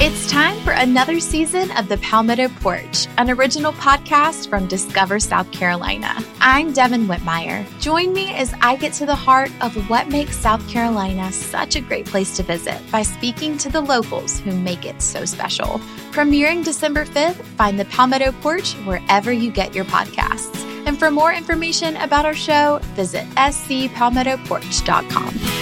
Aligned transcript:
It's 0.00 0.30
time 0.30 0.56
for 0.60 0.70
another 0.70 1.18
season 1.18 1.72
of 1.72 1.88
The 1.88 1.98
Palmetto 1.98 2.46
Porch, 2.60 3.08
an 3.18 3.30
original 3.30 3.72
podcast 3.72 4.48
from 4.48 4.68
Discover 4.68 5.18
South 5.18 5.50
Carolina. 5.50 6.14
I'm 6.40 6.72
Devin 6.72 7.08
Whitmire. 7.08 7.66
Join 7.80 8.12
me 8.12 8.32
as 8.32 8.54
I 8.60 8.76
get 8.76 8.92
to 8.92 9.06
the 9.06 9.16
heart 9.16 9.50
of 9.60 9.74
what 9.90 10.06
makes 10.06 10.36
South 10.36 10.68
Carolina 10.68 11.32
such 11.32 11.74
a 11.74 11.80
great 11.80 12.06
place 12.06 12.36
to 12.36 12.44
visit 12.44 12.80
by 12.92 13.02
speaking 13.02 13.58
to 13.58 13.68
the 13.70 13.80
locals 13.80 14.38
who 14.38 14.52
make 14.52 14.86
it 14.86 15.02
so 15.02 15.24
special. 15.24 15.80
Premiering 16.12 16.64
December 16.64 17.04
5th, 17.04 17.42
find 17.56 17.76
The 17.76 17.86
Palmetto 17.86 18.30
Porch 18.40 18.74
wherever 18.84 19.32
you 19.32 19.50
get 19.50 19.74
your 19.74 19.86
podcasts. 19.86 20.64
And 20.86 20.96
for 20.96 21.10
more 21.10 21.32
information 21.32 21.96
about 21.96 22.24
our 22.24 22.34
show, 22.34 22.78
visit 22.94 23.26
scpalmettoporch.com. 23.30 25.57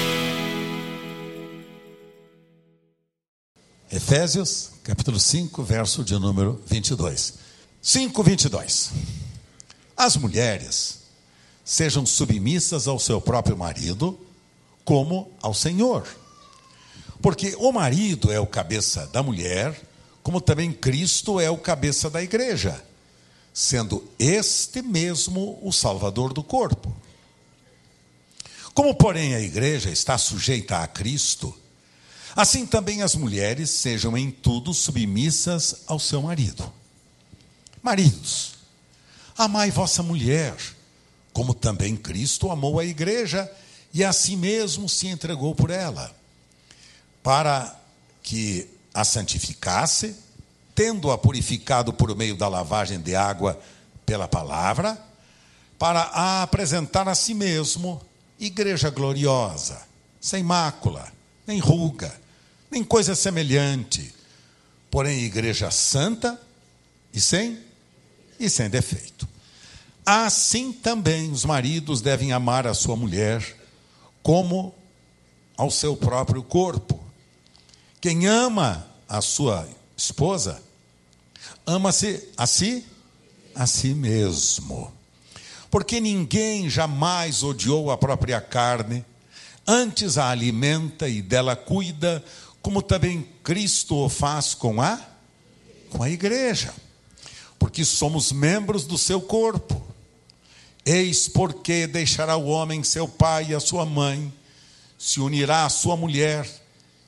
Efésios, 3.91 4.71
capítulo 4.83 5.21
5, 5.21 5.63
verso 5.63 6.03
de 6.03 6.19
número 6.19 6.61
22. 6.67 7.35
5, 7.81 8.21
22. 8.21 8.91
As 9.97 10.17
mulheres 10.17 11.03
sejam 11.65 12.05
submissas 12.05 12.89
ao 12.89 12.99
seu 12.99 13.21
próprio 13.21 13.57
marido, 13.57 14.19
como 14.85 15.31
ao 15.41 15.55
Senhor. 15.55 16.05
Porque 17.23 17.55
o 17.61 17.71
marido 17.71 18.33
é 18.33 18.41
o 18.41 18.47
cabeça 18.47 19.07
da 19.07 19.23
mulher, 19.23 19.81
como 20.21 20.41
também 20.41 20.73
Cristo 20.73 21.39
é 21.39 21.49
o 21.49 21.57
cabeça 21.57 22.11
da 22.11 22.21
igreja, 22.21 22.85
sendo 23.55 24.03
este 24.19 24.83
mesmo 24.83 25.61
o 25.63 25.73
salvador 25.73 26.33
do 26.33 26.43
corpo. 26.43 26.93
Como, 28.75 28.93
porém, 28.97 29.37
a 29.37 29.41
igreja 29.41 29.91
está 29.91 30.19
sujeita 30.19 30.79
a 30.79 30.89
Cristo, 30.89 31.57
Assim 32.37 32.67
também 32.67 33.01
as 33.01 33.15
mulheres 33.15 33.71
sejam 33.71 34.15
em 34.15 34.31
tudo 34.31 34.75
submissas 34.75 35.85
ao 35.87 35.99
seu 35.99 36.21
marido. 36.21 36.71
Maridos, 37.83 38.57
amai 39.39 39.71
vossa 39.71 40.03
mulher, 40.03 40.55
como 41.33 41.55
também 41.55 41.97
Cristo 41.97 42.51
amou 42.51 42.79
a 42.79 42.85
igreja 42.85 43.51
e 43.95 44.05
a 44.05 44.13
si 44.13 44.37
mesmo 44.37 44.87
se 44.87 45.07
entregou 45.07 45.55
por 45.55 45.71
ela, 45.71 46.15
para 47.23 47.75
que 48.23 48.69
a 48.93 49.03
santificasse, 49.03 50.15
tendo-a 50.75 51.17
purificado 51.17 51.91
por 51.91 52.15
meio 52.15 52.37
da 52.37 52.49
lavagem 52.49 53.01
de 53.01 53.17
água 53.17 53.59
pela 54.05 54.29
palavra, 54.29 55.03
para 55.79 56.01
a 56.03 56.43
apresentar 56.43 57.09
a 57.09 57.15
si 57.15 57.33
mesmo 57.33 57.99
igreja 58.39 58.91
gloriosa, 58.91 59.81
sem 60.21 60.43
mácula, 60.43 61.11
nem 61.47 61.59
ruga, 61.59 62.26
nem 62.77 62.85
coisa 62.85 63.15
semelhante, 63.15 64.13
porém 64.91 65.21
igreja 65.21 65.71
santa 65.71 66.39
e 67.11 67.19
sem 67.19 67.59
e 68.39 68.51
sem 68.51 68.69
defeito. 68.69 69.27
Assim 70.05 70.75
também 70.75 71.33
os 71.33 71.43
maridos 71.43 72.03
devem 72.03 72.33
amar 72.33 72.67
a 72.67 72.75
sua 72.75 72.95
mulher 72.95 73.43
como 74.23 74.75
ao 75.57 75.71
seu 75.71 75.97
próprio 75.97 76.43
corpo. 76.43 77.03
Quem 77.99 78.27
ama 78.27 78.87
a 79.09 79.23
sua 79.23 79.67
esposa, 79.97 80.63
ama-se 81.67 82.29
a 82.37 82.47
si, 82.47 82.85
a 83.55 83.67
si 83.67 83.95
mesmo. 83.95 84.93
Porque 85.71 85.99
ninguém 85.99 86.69
jamais 86.69 87.43
odiou 87.43 87.91
a 87.91 87.97
própria 87.97 88.39
carne, 88.39 89.03
antes 89.67 90.19
a 90.19 90.29
alimenta 90.29 91.09
e 91.09 91.23
dela 91.23 91.57
cuida, 91.57 92.23
como 92.67 92.83
também 92.83 93.23
Cristo 93.45 93.95
o 93.95 94.09
faz 94.09 94.53
com 94.53 94.83
a 94.83 95.01
com 95.89 96.03
a 96.03 96.11
igreja, 96.11 96.75
porque 97.61 97.85
somos 97.85 98.33
membros 98.33 98.85
do 98.85 98.99
seu 98.99 99.21
corpo. 99.21 99.81
Eis 100.85 101.29
porque 101.29 101.87
deixará 101.87 102.37
o 102.37 102.47
homem 102.47 102.83
seu 102.83 103.07
pai 103.07 103.51
e 103.51 103.55
a 103.55 103.61
sua 103.61 103.87
mãe, 103.87 104.35
se 104.99 105.21
unirá 105.21 105.65
à 105.65 105.69
sua 105.69 105.97
mulher, 105.97 106.45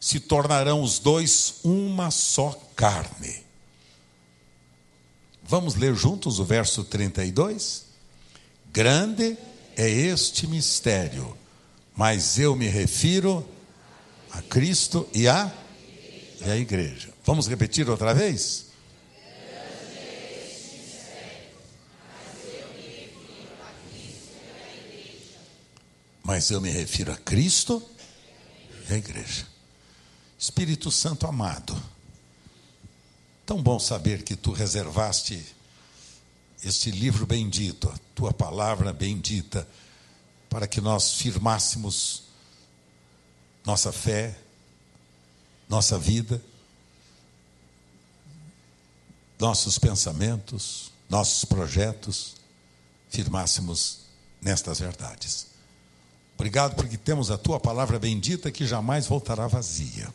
se 0.01 0.21
tornarão 0.21 0.81
os 0.81 1.01
dois 1.01 1.55
uma 1.65 2.13
só 2.13 2.57
carne. 2.77 3.43
Vamos 5.43 5.75
ler 5.75 5.97
juntos 5.97 6.39
o 6.39 6.45
verso 6.45 6.85
32? 6.85 7.85
Grande 8.73 9.37
é 9.77 9.91
este 9.91 10.47
mistério, 10.47 11.37
mas 11.97 12.39
eu 12.39 12.55
me 12.55 12.69
refiro 12.69 13.45
a 14.33 14.43
Cristo 14.43 15.09
e 15.15 15.29
a, 15.29 15.53
e 16.41 16.51
a 16.51 16.57
igreja. 16.57 17.13
Vamos 17.25 17.47
repetir 17.47 17.89
outra 17.89 18.15
vez? 18.15 18.67
Mas 26.23 26.51
eu 26.51 26.61
me 26.61 26.71
refiro 26.71 27.11
a 27.11 27.17
Cristo 27.17 27.83
e 28.89 28.93
a 28.93 28.97
igreja. 28.99 29.47
Espírito 30.39 30.91
Santo 30.91 31.27
amado, 31.27 31.81
tão 33.47 33.63
bom 33.63 33.79
saber 33.79 34.23
que 34.23 34.37
tu 34.37 34.53
reservaste 34.53 35.43
este 36.63 36.91
livro 36.91 37.25
bendito, 37.25 37.89
a 37.89 37.99
tua 38.15 38.33
palavra 38.33 38.93
bendita, 38.93 39.67
para 40.51 40.67
que 40.67 40.81
nós 40.81 41.15
firmássemos 41.15 42.28
nossa 43.69 43.93
fé, 43.93 44.35
nossa 45.69 45.99
vida, 45.99 46.41
nossos 49.39 49.79
pensamentos, 49.79 50.91
nossos 51.07 51.45
projetos, 51.45 52.37
firmássemos 53.11 53.99
nestas 54.41 54.81
verdades. 54.81 55.49
Obrigado 56.35 56.77
porque 56.77 56.97
temos 56.97 57.31
a 57.31 57.37
tua 57.37 57.61
palavra 57.61 57.99
bendita 57.99 58.51
que 58.51 58.67
jamais 58.67 59.07
voltará 59.07 59.47
vazia. 59.47 60.09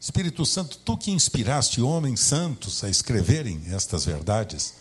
Espírito 0.00 0.44
Santo, 0.44 0.78
tu 0.78 0.98
que 0.98 1.12
inspiraste 1.12 1.80
homens 1.80 2.18
santos 2.18 2.82
a 2.82 2.88
escreverem 2.88 3.62
estas 3.72 4.04
verdades, 4.04 4.74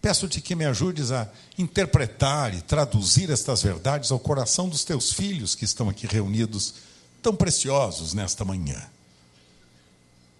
Peço-te 0.00 0.40
que 0.40 0.54
me 0.54 0.64
ajudes 0.64 1.10
a 1.10 1.28
interpretar 1.58 2.54
e 2.54 2.60
traduzir 2.60 3.30
estas 3.30 3.62
verdades 3.62 4.12
ao 4.12 4.18
coração 4.18 4.68
dos 4.68 4.84
teus 4.84 5.12
filhos 5.12 5.54
que 5.54 5.64
estão 5.64 5.88
aqui 5.88 6.06
reunidos, 6.06 6.74
tão 7.22 7.34
preciosos 7.34 8.14
nesta 8.14 8.44
manhã. 8.44 8.80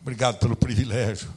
Obrigado 0.00 0.38
pelo 0.38 0.54
privilégio 0.54 1.32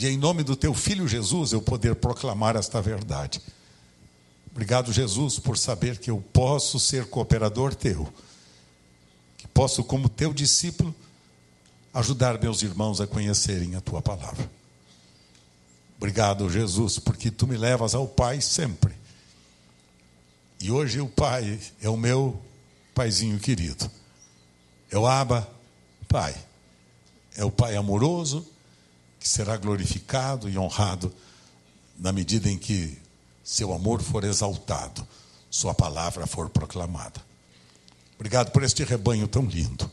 de, 0.00 0.08
em 0.08 0.16
nome 0.16 0.42
do 0.42 0.56
teu 0.56 0.72
filho 0.72 1.06
Jesus, 1.06 1.52
eu 1.52 1.60
poder 1.60 1.94
proclamar 1.94 2.56
esta 2.56 2.80
verdade. 2.80 3.38
Obrigado, 4.50 4.90
Jesus, 4.94 5.38
por 5.38 5.58
saber 5.58 5.98
que 5.98 6.10
eu 6.10 6.24
posso 6.32 6.80
ser 6.80 7.04
cooperador 7.04 7.74
teu, 7.74 8.10
que 9.36 9.46
posso, 9.48 9.84
como 9.84 10.08
teu 10.08 10.32
discípulo, 10.32 10.94
ajudar 11.92 12.40
meus 12.40 12.62
irmãos 12.62 12.98
a 12.98 13.06
conhecerem 13.06 13.76
a 13.76 13.80
tua 13.82 14.00
palavra. 14.00 14.50
Obrigado, 16.00 16.48
Jesus, 16.48 16.98
porque 16.98 17.30
tu 17.30 17.46
me 17.46 17.58
levas 17.58 17.94
ao 17.94 18.08
Pai 18.08 18.40
sempre. 18.40 18.94
E 20.58 20.70
hoje 20.70 20.98
o 20.98 21.06
Pai 21.06 21.60
é 21.82 21.90
o 21.90 21.96
meu 21.96 22.40
paizinho 22.94 23.38
querido. 23.38 23.90
É 24.90 24.96
o 24.96 25.06
Abba, 25.06 25.46
Pai. 26.08 26.34
É 27.36 27.44
o 27.44 27.50
Pai 27.50 27.76
amoroso 27.76 28.48
que 29.20 29.28
será 29.28 29.58
glorificado 29.58 30.48
e 30.48 30.56
honrado 30.56 31.12
na 31.98 32.14
medida 32.14 32.48
em 32.48 32.56
que 32.56 32.96
seu 33.44 33.70
amor 33.74 34.00
for 34.00 34.24
exaltado, 34.24 35.06
sua 35.50 35.74
palavra 35.74 36.26
for 36.26 36.48
proclamada. 36.48 37.20
Obrigado 38.14 38.52
por 38.52 38.62
este 38.62 38.84
rebanho 38.84 39.28
tão 39.28 39.44
lindo, 39.44 39.90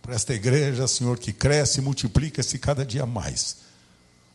por 0.00 0.14
esta 0.14 0.32
igreja, 0.32 0.86
Senhor, 0.86 1.18
que 1.18 1.32
cresce 1.32 1.80
e 1.80 1.82
multiplica-se 1.82 2.56
cada 2.56 2.86
dia 2.86 3.04
mais 3.04 3.64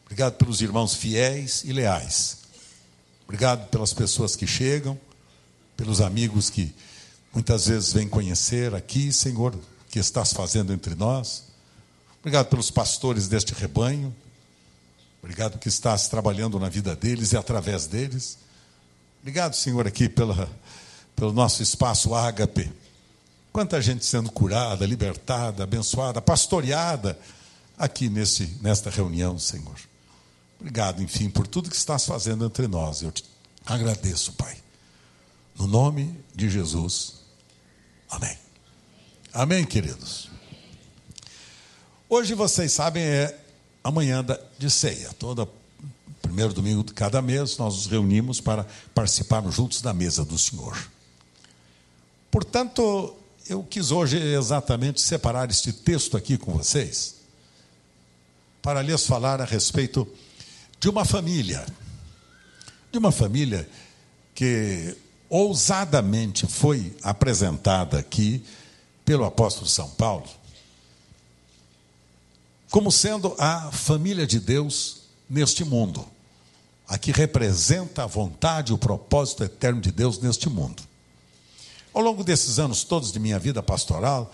Obrigado 0.09 0.37
pelos 0.37 0.59
irmãos 0.59 0.95
fiéis 0.95 1.63
e 1.63 1.71
leais. 1.71 2.39
Obrigado 3.25 3.69
pelas 3.69 3.93
pessoas 3.93 4.35
que 4.35 4.47
chegam, 4.47 4.99
pelos 5.77 6.01
amigos 6.01 6.49
que 6.49 6.73
muitas 7.31 7.67
vezes 7.67 7.93
vêm 7.93 8.09
conhecer 8.09 8.73
aqui, 8.73 9.13
Senhor, 9.13 9.55
que 9.87 9.99
estás 9.99 10.33
fazendo 10.33 10.73
entre 10.73 10.95
nós. 10.95 11.43
Obrigado 12.21 12.47
pelos 12.47 12.71
pastores 12.71 13.27
deste 13.27 13.53
rebanho. 13.53 14.13
Obrigado 15.21 15.59
que 15.59 15.69
estás 15.69 16.07
trabalhando 16.07 16.59
na 16.59 16.69
vida 16.69 16.95
deles 16.95 17.31
e 17.31 17.37
através 17.37 17.85
deles. 17.85 18.39
Obrigado, 19.21 19.53
Senhor, 19.53 19.85
aqui 19.85 20.09
pela, 20.09 20.49
pelo 21.15 21.31
nosso 21.31 21.61
espaço 21.61 22.15
ágape. 22.15 22.71
Quanta 23.53 23.79
gente 23.79 24.03
sendo 24.03 24.31
curada, 24.31 24.87
libertada, 24.87 25.65
abençoada, 25.65 26.19
pastoreada 26.19 27.15
aqui 27.77 28.09
nesse, 28.09 28.57
nesta 28.59 28.89
reunião, 28.89 29.37
Senhor. 29.37 29.77
Obrigado, 30.59 31.01
enfim, 31.01 31.29
por 31.29 31.47
tudo 31.47 31.69
que 31.69 31.75
estás 31.75 32.05
fazendo 32.05 32.45
entre 32.45 32.67
nós. 32.67 33.01
Eu 33.01 33.11
te 33.11 33.23
agradeço, 33.65 34.33
Pai. 34.33 34.57
No 35.57 35.67
nome 35.67 36.13
de 36.35 36.49
Jesus. 36.49 37.21
Amém. 38.09 38.37
Amém, 39.31 39.65
queridos. 39.65 40.29
Hoje, 42.09 42.33
vocês 42.33 42.73
sabem, 42.73 43.03
é 43.03 43.39
a 43.83 43.89
manhã 43.89 44.25
de 44.57 44.69
ceia. 44.69 45.13
Todo 45.13 45.49
primeiro 46.21 46.53
domingo 46.53 46.83
de 46.83 46.93
cada 46.93 47.21
mês, 47.21 47.57
nós 47.57 47.75
nos 47.75 47.85
reunimos 47.87 48.41
para 48.41 48.65
participarmos 48.93 49.55
juntos 49.55 49.81
da 49.81 49.93
mesa 49.93 50.25
do 50.25 50.37
Senhor. 50.37 50.77
Portanto, 52.29 53.15
eu 53.47 53.63
quis 53.63 53.91
hoje 53.91 54.17
exatamente 54.17 55.01
separar 55.01 55.49
este 55.49 55.73
texto 55.73 56.15
aqui 56.15 56.37
com 56.37 56.53
vocês, 56.53 57.15
para 58.61 58.81
lhes 58.81 59.05
falar 59.05 59.41
a 59.41 59.45
respeito 59.45 60.07
de 60.79 60.89
uma 60.89 61.03
família, 61.05 61.65
de 62.91 62.97
uma 62.97 63.11
família 63.11 63.67
que 64.33 64.95
ousadamente 65.29 66.47
foi 66.47 66.95
apresentada 67.03 67.99
aqui 67.99 68.43
pelo 69.03 69.25
apóstolo 69.25 69.67
São 69.67 69.89
Paulo 69.89 70.39
como 72.69 72.91
sendo 72.91 73.35
a 73.37 73.71
família 73.71 74.27
de 74.27 74.39
Deus 74.39 75.01
neste 75.29 75.63
mundo, 75.63 76.05
a 76.87 76.97
que 76.97 77.11
representa 77.11 78.03
a 78.03 78.07
vontade 78.07 78.71
e 78.71 78.75
o 78.75 78.77
propósito 78.77 79.43
eterno 79.43 79.81
de 79.81 79.91
Deus 79.91 80.19
neste 80.19 80.49
mundo. 80.49 80.83
Ao 81.93 82.01
longo 82.01 82.23
desses 82.23 82.59
anos 82.59 82.83
todos 82.83 83.11
de 83.11 83.19
minha 83.19 83.39
vida 83.39 83.63
pastoral, 83.63 84.31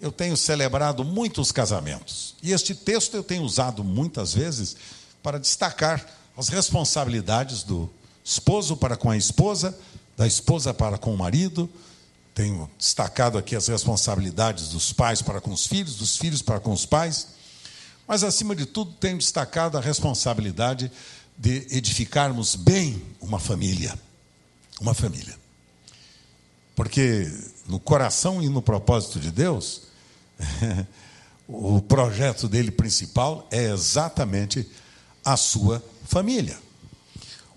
eu 0.00 0.12
tenho 0.12 0.36
celebrado 0.36 1.02
muitos 1.02 1.50
casamentos. 1.50 2.34
E 2.42 2.52
este 2.52 2.74
texto 2.74 3.14
eu 3.14 3.22
tenho 3.22 3.42
usado 3.42 3.82
muitas 3.82 4.34
vezes 4.34 4.76
para 5.28 5.38
destacar 5.38 6.06
as 6.38 6.48
responsabilidades 6.48 7.62
do 7.62 7.90
esposo 8.24 8.78
para 8.78 8.96
com 8.96 9.10
a 9.10 9.16
esposa, 9.16 9.78
da 10.16 10.26
esposa 10.26 10.72
para 10.72 10.96
com 10.96 11.12
o 11.12 11.18
marido. 11.18 11.68
Tenho 12.34 12.70
destacado 12.78 13.36
aqui 13.36 13.54
as 13.54 13.68
responsabilidades 13.68 14.70
dos 14.70 14.90
pais 14.90 15.20
para 15.20 15.38
com 15.38 15.52
os 15.52 15.66
filhos, 15.66 15.96
dos 15.96 16.16
filhos 16.16 16.40
para 16.40 16.58
com 16.58 16.72
os 16.72 16.86
pais. 16.86 17.28
Mas, 18.06 18.24
acima 18.24 18.56
de 18.56 18.64
tudo, 18.64 18.92
tenho 18.92 19.18
destacado 19.18 19.76
a 19.76 19.82
responsabilidade 19.82 20.90
de 21.36 21.66
edificarmos 21.76 22.54
bem 22.54 23.02
uma 23.20 23.38
família. 23.38 23.94
Uma 24.80 24.94
família. 24.94 25.36
Porque 26.74 27.30
no 27.66 27.78
coração 27.78 28.42
e 28.42 28.48
no 28.48 28.62
propósito 28.62 29.20
de 29.20 29.30
Deus, 29.30 29.82
o 31.46 31.82
projeto 31.82 32.48
dele 32.48 32.70
principal 32.70 33.46
é 33.50 33.64
exatamente 33.64 34.66
a 35.24 35.36
sua 35.36 35.82
família. 36.06 36.58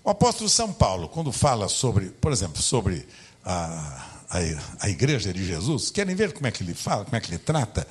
O 0.04 0.10
apóstolo 0.10 0.50
São 0.50 0.72
Paulo, 0.72 1.08
quando 1.08 1.30
fala 1.30 1.68
sobre, 1.68 2.06
por 2.06 2.32
exemplo, 2.32 2.60
sobre 2.60 3.06
a, 3.44 4.08
a, 4.28 4.38
a 4.80 4.88
igreja 4.88 5.32
de 5.32 5.46
Jesus, 5.46 5.90
querem 5.90 6.14
ver 6.14 6.32
como 6.32 6.46
é 6.46 6.50
que 6.50 6.62
ele 6.62 6.74
fala, 6.74 7.04
como 7.04 7.16
é 7.16 7.20
que 7.20 7.30
ele 7.30 7.38
trata? 7.38 7.86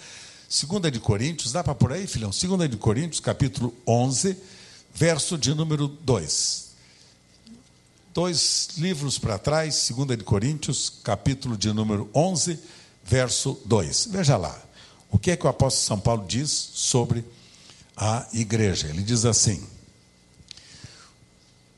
Segunda 0.49 0.91
de 0.91 0.99
Coríntios, 0.99 1.53
dá 1.53 1.63
para 1.63 1.73
por 1.73 1.93
aí, 1.93 2.05
filhão? 2.05 2.31
Segunda 2.31 2.67
de 2.67 2.75
Coríntios, 2.75 3.21
capítulo 3.21 3.73
11, 3.87 4.35
verso 4.93 5.37
de 5.37 5.53
número 5.53 5.87
2. 5.87 6.71
Dois 8.13 8.71
livros 8.77 9.17
para 9.17 9.37
trás, 9.37 9.75
Segunda 9.75 10.17
de 10.17 10.25
Coríntios, 10.25 10.91
capítulo 11.01 11.55
de 11.55 11.71
número 11.71 12.09
11, 12.13 12.59
verso 13.05 13.57
2. 13.63 14.09
Veja 14.11 14.35
lá. 14.35 14.61
O 15.09 15.17
que 15.17 15.31
é 15.31 15.37
que 15.37 15.45
o 15.45 15.49
apóstolo 15.49 15.85
São 15.85 15.99
Paulo 15.99 16.25
diz 16.27 16.49
sobre 16.51 17.23
a 18.01 18.27
igreja? 18.33 18.87
Ele 18.87 19.03
diz 19.03 19.25
assim: 19.25 19.63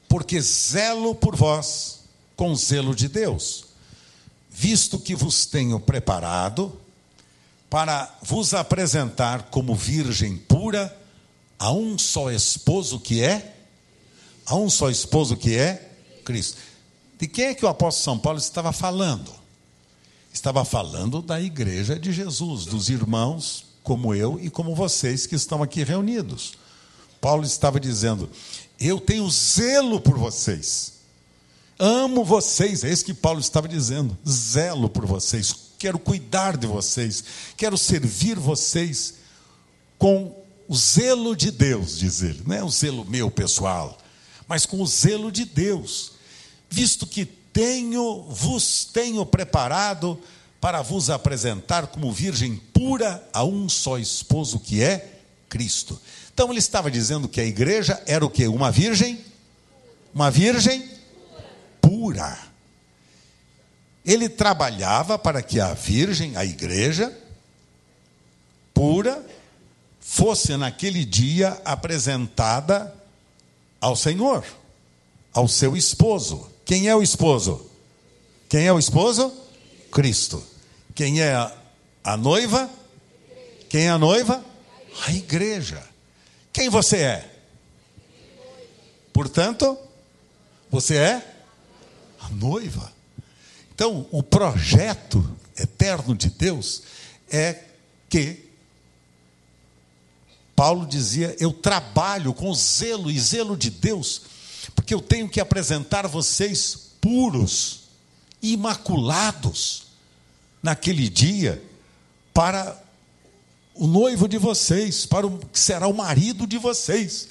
Porque 0.08 0.40
zelo 0.40 1.14
por 1.14 1.36
vós 1.36 2.00
com 2.38 2.56
zelo 2.56 2.96
de 2.96 3.10
Deus, 3.10 3.66
visto 4.50 4.98
que 4.98 5.14
vos 5.14 5.46
tenho 5.46 5.78
preparado 5.82 6.80
para 7.70 8.18
vos 8.22 8.54
apresentar 8.54 9.50
como 9.50 9.76
virgem 9.76 10.38
pura 10.38 10.98
a 11.60 11.72
um 11.72 11.98
só 11.98 12.32
esposo 12.32 13.00
que 13.00 13.22
é 13.22 13.56
a 14.46 14.56
um 14.56 14.70
só 14.70 14.90
esposo 14.90 15.36
que 15.36 15.56
é 15.56 15.92
Cristo. 16.24 16.58
De 17.20 17.28
quem 17.28 17.46
é 17.46 17.54
que 17.54 17.66
o 17.66 17.70
apóstolo 17.70 18.04
São 18.04 18.20
Paulo 18.20 18.40
estava 18.40 18.72
falando? 18.72 19.32
Estava 20.32 20.64
falando 20.64 21.22
da 21.22 21.40
igreja 21.40 21.98
de 22.00 22.12
Jesus, 22.12 22.66
dos 22.66 22.90
irmãos 22.90 23.73
como 23.84 24.16
eu 24.16 24.40
e 24.42 24.50
como 24.50 24.74
vocês 24.74 25.28
que 25.28 25.36
estão 25.36 25.62
aqui 25.62 25.84
reunidos. 25.84 26.54
Paulo 27.20 27.44
estava 27.44 27.80
dizendo: 27.80 28.30
Eu 28.80 29.00
tenho 29.00 29.30
zelo 29.30 30.00
por 30.00 30.18
vocês. 30.18 30.94
Amo 31.78 32.24
vocês, 32.24 32.84
é 32.84 32.92
isso 32.92 33.04
que 33.04 33.14
Paulo 33.14 33.40
estava 33.40 33.68
dizendo. 33.68 34.18
Zelo 34.28 34.88
por 34.90 35.06
vocês, 35.06 35.54
quero 35.78 36.00
cuidar 36.00 36.56
de 36.56 36.68
vocês, 36.68 37.24
quero 37.58 37.78
servir 37.78 38.38
vocês 38.38 39.16
com 39.98 40.36
o 40.68 40.76
zelo 40.76 41.36
de 41.36 41.52
Deus, 41.52 41.98
diz 41.98 42.22
ele. 42.22 42.42
Não 42.46 42.56
é 42.56 42.64
o 42.64 42.70
zelo 42.70 43.04
meu 43.06 43.30
pessoal, 43.30 43.98
mas 44.48 44.66
com 44.66 44.82
o 44.82 44.88
zelo 44.88 45.32
de 45.32 45.46
Deus, 45.46 46.14
visto 46.70 47.08
que 47.08 47.26
tenho, 47.26 48.24
vos 48.30 48.86
tenho 48.86 49.26
preparado 49.26 50.20
para 50.64 50.82
vos 50.82 51.10
apresentar 51.10 51.88
como 51.88 52.10
virgem 52.10 52.56
pura 52.56 53.22
a 53.34 53.44
um 53.44 53.68
só 53.68 53.98
esposo 53.98 54.58
que 54.58 54.82
é 54.82 55.20
Cristo. 55.50 56.00
Então 56.34 56.50
ele 56.50 56.60
estava 56.60 56.90
dizendo 56.90 57.28
que 57.28 57.42
a 57.42 57.46
igreja 57.46 58.02
era 58.06 58.26
o 58.26 58.30
que? 58.30 58.48
Uma 58.48 58.72
virgem? 58.72 59.20
Uma 60.16 60.32
virgem 60.32 60.90
pura 61.82 62.54
ele 64.06 64.28
trabalhava 64.28 65.18
para 65.18 65.42
que 65.42 65.60
a 65.60 65.74
virgem, 65.74 66.36
a 66.36 66.44
igreja, 66.44 67.14
pura, 68.74 69.26
fosse 70.00 70.56
naquele 70.58 71.06
dia 71.06 71.60
apresentada 71.64 72.94
ao 73.80 73.96
Senhor, 73.96 74.46
ao 75.34 75.48
seu 75.48 75.76
esposo. 75.76 76.50
Quem 76.66 76.88
é 76.88 76.96
o 76.96 77.02
esposo? 77.02 77.70
Quem 78.50 78.68
é 78.68 78.74
o 78.74 78.80
esposo? 78.80 79.32
Cristo. 79.92 80.53
Quem 80.96 81.22
é 81.22 81.34
a, 82.04 82.18
noiva? 82.18 82.70
Quem 83.70 83.88
é 83.88 83.90
a 83.90 83.98
noiva? 83.98 84.44
A 85.08 85.12
igreja. 85.12 85.82
Quem 86.52 86.70
você 86.70 86.98
é? 86.98 87.30
Portanto, 89.12 89.78
você 90.70 90.98
é 90.98 91.36
a 92.20 92.30
noiva. 92.30 92.92
Então, 93.74 94.08
o 94.12 94.22
projeto 94.22 95.28
eterno 95.58 96.16
de 96.16 96.30
Deus 96.30 96.84
é 97.30 97.64
que 98.10 98.50
Paulo 100.56 100.86
dizia: 100.86 101.36
Eu 101.40 101.52
trabalho 101.52 102.34
com 102.34 102.54
zelo 102.54 103.10
e 103.10 103.20
zelo 103.20 103.58
de 103.58 103.72
Deus, 103.72 104.22
porque 104.76 104.94
eu 104.94 105.02
tenho 105.02 105.28
que 105.28 105.40
apresentar 105.40 106.08
vocês 106.08 106.92
puros, 107.02 107.82
imaculados, 108.42 109.88
naquele 110.64 111.10
dia, 111.10 111.62
para 112.34 112.82
o 113.76 113.86
noivo 113.86 114.28
de 114.28 114.38
vocês, 114.38 115.06
para 115.06 115.28
o 115.28 115.38
que 115.38 115.60
será 115.60 115.88
o 115.88 115.94
marido 115.94 116.48
de 116.48 116.58
vocês. 116.58 117.28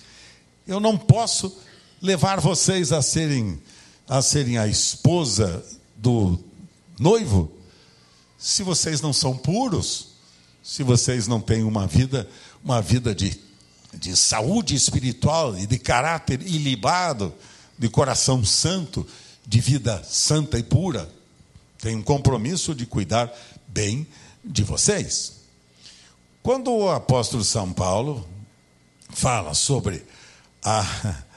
Eu 0.68 0.78
não 0.78 0.98
posso 0.98 1.58
levar 2.00 2.40
vocês 2.40 2.92
a 2.92 3.02
serem 3.02 3.58
a 4.08 4.20
serem 4.20 4.58
a 4.58 4.66
esposa 4.66 5.64
do 5.96 6.38
noivo, 6.98 7.50
se 8.36 8.62
vocês 8.62 9.00
não 9.00 9.12
são 9.12 9.36
puros, 9.36 10.08
se 10.62 10.82
vocês 10.82 11.26
não 11.26 11.40
têm 11.40 11.62
uma 11.62 11.86
vida, 11.86 12.28
uma 12.62 12.82
vida 12.82 13.14
de, 13.14 13.38
de 13.94 14.16
saúde 14.16 14.74
espiritual 14.74 15.56
e 15.56 15.66
de 15.66 15.78
caráter 15.78 16.42
ilibado, 16.42 17.32
de 17.78 17.88
coração 17.88 18.44
santo, 18.44 19.06
de 19.46 19.60
vida 19.60 20.02
santa 20.04 20.58
e 20.58 20.62
pura, 20.62 21.08
tem 21.82 21.96
um 21.96 22.02
compromisso 22.02 22.76
de 22.76 22.86
cuidar 22.86 23.28
bem 23.66 24.06
de 24.44 24.62
vocês. 24.62 25.40
Quando 26.40 26.70
o 26.70 26.88
apóstolo 26.88 27.42
São 27.42 27.72
Paulo 27.72 28.24
fala 29.10 29.52
sobre 29.52 30.06
a, 30.62 30.86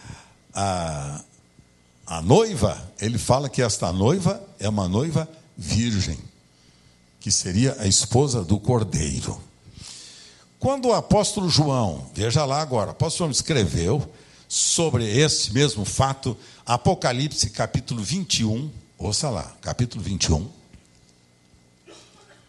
a, 0.53 1.21
a 2.05 2.21
noiva, 2.21 2.93
ele 3.01 3.17
fala 3.17 3.49
que 3.49 3.59
esta 3.59 3.91
noiva 3.91 4.39
é 4.59 4.69
uma 4.69 4.87
noiva 4.87 5.27
virgem, 5.57 6.19
que 7.19 7.31
seria 7.31 7.75
a 7.79 7.87
esposa 7.87 8.43
do 8.43 8.59
cordeiro. 8.59 9.41
Quando 10.59 10.89
o 10.89 10.93
apóstolo 10.93 11.49
João, 11.49 12.07
veja 12.13 12.45
lá 12.45 12.61
agora, 12.61 12.89
o 12.89 12.91
apóstolo 12.91 13.29
João 13.29 13.31
escreveu 13.31 14.07
sobre 14.47 15.09
esse 15.09 15.51
mesmo 15.51 15.83
fato, 15.85 16.37
Apocalipse 16.63 17.49
capítulo 17.49 18.03
21, 18.03 18.84
ouça 19.05 19.29
lá, 19.29 19.55
capítulo 19.61 20.03
21, 20.03 20.49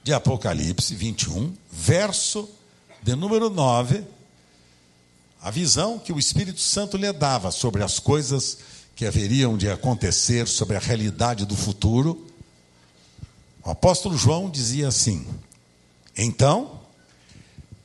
de 0.02 0.14
Apocalipse 0.14 0.94
21, 0.94 1.54
verso 1.70 2.48
de 3.02 3.14
número 3.14 3.50
9, 3.50 4.02
a 5.42 5.50
visão 5.50 5.98
que 5.98 6.14
o 6.14 6.18
Espírito 6.18 6.60
Santo 6.60 6.96
lhe 6.96 7.12
dava 7.12 7.50
sobre 7.50 7.82
as 7.82 7.98
coisas 7.98 8.56
que 8.94 9.04
haveriam 9.04 9.58
de 9.58 9.68
acontecer, 9.68 10.48
sobre 10.48 10.78
a 10.78 10.80
realidade 10.80 11.44
do 11.44 11.54
futuro, 11.54 12.26
o 13.62 13.70
apóstolo 13.70 14.16
João 14.16 14.48
dizia 14.48 14.88
assim: 14.88 15.26
Então 16.16 16.80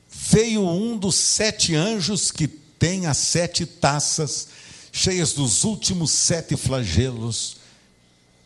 veio 0.08 0.66
um 0.66 0.96
dos 0.96 1.16
sete 1.16 1.74
anjos 1.74 2.30
que 2.30 2.48
tem 2.48 3.04
as 3.04 3.18
sete 3.18 3.66
taças, 3.66 4.48
cheias 4.90 5.34
dos 5.34 5.62
últimos 5.62 6.10
sete 6.10 6.56
flagelos, 6.56 7.60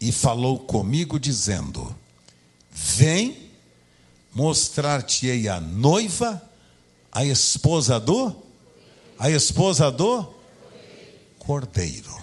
e 0.00 0.12
falou 0.12 0.59
comigo, 0.59 1.19
dizendo: 1.19 1.95
Vem, 2.71 3.50
mostrar-te-ei 4.35 5.49
a 5.49 5.61
noiva, 5.61 6.43
a 7.11 7.25
esposa 7.25 7.99
do, 7.99 8.35
a 9.19 9.31
esposa 9.31 9.91
do 9.91 10.35
cordeiro. 11.38 12.15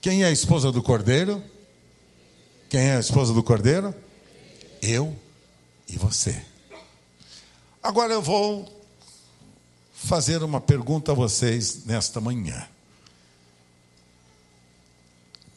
Quem 0.00 0.22
é 0.22 0.26
a 0.26 0.30
esposa 0.30 0.70
do 0.72 0.82
cordeiro? 0.82 1.42
Quem 2.68 2.80
é 2.80 2.96
a 2.96 3.00
esposa 3.00 3.32
do 3.32 3.42
cordeiro? 3.42 3.94
Eu 4.82 5.16
e 5.88 5.96
você. 5.96 6.44
Agora 7.82 8.12
eu 8.12 8.20
vou 8.20 8.68
fazer 9.92 10.42
uma 10.42 10.60
pergunta 10.60 11.12
a 11.12 11.14
vocês 11.14 11.84
nesta 11.84 12.20
manhã. 12.20 12.66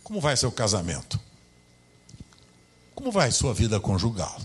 Como 0.07 0.21
vai 0.21 0.37
seu 0.37 0.49
casamento? 0.49 1.19
Como 2.95 3.11
vai 3.11 3.29
sua 3.29 3.53
vida 3.53 3.77
conjugal? 3.77 4.39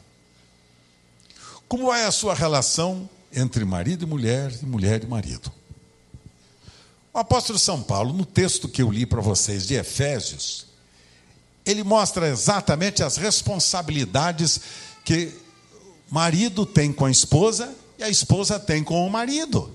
Como 1.69 1.87
vai 1.87 2.05
a 2.05 2.11
sua 2.11 2.35
relação 2.35 3.09
entre 3.33 3.65
marido 3.65 4.03
e 4.03 4.07
mulher 4.09 4.53
e 4.61 4.67
mulher 4.67 5.05
e 5.05 5.07
marido? 5.07 5.53
O 7.15 7.19
apóstolo 7.21 7.61
São 7.61 7.81
Paulo, 7.81 8.13
no 8.13 8.27
texto 8.27 8.69
que 8.69 8.83
eu 8.83 8.91
li 8.91 9.07
para 9.07 9.21
vocês 9.21 9.65
de 9.65 9.75
Efésios, 9.75 10.67
ele 11.65 11.85
mostra 11.85 12.29
exatamente 12.29 13.05
as 13.05 13.17
responsabilidades 13.17 14.61
que 15.05 15.33
marido 16.11 16.67
tem 16.67 16.93
com 16.93 17.05
a 17.05 17.11
esposa 17.11 17.73
e 18.01 18.03
a 18.03 18.09
esposa 18.09 18.59
tem 18.59 18.83
com 18.83 19.07
o 19.07 19.09
marido. 19.09 19.73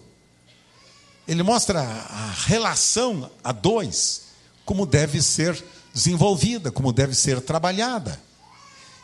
Ele 1.25 1.44
mostra 1.44 1.79
a 1.79 2.32
relação 2.46 3.32
a 3.41 3.53
dois, 3.53 4.24
como 4.65 4.86
deve 4.86 5.22
ser 5.22 5.77
desenvolvida, 5.98 6.72
como 6.72 6.94
deve 6.94 7.16
ser 7.16 7.42
trabalhada. 7.42 8.22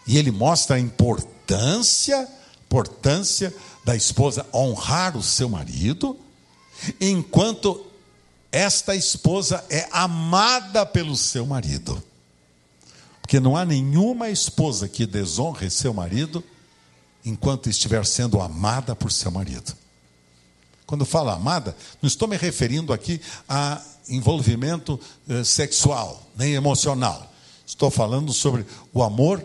E 0.06 0.16
ele 0.16 0.30
mostra 0.30 0.76
a 0.76 0.80
importância, 0.80 2.28
importância 2.68 3.52
da 3.84 3.96
esposa 3.96 4.46
honrar 4.54 5.18
o 5.18 5.24
seu 5.24 5.50
marido, 5.50 6.16
enquanto 7.02 7.84
esta 8.52 8.96
esposa 8.96 9.66
é 9.72 9.90
amada 9.92 10.86
pelo 10.86 11.18
seu 11.18 11.48
marido. 11.48 12.02
Porque 13.22 13.40
não 13.40 13.58
há 13.58 13.66
nenhuma 13.66 14.30
esposa 14.30 14.88
que 14.88 15.08
desonre 15.08 15.72
seu 15.72 15.96
marido 15.96 16.44
enquanto 17.26 17.72
estiver 17.72 18.06
sendo 18.06 18.40
amada 18.40 18.96
por 18.96 19.12
seu 19.12 19.32
marido. 19.32 19.74
Quando 20.86 21.06
falo 21.06 21.32
amada, 21.32 21.76
não 22.00 22.08
estou 22.08 22.28
me 22.28 22.38
referindo 22.38 22.94
aqui 22.94 23.20
a 23.50 23.82
envolvimento 24.10 25.00
eh, 25.30 25.44
sexual, 25.44 26.22
nem 26.36 26.54
emocional. 26.54 27.32
Estou 27.66 27.90
falando 27.90 28.34
sobre 28.34 28.66
o 28.94 29.02
amor 29.02 29.44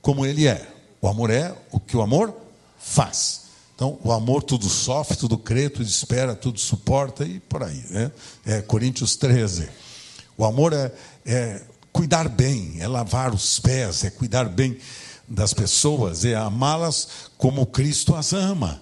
como 0.00 0.24
ele 0.24 0.46
é. 0.46 0.70
O 1.00 1.08
amor 1.08 1.30
é 1.30 1.54
o 1.70 1.80
que 1.80 1.96
o 1.96 2.02
amor 2.02 2.34
faz. 2.78 3.42
Então, 3.74 3.98
o 4.04 4.12
amor 4.12 4.42
tudo 4.42 4.68
sofre, 4.68 5.16
tudo 5.16 5.36
crê, 5.36 5.68
tudo 5.68 5.86
espera, 5.86 6.34
tudo 6.34 6.60
suporta 6.60 7.24
e 7.24 7.40
por 7.40 7.62
aí. 7.62 7.84
Né? 7.90 8.12
É 8.46 8.62
Coríntios 8.62 9.16
13. 9.16 9.68
O 10.36 10.44
amor 10.44 10.72
é, 10.72 10.92
é 11.26 11.60
cuidar 11.92 12.28
bem, 12.28 12.76
é 12.80 12.86
lavar 12.86 13.34
os 13.34 13.58
pés, 13.58 14.04
é 14.04 14.10
cuidar 14.10 14.48
bem 14.48 14.78
das 15.28 15.54
pessoas, 15.54 16.24
é 16.24 16.34
amá-las 16.34 17.08
como 17.38 17.66
Cristo 17.66 18.14
as 18.14 18.32
ama, 18.32 18.80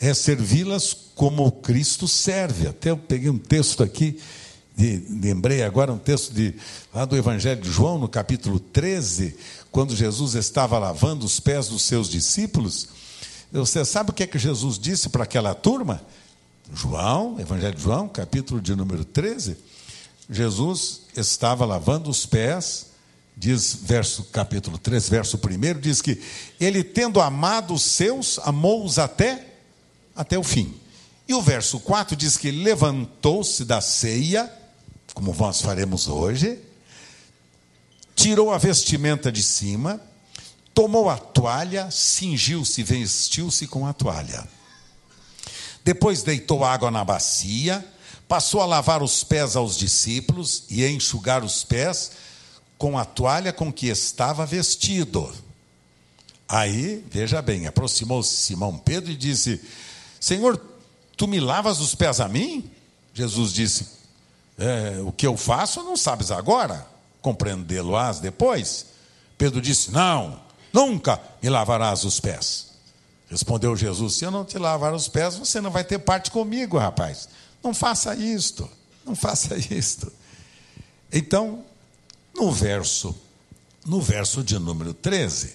é 0.00 0.12
servi-las 0.12 0.94
como 1.14 1.50
Cristo 1.50 2.06
serve. 2.08 2.66
Até 2.68 2.90
eu 2.90 2.96
peguei 2.96 3.30
um 3.30 3.38
texto 3.38 3.82
aqui, 3.82 4.20
de, 4.76 5.04
lembrei 5.08 5.62
agora 5.62 5.92
um 5.92 5.98
texto 5.98 6.32
de, 6.32 6.54
lá 6.92 7.04
do 7.04 7.16
Evangelho 7.16 7.60
de 7.60 7.70
João, 7.70 7.98
no 7.98 8.08
capítulo 8.08 8.58
13, 8.58 9.36
quando 9.70 9.94
Jesus 9.94 10.34
estava 10.34 10.78
lavando 10.78 11.24
os 11.24 11.38
pés 11.40 11.68
dos 11.68 11.82
seus 11.82 12.08
discípulos. 12.08 12.88
Você 13.52 13.84
sabe 13.84 14.10
o 14.10 14.12
que 14.12 14.24
é 14.24 14.26
que 14.26 14.38
Jesus 14.38 14.78
disse 14.78 15.08
para 15.08 15.24
aquela 15.24 15.54
turma? 15.54 16.02
João, 16.72 17.38
Evangelho 17.38 17.74
de 17.74 17.82
João, 17.82 18.08
capítulo 18.08 18.60
de 18.60 18.74
número 18.74 19.04
13. 19.04 19.56
Jesus 20.28 21.02
estava 21.16 21.64
lavando 21.64 22.10
os 22.10 22.26
pés, 22.26 22.86
diz 23.36 23.78
verso 23.82 24.24
capítulo 24.24 24.78
3, 24.78 25.08
verso 25.08 25.38
1, 25.38 25.80
diz 25.80 26.00
que 26.00 26.20
ele 26.58 26.82
tendo 26.82 27.20
amado 27.20 27.74
os 27.74 27.82
seus, 27.82 28.38
amou-os 28.40 28.98
até 28.98 29.53
até 30.14 30.38
o 30.38 30.42
fim. 30.42 30.74
E 31.26 31.34
o 31.34 31.40
verso 31.40 31.80
4 31.80 32.14
diz 32.16 32.36
que 32.36 32.50
levantou-se 32.50 33.64
da 33.64 33.80
ceia, 33.80 34.50
como 35.14 35.34
nós 35.34 35.60
faremos 35.60 36.08
hoje, 36.08 36.58
tirou 38.14 38.52
a 38.52 38.58
vestimenta 38.58 39.32
de 39.32 39.42
cima, 39.42 40.00
tomou 40.74 41.08
a 41.08 41.16
toalha, 41.16 41.90
cingiu-se, 41.90 42.82
vestiu-se 42.82 43.66
com 43.66 43.86
a 43.86 43.92
toalha. 43.92 44.46
Depois 45.84 46.22
deitou 46.22 46.64
água 46.64 46.90
na 46.90 47.04
bacia, 47.04 47.84
passou 48.26 48.60
a 48.60 48.66
lavar 48.66 49.02
os 49.02 49.22
pés 49.22 49.56
aos 49.56 49.76
discípulos 49.76 50.64
e 50.70 50.84
a 50.84 50.90
enxugar 50.90 51.44
os 51.44 51.62
pés 51.62 52.12
com 52.76 52.98
a 52.98 53.04
toalha 53.04 53.52
com 53.52 53.72
que 53.72 53.86
estava 53.86 54.44
vestido. 54.44 55.32
Aí, 56.48 57.04
veja 57.10 57.40
bem, 57.40 57.66
aproximou-se 57.66 58.36
Simão 58.36 58.76
Pedro 58.76 59.10
e 59.10 59.16
disse: 59.16 59.60
Senhor, 60.24 60.58
tu 61.18 61.28
me 61.28 61.38
lavas 61.38 61.80
os 61.80 61.94
pés 61.94 62.18
a 62.18 62.26
mim? 62.26 62.70
Jesus 63.12 63.52
disse: 63.52 63.88
é, 64.56 65.02
O 65.02 65.12
que 65.12 65.26
eu 65.26 65.36
faço 65.36 65.82
não 65.82 65.98
sabes 65.98 66.30
agora, 66.30 66.86
compreendê-lo-ás 67.20 68.20
depois. 68.20 68.86
Pedro 69.36 69.60
disse: 69.60 69.90
Não, 69.90 70.40
nunca 70.72 71.20
me 71.42 71.50
lavarás 71.50 72.04
os 72.04 72.20
pés. 72.20 72.68
Respondeu 73.28 73.76
Jesus: 73.76 74.14
Se 74.14 74.24
eu 74.24 74.30
não 74.30 74.46
te 74.46 74.56
lavar 74.56 74.94
os 74.94 75.08
pés, 75.08 75.34
você 75.36 75.60
não 75.60 75.70
vai 75.70 75.84
ter 75.84 75.98
parte 75.98 76.30
comigo, 76.30 76.78
rapaz. 76.78 77.28
Não 77.62 77.74
faça 77.74 78.14
isto, 78.14 78.66
não 79.04 79.14
faça 79.14 79.54
isto. 79.74 80.10
Então, 81.12 81.62
no 82.34 82.50
verso, 82.50 83.14
no 83.84 84.00
verso 84.00 84.42
de 84.42 84.58
número 84.58 84.94
13, 84.94 85.54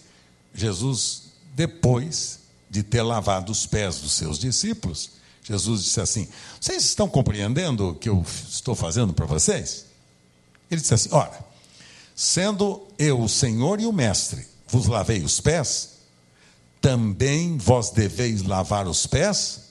Jesus, 0.53 1.23
depois 1.55 2.38
de 2.69 2.83
ter 2.83 3.01
lavado 3.01 3.51
os 3.51 3.65
pés 3.65 3.97
dos 3.99 4.13
seus 4.13 4.37
discípulos, 4.37 5.11
Jesus 5.43 5.83
disse 5.83 5.99
assim: 5.99 6.27
Vocês 6.61 6.83
estão 6.85 7.07
compreendendo 7.07 7.89
o 7.89 7.95
que 7.95 8.07
eu 8.07 8.23
estou 8.49 8.75
fazendo 8.75 9.13
para 9.13 9.25
vocês? 9.25 9.85
Ele 10.69 10.79
disse 10.79 10.93
assim: 10.93 11.09
Ora, 11.11 11.43
sendo 12.15 12.85
eu 12.97 13.19
o 13.19 13.27
Senhor 13.27 13.79
e 13.79 13.85
o 13.85 13.91
Mestre, 13.91 14.45
vos 14.67 14.85
lavei 14.85 15.23
os 15.23 15.41
pés, 15.41 15.89
também 16.79 17.57
vós 17.57 17.89
deveis 17.89 18.43
lavar 18.43 18.87
os 18.87 19.07
pés? 19.07 19.61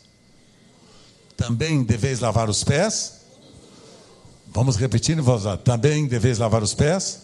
Também 1.36 1.84
deveis 1.84 2.18
lavar 2.18 2.50
os 2.50 2.64
pés? 2.64 3.12
Vamos 4.48 4.76
repetir 4.76 5.16
em 5.16 5.20
voz 5.20 5.46
alta. 5.46 5.62
Também 5.62 6.06
deveis 6.06 6.38
lavar 6.38 6.62
os 6.62 6.74
pés? 6.74 7.20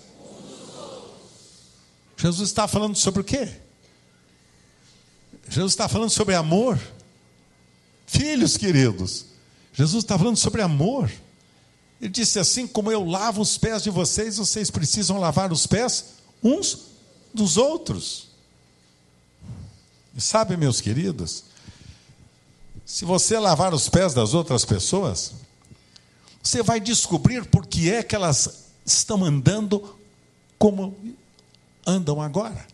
Jesus 2.16 2.48
está 2.48 2.68
falando 2.68 2.96
sobre 2.96 3.22
o 3.22 3.24
quê? 3.24 3.63
Jesus 5.48 5.72
está 5.72 5.88
falando 5.88 6.10
sobre 6.10 6.34
amor. 6.34 6.78
Filhos 8.06 8.56
queridos, 8.56 9.26
Jesus 9.72 10.04
está 10.04 10.18
falando 10.18 10.36
sobre 10.36 10.62
amor. 10.62 11.10
Ele 12.00 12.10
disse 12.10 12.38
assim: 12.38 12.66
como 12.66 12.90
eu 12.90 13.04
lavo 13.04 13.40
os 13.40 13.56
pés 13.56 13.82
de 13.82 13.90
vocês, 13.90 14.36
vocês 14.36 14.70
precisam 14.70 15.18
lavar 15.18 15.52
os 15.52 15.66
pés 15.66 16.14
uns 16.42 16.86
dos 17.32 17.56
outros. 17.56 18.28
E 20.16 20.20
sabe, 20.20 20.56
meus 20.56 20.80
queridos, 20.80 21.44
se 22.84 23.04
você 23.04 23.38
lavar 23.38 23.74
os 23.74 23.88
pés 23.88 24.14
das 24.14 24.34
outras 24.34 24.64
pessoas, 24.64 25.32
você 26.42 26.62
vai 26.62 26.78
descobrir 26.78 27.44
por 27.46 27.66
que 27.66 27.90
é 27.90 28.02
que 28.02 28.14
elas 28.14 28.64
estão 28.84 29.24
andando 29.24 29.96
como 30.58 30.96
andam 31.86 32.20
agora. 32.20 32.66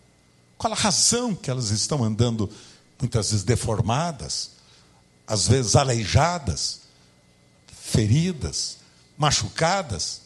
Qual 0.60 0.74
a 0.74 0.76
razão 0.76 1.34
que 1.34 1.50
elas 1.50 1.70
estão 1.70 2.04
andando 2.04 2.50
muitas 3.00 3.30
vezes 3.30 3.42
deformadas, 3.42 4.50
às 5.26 5.48
vezes 5.48 5.74
aleijadas, 5.74 6.82
feridas, 7.66 8.76
machucadas. 9.16 10.20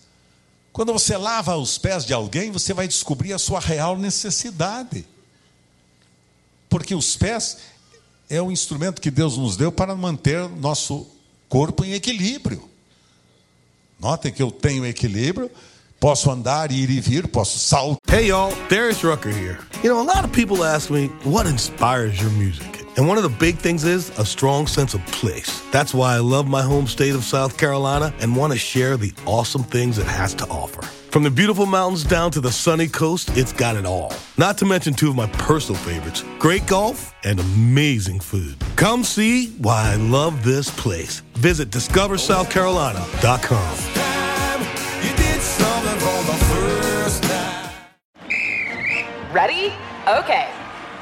Quando 0.73 0.93
você 0.93 1.17
lava 1.17 1.57
os 1.57 1.79
pés 1.79 2.05
de 2.05 2.13
alguém, 2.13 2.51
você 2.51 2.75
vai 2.75 2.89
descobrir 2.89 3.33
a 3.33 3.39
sua 3.39 3.61
real 3.61 3.97
necessidade. 3.97 5.07
Porque 6.69 6.97
os 6.97 7.17
pés 7.17 7.59
é 8.29 8.43
o 8.43 8.51
instrumento 8.51 9.01
que 9.01 9.13
Deus 9.13 9.37
nos 9.37 9.57
deu 9.57 9.71
para 9.71 9.95
manter 9.95 10.49
nosso 10.49 11.07
corpo 11.49 11.85
em 11.85 11.93
equilíbrio. 11.93 12.69
Notem 14.01 14.33
que 14.33 14.43
eu 14.43 14.51
tenho 14.51 14.85
equilíbrio, 14.85 15.49
posso 16.05 16.31
andar, 16.31 16.71
ir 16.71 16.91
e 16.91 17.01
vir, 17.01 17.27
posso 17.29 17.59
saltar. 17.59 17.99
Hey 18.07 18.27
y'all, 18.27 18.55
Darius 18.69 19.03
Rucker 19.03 19.31
here. 19.31 19.59
You 19.83 19.89
know, 19.89 20.03
a 20.03 20.05
lot 20.05 20.23
of 20.23 20.31
people 20.33 20.63
ask 20.63 20.91
me, 20.91 21.07
what 21.25 21.47
inspires 21.47 22.21
your 22.21 22.31
music? 22.33 22.85
And 22.99 23.09
one 23.09 23.17
of 23.17 23.23
the 23.23 23.31
big 23.31 23.57
things 23.57 23.85
is 23.85 24.11
a 24.19 24.27
strong 24.27 24.67
sense 24.67 24.93
of 24.93 25.01
place. 25.07 25.63
That's 25.71 25.95
why 25.95 26.15
I 26.15 26.19
love 26.19 26.47
my 26.47 26.61
home 26.61 26.87
state 26.87 27.15
of 27.15 27.25
South 27.25 27.57
Carolina 27.57 28.13
and 28.21 28.37
want 28.37 28.53
to 28.53 28.59
share 28.59 28.99
the 28.99 29.15
awesome 29.25 29.63
things 29.63 29.97
it 29.97 30.05
has 30.05 30.35
to 30.35 30.47
offer. 30.49 30.83
From 31.11 31.23
the 31.23 31.31
beautiful 31.31 31.65
mountains 31.65 32.05
down 32.05 32.31
to 32.33 32.41
the 32.43 32.53
sunny 32.53 32.87
coast, 32.87 33.31
it's 33.35 33.55
got 33.55 33.75
it 33.75 33.87
all. 33.87 34.13
Not 34.37 34.59
to 34.59 34.67
mention 34.67 34.93
two 34.93 35.09
of 35.09 35.17
my 35.17 35.29
personal 35.29 35.81
favorites 35.81 36.23
great 36.39 36.67
golf 36.67 37.15
and 37.25 37.41
amazing 37.41 38.21
food. 38.21 38.57
Come 38.77 39.05
see 39.05 39.55
why 39.57 39.93
I 39.93 39.97
love 39.97 40.45
this 40.45 40.69
place. 40.69 41.21
Visit 41.39 41.71
discoversouthcarolina.com. 41.71 44.05
Ready? 49.35 49.73
Okay. 50.07 50.49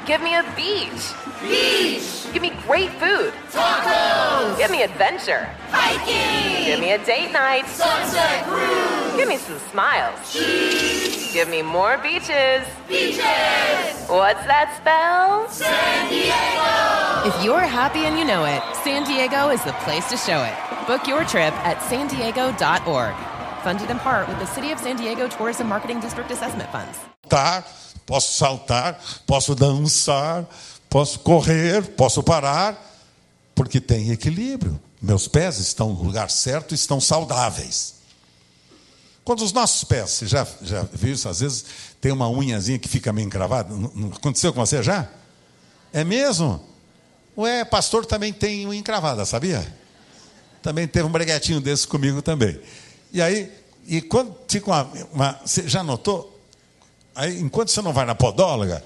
Give 0.07 0.19
me 0.19 0.33
a 0.33 0.41
beach. 0.55 1.13
Beach. 1.39 2.25
Give 2.33 2.41
me 2.41 2.51
great 2.65 2.89
food. 2.93 3.31
Tacos. 3.51 4.57
Give 4.57 4.71
me 4.71 4.81
adventure. 4.81 5.47
Hiking. 5.69 6.65
Give 6.65 6.79
me 6.79 6.93
a 6.93 7.05
date 7.05 7.31
night. 7.31 7.67
Sunset 7.67 8.43
cruise. 8.45 9.15
Give 9.15 9.27
me 9.29 9.37
some 9.37 9.59
smiles. 9.69 10.33
Cheese. 10.33 11.31
Give 11.31 11.47
me 11.47 11.61
more 11.61 11.99
beaches. 11.99 12.65
Beaches. 12.87 13.21
What's 14.09 14.43
that 14.49 14.73
spell? 14.81 15.47
San 15.49 16.09
Diego. 16.09 17.29
If 17.29 17.45
you're 17.45 17.59
happy 17.59 18.05
and 18.05 18.17
you 18.17 18.25
know 18.25 18.45
it, 18.45 18.63
San 18.83 19.03
Diego 19.03 19.49
is 19.49 19.63
the 19.63 19.73
place 19.85 20.09
to 20.09 20.17
show 20.17 20.41
it. 20.41 20.87
Book 20.87 21.05
your 21.05 21.23
trip 21.25 21.53
at 21.63 21.79
san 21.83 22.07
diego.org. 22.07 23.13
Funded 23.63 23.91
in 23.91 23.99
part 23.99 24.27
with 24.27 24.39
the 24.39 24.47
City 24.47 24.71
of 24.71 24.79
San 24.79 24.95
Diego 24.95 25.27
Tourism 25.27 25.69
Marketing 25.69 25.99
District 25.99 26.31
Assessment 26.31 26.71
Funds. 26.71 26.97
Tá, 27.33 27.65
posso 28.05 28.37
saltar, 28.37 29.03
posso 29.25 29.55
dançar, 29.55 30.47
posso 30.87 31.17
correr, 31.17 31.83
posso 31.95 32.21
parar, 32.21 33.01
porque 33.55 33.81
tem 33.81 34.11
equilíbrio. 34.11 34.79
Meus 35.01 35.27
pés 35.27 35.57
estão 35.57 35.93
no 35.93 36.03
lugar 36.03 36.29
certo, 36.29 36.75
estão 36.75 37.01
saudáveis. 37.01 37.95
Quando 39.23 39.43
os 39.43 39.51
nossos 39.51 39.83
pés, 39.83 40.11
você 40.11 40.27
já, 40.27 40.45
já 40.61 40.83
viu 40.93 41.15
isso? 41.15 41.27
Às 41.27 41.39
vezes 41.39 41.65
tem 41.99 42.11
uma 42.11 42.29
unhazinha 42.29 42.77
que 42.77 42.87
fica 42.87 43.11
meio 43.11 43.25
encravada. 43.25 43.73
Não 43.73 44.11
aconteceu 44.15 44.53
com 44.53 44.63
você 44.63 44.83
já? 44.83 45.09
É 45.91 46.03
mesmo? 46.03 46.63
Ué, 47.35 47.65
pastor 47.65 48.05
também 48.05 48.31
tem 48.31 48.67
unha 48.67 48.79
encravada, 48.79 49.25
sabia? 49.25 49.75
Também 50.61 50.87
teve 50.87 51.07
um 51.07 51.11
breguetinho 51.11 51.59
desse 51.59 51.87
comigo 51.87 52.21
também. 52.21 52.61
E 53.11 53.19
aí, 53.19 53.51
e 53.87 54.03
quando 54.03 54.37
fica 54.47 54.67
uma, 54.67 54.91
uma 55.11 55.41
você 55.43 55.67
já 55.67 55.81
notou? 55.81 56.32
Aí, 57.15 57.39
enquanto 57.39 57.69
você 57.69 57.81
não 57.81 57.93
vai 57.93 58.05
na 58.05 58.15
podóloga 58.15 58.83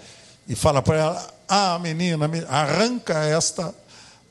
e 0.47 0.55
fala 0.55 0.81
para 0.81 0.97
ela, 0.97 1.33
ah, 1.47 1.79
menina, 1.79 2.27
me- 2.27 2.45
arranca 2.49 3.23
esta, 3.25 3.73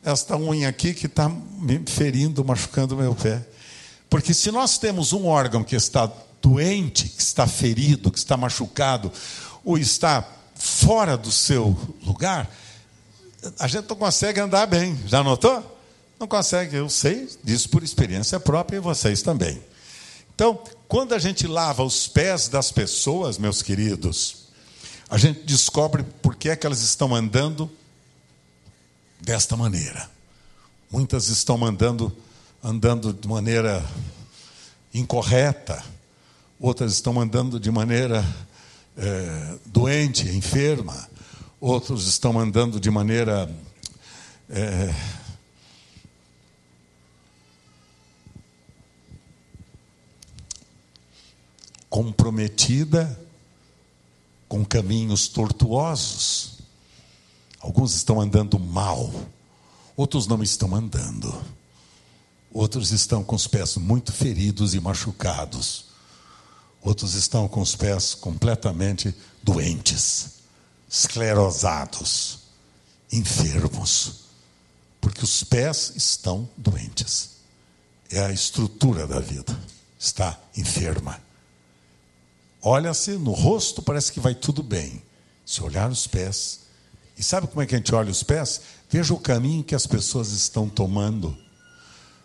esta 0.04 0.36
unha 0.36 0.68
aqui 0.68 0.92
que 0.94 1.06
está 1.06 1.28
me 1.28 1.82
ferindo, 1.86 2.44
machucando 2.44 2.96
meu 2.96 3.14
pé. 3.14 3.42
Porque 4.08 4.32
se 4.34 4.50
nós 4.50 4.78
temos 4.78 5.12
um 5.12 5.26
órgão 5.26 5.64
que 5.64 5.74
está 5.74 6.10
doente, 6.40 7.08
que 7.08 7.22
está 7.22 7.46
ferido, 7.46 8.10
que 8.10 8.18
está 8.18 8.36
machucado, 8.36 9.10
ou 9.64 9.76
está 9.78 10.24
fora 10.54 11.16
do 11.16 11.30
seu 11.32 11.76
lugar, 12.04 12.48
a 13.58 13.66
gente 13.66 13.88
não 13.88 13.96
consegue 13.96 14.40
andar 14.40 14.66
bem. 14.66 14.98
Já 15.06 15.22
notou? 15.22 15.72
Não 16.18 16.26
consegue, 16.26 16.76
eu 16.76 16.88
sei 16.88 17.28
disso 17.44 17.68
por 17.68 17.82
experiência 17.82 18.38
própria 18.40 18.76
e 18.76 18.80
vocês 18.80 19.22
também. 19.22 19.60
Então, 20.34 20.58
quando 20.88 21.14
a 21.14 21.18
gente 21.18 21.46
lava 21.46 21.82
os 21.82 22.06
pés 22.06 22.48
das 22.48 22.70
pessoas, 22.70 23.38
meus 23.38 23.62
queridos, 23.62 24.46
a 25.08 25.18
gente 25.18 25.40
descobre 25.40 26.04
por 26.22 26.36
que 26.36 26.48
é 26.48 26.56
que 26.56 26.66
elas 26.66 26.80
estão 26.80 27.14
andando 27.14 27.70
desta 29.20 29.56
maneira. 29.56 30.08
Muitas 30.90 31.28
estão 31.28 31.64
andando, 31.64 32.16
andando 32.62 33.12
de 33.12 33.26
maneira 33.26 33.84
incorreta, 34.94 35.82
outras 36.58 36.92
estão 36.92 37.20
andando 37.20 37.58
de 37.58 37.70
maneira 37.70 38.24
eh, 38.96 39.58
doente, 39.66 40.28
enferma, 40.28 41.08
outros 41.60 42.06
estão 42.06 42.38
andando 42.38 42.80
de 42.80 42.90
maneira 42.90 43.50
eh, 44.48 44.94
comprometida 51.88 53.20
com 54.48 54.64
caminhos 54.64 55.28
tortuosos. 55.28 56.58
Alguns 57.60 57.94
estão 57.94 58.20
andando 58.20 58.58
mal, 58.58 59.12
outros 59.96 60.26
não 60.26 60.42
estão 60.42 60.74
andando. 60.74 61.34
Outros 62.52 62.90
estão 62.90 63.22
com 63.22 63.36
os 63.36 63.46
pés 63.46 63.76
muito 63.76 64.12
feridos 64.12 64.74
e 64.74 64.80
machucados. 64.80 65.86
Outros 66.80 67.14
estão 67.14 67.48
com 67.48 67.60
os 67.60 67.74
pés 67.74 68.14
completamente 68.14 69.14
doentes, 69.42 70.36
esclerosados, 70.88 72.38
enfermos. 73.12 74.26
Porque 75.00 75.22
os 75.22 75.44
pés 75.44 75.92
estão 75.96 76.48
doentes. 76.56 77.30
É 78.10 78.24
a 78.24 78.32
estrutura 78.32 79.06
da 79.06 79.20
vida. 79.20 79.58
Está 79.98 80.38
enferma. 80.56 81.25
Olha-se 82.68 83.12
no 83.12 83.30
rosto, 83.30 83.80
parece 83.80 84.10
que 84.10 84.18
vai 84.18 84.34
tudo 84.34 84.60
bem. 84.60 85.00
Se 85.44 85.62
olhar 85.62 85.88
os 85.88 86.08
pés. 86.08 86.62
E 87.16 87.22
sabe 87.22 87.46
como 87.46 87.62
é 87.62 87.66
que 87.66 87.76
a 87.76 87.78
gente 87.78 87.94
olha 87.94 88.10
os 88.10 88.24
pés? 88.24 88.60
Veja 88.90 89.14
o 89.14 89.20
caminho 89.20 89.62
que 89.62 89.72
as 89.72 89.86
pessoas 89.86 90.32
estão 90.32 90.68
tomando. 90.68 91.38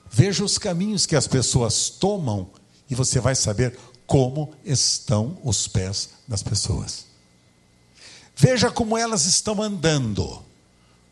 Veja 0.10 0.44
os 0.44 0.58
caminhos 0.58 1.06
que 1.06 1.16
as 1.16 1.28
pessoas 1.28 1.92
tomam 1.92 2.50
e 2.90 2.96
você 2.96 3.20
vai 3.20 3.36
saber 3.36 3.78
como 4.08 4.52
estão 4.66 5.38
os 5.44 5.68
pés 5.68 6.10
das 6.28 6.42
pessoas. 6.42 7.06
Veja 8.36 8.72
como 8.72 8.98
elas 8.98 9.28
estão 9.28 9.62
andando. 9.62 10.44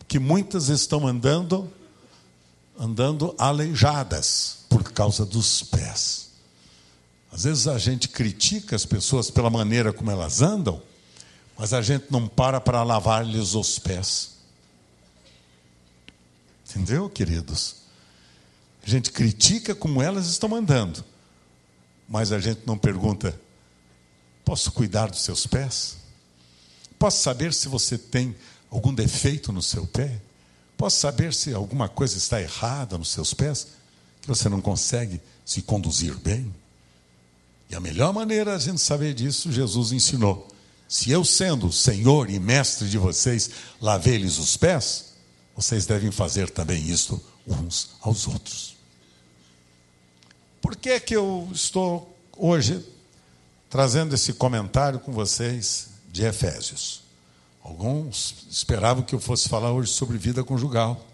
Que 0.08 0.18
muitas 0.18 0.68
estão 0.68 1.06
andando 1.06 1.72
andando 2.76 3.32
aleijadas 3.38 4.64
por 4.68 4.82
causa 4.90 5.24
dos 5.24 5.62
pés. 5.62 6.29
Às 7.32 7.44
vezes 7.44 7.68
a 7.68 7.78
gente 7.78 8.08
critica 8.08 8.74
as 8.74 8.84
pessoas 8.84 9.30
pela 9.30 9.48
maneira 9.48 9.92
como 9.92 10.10
elas 10.10 10.42
andam, 10.42 10.82
mas 11.56 11.72
a 11.72 11.80
gente 11.80 12.06
não 12.10 12.26
para 12.26 12.60
para 12.60 12.82
lavar-lhes 12.82 13.54
os 13.54 13.78
pés. 13.78 14.30
Entendeu, 16.68 17.08
queridos? 17.08 17.76
A 18.84 18.88
gente 18.88 19.10
critica 19.10 19.74
como 19.74 20.02
elas 20.02 20.26
estão 20.26 20.54
andando, 20.54 21.04
mas 22.08 22.32
a 22.32 22.38
gente 22.38 22.62
não 22.66 22.78
pergunta: 22.78 23.38
posso 24.44 24.72
cuidar 24.72 25.10
dos 25.10 25.22
seus 25.22 25.46
pés? 25.46 25.96
Posso 26.98 27.22
saber 27.22 27.52
se 27.52 27.68
você 27.68 27.96
tem 27.96 28.34
algum 28.70 28.92
defeito 28.92 29.52
no 29.52 29.62
seu 29.62 29.86
pé? 29.86 30.20
Posso 30.76 30.98
saber 30.98 31.34
se 31.34 31.52
alguma 31.52 31.88
coisa 31.88 32.16
está 32.16 32.40
errada 32.40 32.96
nos 32.96 33.10
seus 33.10 33.34
pés? 33.34 33.68
Que 34.20 34.28
você 34.28 34.48
não 34.48 34.60
consegue 34.60 35.20
se 35.44 35.62
conduzir 35.62 36.16
bem? 36.16 36.54
E 37.70 37.76
a 37.76 37.80
melhor 37.80 38.12
maneira 38.12 38.56
a 38.56 38.58
gente 38.58 38.80
saber 38.80 39.14
disso, 39.14 39.52
Jesus 39.52 39.92
ensinou. 39.92 40.48
Se 40.88 41.08
eu, 41.12 41.24
sendo 41.24 41.70
Senhor 41.70 42.28
e 42.28 42.40
Mestre 42.40 42.88
de 42.88 42.98
vocês, 42.98 43.48
lavei-lhes 43.80 44.38
os 44.38 44.56
pés, 44.56 45.12
vocês 45.54 45.86
devem 45.86 46.10
fazer 46.10 46.50
também 46.50 46.82
isso 46.84 47.22
uns 47.46 47.90
aos 48.00 48.26
outros. 48.26 48.76
Por 50.60 50.74
que, 50.74 50.98
que 50.98 51.14
eu 51.14 51.48
estou 51.52 52.12
hoje 52.36 52.84
trazendo 53.68 54.16
esse 54.16 54.32
comentário 54.32 54.98
com 54.98 55.12
vocês 55.12 55.90
de 56.10 56.24
Efésios? 56.24 57.04
Alguns 57.62 58.46
esperavam 58.50 59.04
que 59.04 59.14
eu 59.14 59.20
fosse 59.20 59.48
falar 59.48 59.70
hoje 59.70 59.92
sobre 59.92 60.18
vida 60.18 60.42
conjugal. 60.42 61.06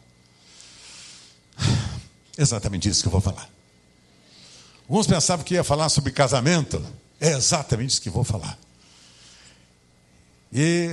Exatamente 2.38 2.88
isso 2.88 3.02
que 3.02 3.08
eu 3.08 3.12
vou 3.12 3.20
falar. 3.20 3.55
Alguns 4.88 5.06
pensavam 5.06 5.44
que 5.44 5.54
ia 5.54 5.64
falar 5.64 5.88
sobre 5.88 6.12
casamento. 6.12 6.84
É 7.20 7.30
exatamente 7.30 7.90
isso 7.90 8.02
que 8.02 8.10
vou 8.10 8.22
falar. 8.22 8.56
E 10.52 10.90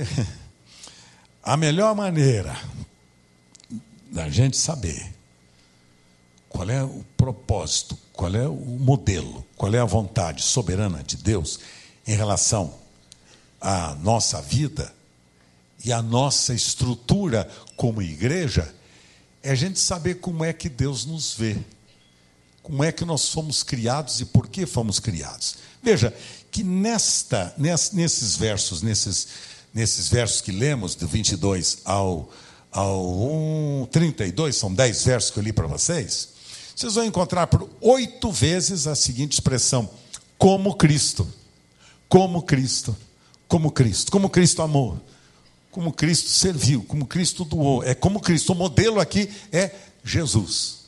a 1.42 1.56
melhor 1.56 1.94
maneira 1.94 2.56
da 4.10 4.28
gente 4.28 4.56
saber 4.56 5.14
qual 6.48 6.68
é 6.68 6.82
o 6.82 7.04
propósito, 7.16 7.96
qual 8.12 8.34
é 8.34 8.48
o 8.48 8.54
modelo, 8.54 9.46
qual 9.56 9.72
é 9.74 9.78
a 9.78 9.84
vontade 9.84 10.42
soberana 10.42 11.02
de 11.02 11.16
Deus 11.16 11.60
em 12.06 12.16
relação 12.16 12.74
à 13.60 13.94
nossa 13.96 14.42
vida 14.42 14.92
e 15.84 15.92
à 15.92 16.00
nossa 16.00 16.54
estrutura 16.54 17.48
como 17.76 18.02
igreja, 18.02 18.74
é 19.42 19.50
a 19.50 19.54
gente 19.54 19.78
saber 19.78 20.16
como 20.16 20.44
é 20.44 20.52
que 20.52 20.68
Deus 20.68 21.04
nos 21.04 21.34
vê 21.34 21.58
como 22.64 22.82
é 22.82 22.90
que 22.90 23.04
nós 23.04 23.28
fomos 23.28 23.62
criados 23.62 24.20
e 24.20 24.24
por 24.24 24.48
que 24.48 24.64
fomos 24.64 24.98
criados. 24.98 25.56
Veja 25.82 26.12
que 26.50 26.64
nesta, 26.64 27.54
nesses 27.58 28.36
versos, 28.36 28.80
nesses, 28.80 29.28
nesses 29.72 30.08
versos 30.08 30.40
que 30.40 30.50
lemos, 30.50 30.94
do 30.94 31.06
22 31.06 31.80
ao, 31.84 32.32
ao 32.72 33.86
32, 33.92 34.56
são 34.56 34.72
10 34.72 35.04
versos 35.04 35.30
que 35.30 35.38
eu 35.38 35.42
li 35.42 35.52
para 35.52 35.66
vocês, 35.66 36.30
vocês 36.74 36.94
vão 36.94 37.04
encontrar 37.04 37.48
por 37.48 37.68
oito 37.82 38.32
vezes 38.32 38.86
a 38.86 38.96
seguinte 38.96 39.34
expressão: 39.34 39.88
como 40.38 40.74
Cristo. 40.74 41.30
Como 42.08 42.42
Cristo. 42.42 42.96
Como 43.46 43.70
Cristo. 43.70 44.10
Como 44.10 44.30
Cristo 44.30 44.62
amou. 44.62 44.98
Como 45.70 45.92
Cristo 45.92 46.30
serviu. 46.30 46.82
Como 46.84 47.04
Cristo 47.04 47.44
doou. 47.44 47.84
É 47.84 47.94
como 47.94 48.20
Cristo. 48.20 48.52
O 48.52 48.56
modelo 48.56 49.00
aqui 49.00 49.30
é 49.52 49.70
Jesus. 50.02 50.83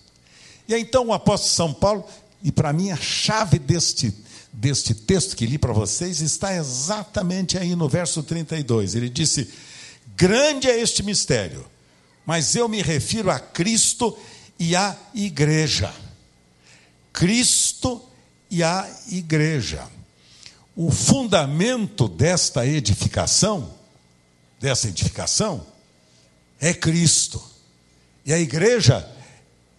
E 0.69 0.75
então 0.75 1.07
o 1.07 1.13
apóstolo 1.13 1.53
São 1.53 1.75
Paulo, 1.75 2.05
e 2.43 2.51
para 2.51 2.73
mim 2.73 2.91
a 2.91 2.97
chave 2.97 3.59
deste, 3.59 4.13
deste 4.53 4.95
texto 4.95 5.37
que 5.37 5.47
li 5.47 5.59
para 5.59 5.73
vocês 5.73 6.21
está 6.21 6.55
exatamente 6.55 7.57
aí 7.57 7.75
no 7.77 7.89
verso 7.89 8.23
32. 8.23 8.95
Ele 8.95 9.09
disse: 9.09 9.49
Grande 10.17 10.69
é 10.69 10.81
este 10.81 11.03
mistério, 11.03 11.65
mas 12.25 12.57
eu 12.57 12.69
me 12.69 12.83
refiro 12.83 13.31
a 13.31 13.39
Cristo 13.39 14.17
e 14.59 14.75
à 14.75 14.97
igreja. 15.15 15.93
Cristo 17.13 18.03
e 18.51 18.63
a 18.63 18.89
igreja. 19.09 19.87
O 20.75 20.91
fundamento 20.91 22.07
desta 22.07 22.67
edificação, 22.67 23.73
dessa 24.61 24.89
edificação, 24.89 25.67
é 26.61 26.75
Cristo. 26.75 27.43
E 28.25 28.33
a 28.33 28.39
igreja 28.39 29.09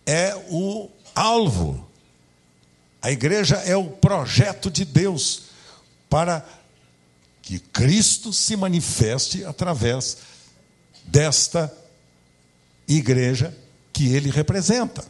é 0.08 0.34
o 0.50 0.90
alvo. 1.14 1.86
A 3.02 3.12
igreja 3.12 3.58
é 3.58 3.76
o 3.76 3.90
projeto 3.90 4.72
de 4.72 4.86
Deus 4.86 5.44
para 6.10 6.44
que 7.42 7.60
Cristo 7.60 8.34
se 8.34 8.56
manifeste 8.56 9.44
através 9.46 10.18
desta 11.04 11.72
igreja 12.88 13.56
que 13.94 14.14
ele 14.14 14.32
representa. 14.32 15.06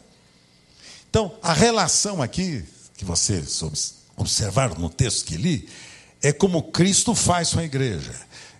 Então, 1.08 1.36
a 1.42 1.52
relação 1.52 2.20
aqui, 2.20 2.64
que 2.96 3.04
vocês 3.04 3.62
observaram 4.16 4.76
no 4.76 4.90
texto 4.90 5.24
que 5.24 5.36
li, 5.36 5.68
é 6.22 6.32
como 6.32 6.70
Cristo 6.70 7.14
faz 7.14 7.52
com 7.52 7.60
a 7.60 7.64
igreja, 7.64 8.14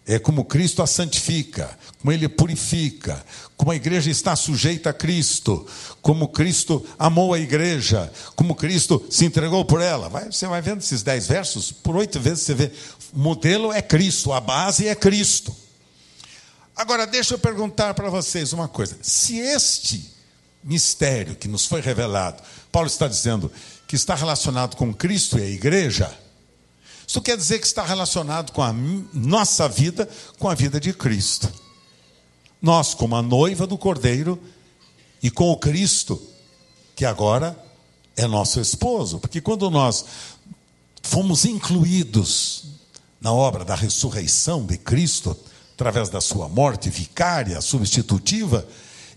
é 0.09 0.19
como 0.19 0.47
Cristo 0.47 0.83
a 0.83 0.87
santifica, 0.87 1.79
como 2.01 2.11
ele 2.11 2.27
purifica, 2.31 3.23
como 3.59 3.71
a 3.71 3.77
igreja 3.77 4.11
está 4.11 4.35
sujeita 4.35 4.89
a 4.89 4.93
Cristo, 4.95 5.67
como 6.01 6.29
Cristo 6.29 6.85
amou 6.99 7.35
a 7.35 7.39
igreja, 7.39 8.11
como 8.35 8.55
Cristo 8.55 9.05
se 9.11 9.27
entregou 9.27 9.67
por 9.67 9.83
ela. 9.83 10.09
Vai, 10.09 10.33
você 10.33 10.47
vai 10.47 10.63
vendo 10.63 10.81
esses 10.81 11.03
dez 11.03 11.27
versos, 11.27 11.71
por 11.71 11.95
oito 11.95 12.19
vezes 12.19 12.45
você 12.45 12.55
vê, 12.55 12.73
o 13.13 13.19
modelo 13.19 13.71
é 13.71 13.83
Cristo, 13.83 14.33
a 14.33 14.41
base 14.41 14.89
é 14.89 14.95
Cristo. 14.95 15.55
Agora, 16.75 17.07
deixa 17.07 17.35
eu 17.35 17.39
perguntar 17.39 17.93
para 17.93 18.09
vocês 18.09 18.55
uma 18.55 18.67
coisa: 18.67 18.97
se 19.03 19.37
este 19.39 20.11
mistério 20.65 21.37
que 21.37 21.49
nos 21.49 21.67
foi 21.67 21.83
revelado, 21.83 22.43
Paulo 22.73 22.89
está 22.89 23.07
dizendo 23.07 23.53
que 23.87 23.95
está 23.95 24.15
relacionado 24.15 24.75
com 24.75 24.95
Cristo 24.95 25.39
e 25.39 25.43
a 25.43 25.47
igreja, 25.51 26.11
isso 27.09 27.23
quer 27.23 27.39
dizer 27.39 27.59
que 27.59 27.67
está 27.67 27.83
relacionado 27.83 28.53
com 28.53 28.63
a 28.63 28.71
nossa 29.15 29.67
vida, 29.67 30.07
com 30.39 30.47
a 30.47 30.55
vida 30.55 30.79
de 30.79 30.93
Cristo. 30.93 31.51
Nós, 32.61 32.93
como 32.93 33.17
a 33.17 33.23
noiva 33.23 33.67
do 33.67 33.79
Cordeiro, 33.79 34.39
e 35.23 35.31
com 35.31 35.51
o 35.51 35.57
Cristo, 35.57 36.21
que 36.95 37.07
agora 37.07 37.59
é 38.15 38.27
nosso 38.27 38.61
esposo. 38.61 39.19
Porque 39.21 39.41
quando 39.41 39.71
nós 39.71 40.05
fomos 41.03 41.47
incluídos 41.47 42.65
na 43.19 43.33
obra 43.33 43.65
da 43.65 43.75
ressurreição 43.75 44.67
de 44.67 44.77
Cristo, 44.77 45.35
através 45.73 46.11
da 46.11 46.21
sua 46.21 46.47
morte 46.47 46.91
vicária, 46.91 47.59
substitutiva, 47.63 48.69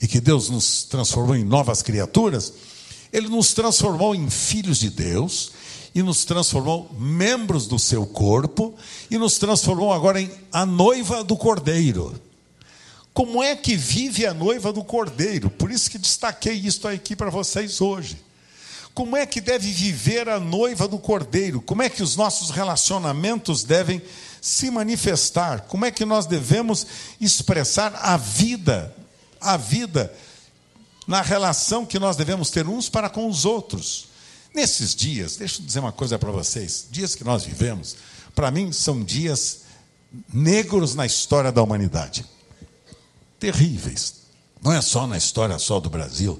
e 0.01 0.07
que 0.07 0.21
Deus 0.21 0.49
nos 0.49 0.83
transformou 0.85 1.35
em 1.35 1.43
novas 1.43 1.81
criaturas, 1.81 2.53
Ele 3.11 3.27
nos 3.27 3.53
transformou 3.53 4.15
em 4.15 4.29
filhos 4.29 4.79
de 4.79 4.89
Deus 4.89 5.51
e 5.93 6.01
nos 6.01 6.23
transformou 6.23 6.89
membros 6.97 7.67
do 7.67 7.77
seu 7.77 8.05
corpo 8.05 8.73
e 9.09 9.17
nos 9.17 9.37
transformou 9.37 9.91
agora 9.91 10.21
em 10.21 10.31
a 10.51 10.65
noiva 10.65 11.23
do 11.23 11.35
Cordeiro. 11.35 12.19
Como 13.13 13.43
é 13.43 13.55
que 13.55 13.75
vive 13.75 14.25
a 14.25 14.33
noiva 14.33 14.71
do 14.71 14.83
Cordeiro? 14.83 15.49
Por 15.49 15.69
isso 15.69 15.91
que 15.91 15.97
destaquei 15.97 16.53
isso 16.53 16.87
aqui 16.87 17.15
para 17.15 17.29
vocês 17.29 17.81
hoje. 17.81 18.17
Como 18.93 19.15
é 19.15 19.25
que 19.25 19.41
deve 19.41 19.71
viver 19.71 20.29
a 20.29 20.39
noiva 20.39 20.87
do 20.87 20.97
Cordeiro? 20.97 21.61
Como 21.61 21.81
é 21.81 21.89
que 21.89 22.03
os 22.03 22.15
nossos 22.15 22.49
relacionamentos 22.49 23.63
devem 23.63 24.01
se 24.41 24.71
manifestar? 24.71 25.61
Como 25.61 25.85
é 25.85 25.91
que 25.91 26.05
nós 26.05 26.25
devemos 26.25 26.87
expressar 27.19 27.93
a 28.01 28.15
vida, 28.17 28.93
a 29.39 29.57
vida 29.57 30.13
na 31.07 31.21
relação 31.21 31.85
que 31.85 31.99
nós 31.99 32.15
devemos 32.15 32.49
ter 32.49 32.67
uns 32.67 32.89
para 32.89 33.09
com 33.09 33.27
os 33.27 33.45
outros? 33.45 34.10
Nesses 34.53 34.93
dias, 34.93 35.37
deixa 35.37 35.61
eu 35.61 35.65
dizer 35.65 35.79
uma 35.79 35.91
coisa 35.91 36.19
para 36.19 36.31
vocês: 36.31 36.87
dias 36.91 37.15
que 37.15 37.23
nós 37.23 37.43
vivemos, 37.43 37.95
para 38.35 38.51
mim 38.51 38.71
são 38.71 39.03
dias 39.03 39.61
negros 40.33 40.93
na 40.93 41.05
história 41.05 41.51
da 41.51 41.61
humanidade. 41.61 42.25
Terríveis. 43.39 44.21
Não 44.61 44.71
é 44.73 44.81
só 44.81 45.07
na 45.07 45.17
história 45.17 45.57
só 45.57 45.79
do 45.79 45.89
Brasil. 45.89 46.39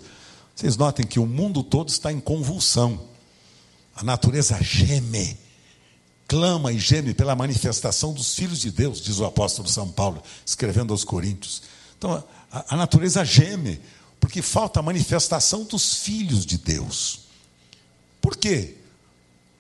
Vocês 0.56 0.78
notem 0.78 1.06
que 1.06 1.20
o 1.20 1.26
mundo 1.26 1.64
todo 1.64 1.90
está 1.90 2.12
em 2.12 2.20
convulsão. 2.20 3.08
A 3.96 4.04
natureza 4.04 4.62
geme, 4.62 5.38
clama 6.28 6.72
e 6.72 6.78
geme 6.80 7.14
pela 7.14 7.36
manifestação 7.36 8.14
dos 8.14 8.36
filhos 8.36 8.60
de 8.60 8.72
Deus, 8.72 9.02
diz 9.02 9.20
o 9.20 9.26
apóstolo 9.26 9.68
São 9.68 9.90
Paulo, 9.90 10.22
escrevendo 10.46 10.94
aos 10.94 11.04
Coríntios. 11.04 11.64
Então, 11.98 12.24
a, 12.52 12.76
a 12.76 12.78
natureza 12.78 13.26
geme, 13.26 13.82
porque 14.20 14.42
falta 14.42 14.80
a 14.80 14.84
manifestação 14.84 15.64
dos 15.64 15.96
filhos 15.96 16.46
de 16.46 16.58
Deus. 16.58 17.21
Por 18.22 18.38
quê? 18.38 18.76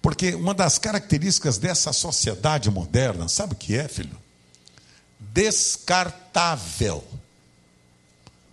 Porque 0.02 0.34
uma 0.36 0.54
das 0.54 0.78
características 0.78 1.58
dessa 1.58 1.92
sociedade 1.92 2.70
moderna, 2.70 3.28
sabe 3.28 3.54
o 3.54 3.56
que 3.58 3.76
é, 3.76 3.88
filho? 3.88 4.18
Descartável. 5.20 7.04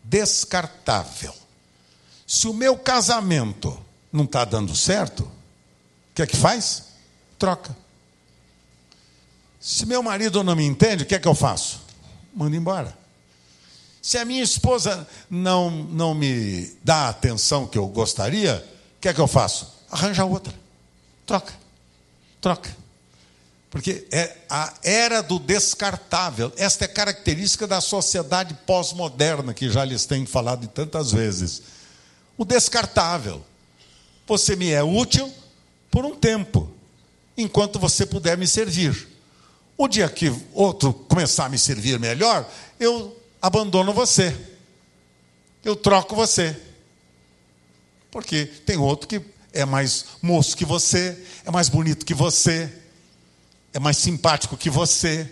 Descartável. 0.05 1.35
Se 2.27 2.47
o 2.47 2.53
meu 2.53 2.77
casamento 2.77 3.79
não 4.13 4.25
está 4.25 4.45
dando 4.45 4.75
certo, 4.77 5.23
o 5.23 6.15
que 6.15 6.23
é 6.23 6.27
que 6.27 6.37
faz? 6.37 6.85
Troca. 7.39 7.75
Se 9.61 9.87
meu 9.87 10.03
marido 10.03 10.45
não 10.45 10.55
me 10.55 10.65
entende, 10.65 11.05
o 11.05 11.07
que 11.07 11.15
é 11.15 11.19
que 11.19 11.29
eu 11.29 11.35
faço? 11.35 11.81
Mando 12.35 12.55
embora. 12.55 12.97
Se 14.03 14.17
a 14.19 14.25
minha 14.25 14.43
esposa 14.43 15.07
não, 15.29 15.71
não 15.71 16.15
me 16.15 16.77
dá 16.83 17.07
a 17.07 17.09
atenção 17.09 17.67
que 17.67 17.77
eu 17.77 17.87
gostaria, 17.89 18.65
o 18.97 19.01
que 19.01 19.09
é 19.09 19.15
que 19.15 19.21
eu 19.21 19.27
faço? 19.27 19.78
Arranja 19.91 20.25
outra. 20.25 20.55
Troca. 21.27 21.53
Troca. 22.41 22.77
Porque 23.71 24.07
é 24.11 24.37
a 24.49 24.73
era 24.83 25.23
do 25.23 25.39
descartável. 25.39 26.53
Esta 26.57 26.87
é 26.87 26.89
característica 26.89 27.67
da 27.67 27.81
sociedade 27.81 28.55
pós-moderna, 28.67 29.53
que 29.53 29.69
já 29.71 29.85
lhes 29.85 30.07
tenho 30.07 30.27
falado 30.27 30.67
tantas 30.69 31.13
vezes. 31.13 31.63
O 32.37 32.45
descartável. 32.45 33.45
Você 34.27 34.57
me 34.57 34.71
é 34.71 34.83
útil 34.83 35.33
por 35.91 36.05
um 36.05 36.15
tempo, 36.15 36.71
enquanto 37.37 37.79
você 37.79 38.05
puder 38.05 38.37
me 38.37 38.47
servir. 38.47 39.09
O 39.77 39.89
dia 39.89 40.09
que 40.09 40.35
outro 40.53 40.93
começar 40.93 41.47
a 41.47 41.49
me 41.49 41.59
servir 41.59 41.99
melhor, 41.99 42.49
eu 42.81 43.17
abandono 43.41 43.93
você. 43.93 44.37
Eu 45.65 45.77
troco 45.77 46.15
você. 46.15 46.57
Porque 48.11 48.47
tem 48.47 48.77
outro 48.77 49.07
que 49.07 49.23
é 49.53 49.65
mais 49.65 50.05
moço 50.23 50.57
que 50.57 50.65
você, 50.65 51.25
é 51.45 51.51
mais 51.51 51.69
bonito 51.69 52.05
que 52.05 52.15
você, 52.15 52.73
é 53.73 53.79
mais 53.79 53.97
simpático 53.97 54.57
que 54.57 54.71
você, 54.71 55.31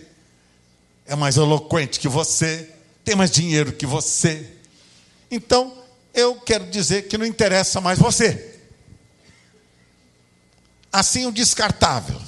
é 1.05 1.15
mais 1.15 1.37
eloquente 1.37 1.99
que 1.99 2.07
você, 2.07 2.69
tem 3.03 3.15
mais 3.15 3.31
dinheiro 3.31 3.71
que 3.71 3.85
você. 3.85 4.53
Então, 5.31 5.73
eu 6.13 6.35
quero 6.35 6.65
dizer 6.65 7.07
que 7.07 7.17
não 7.17 7.25
interessa 7.25 7.79
mais 7.79 7.99
você. 7.99 8.59
Assim, 10.91 11.25
o 11.25 11.31
descartável. 11.31 12.19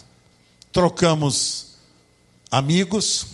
Trocamos 0.71 1.75
amigos 2.52 3.28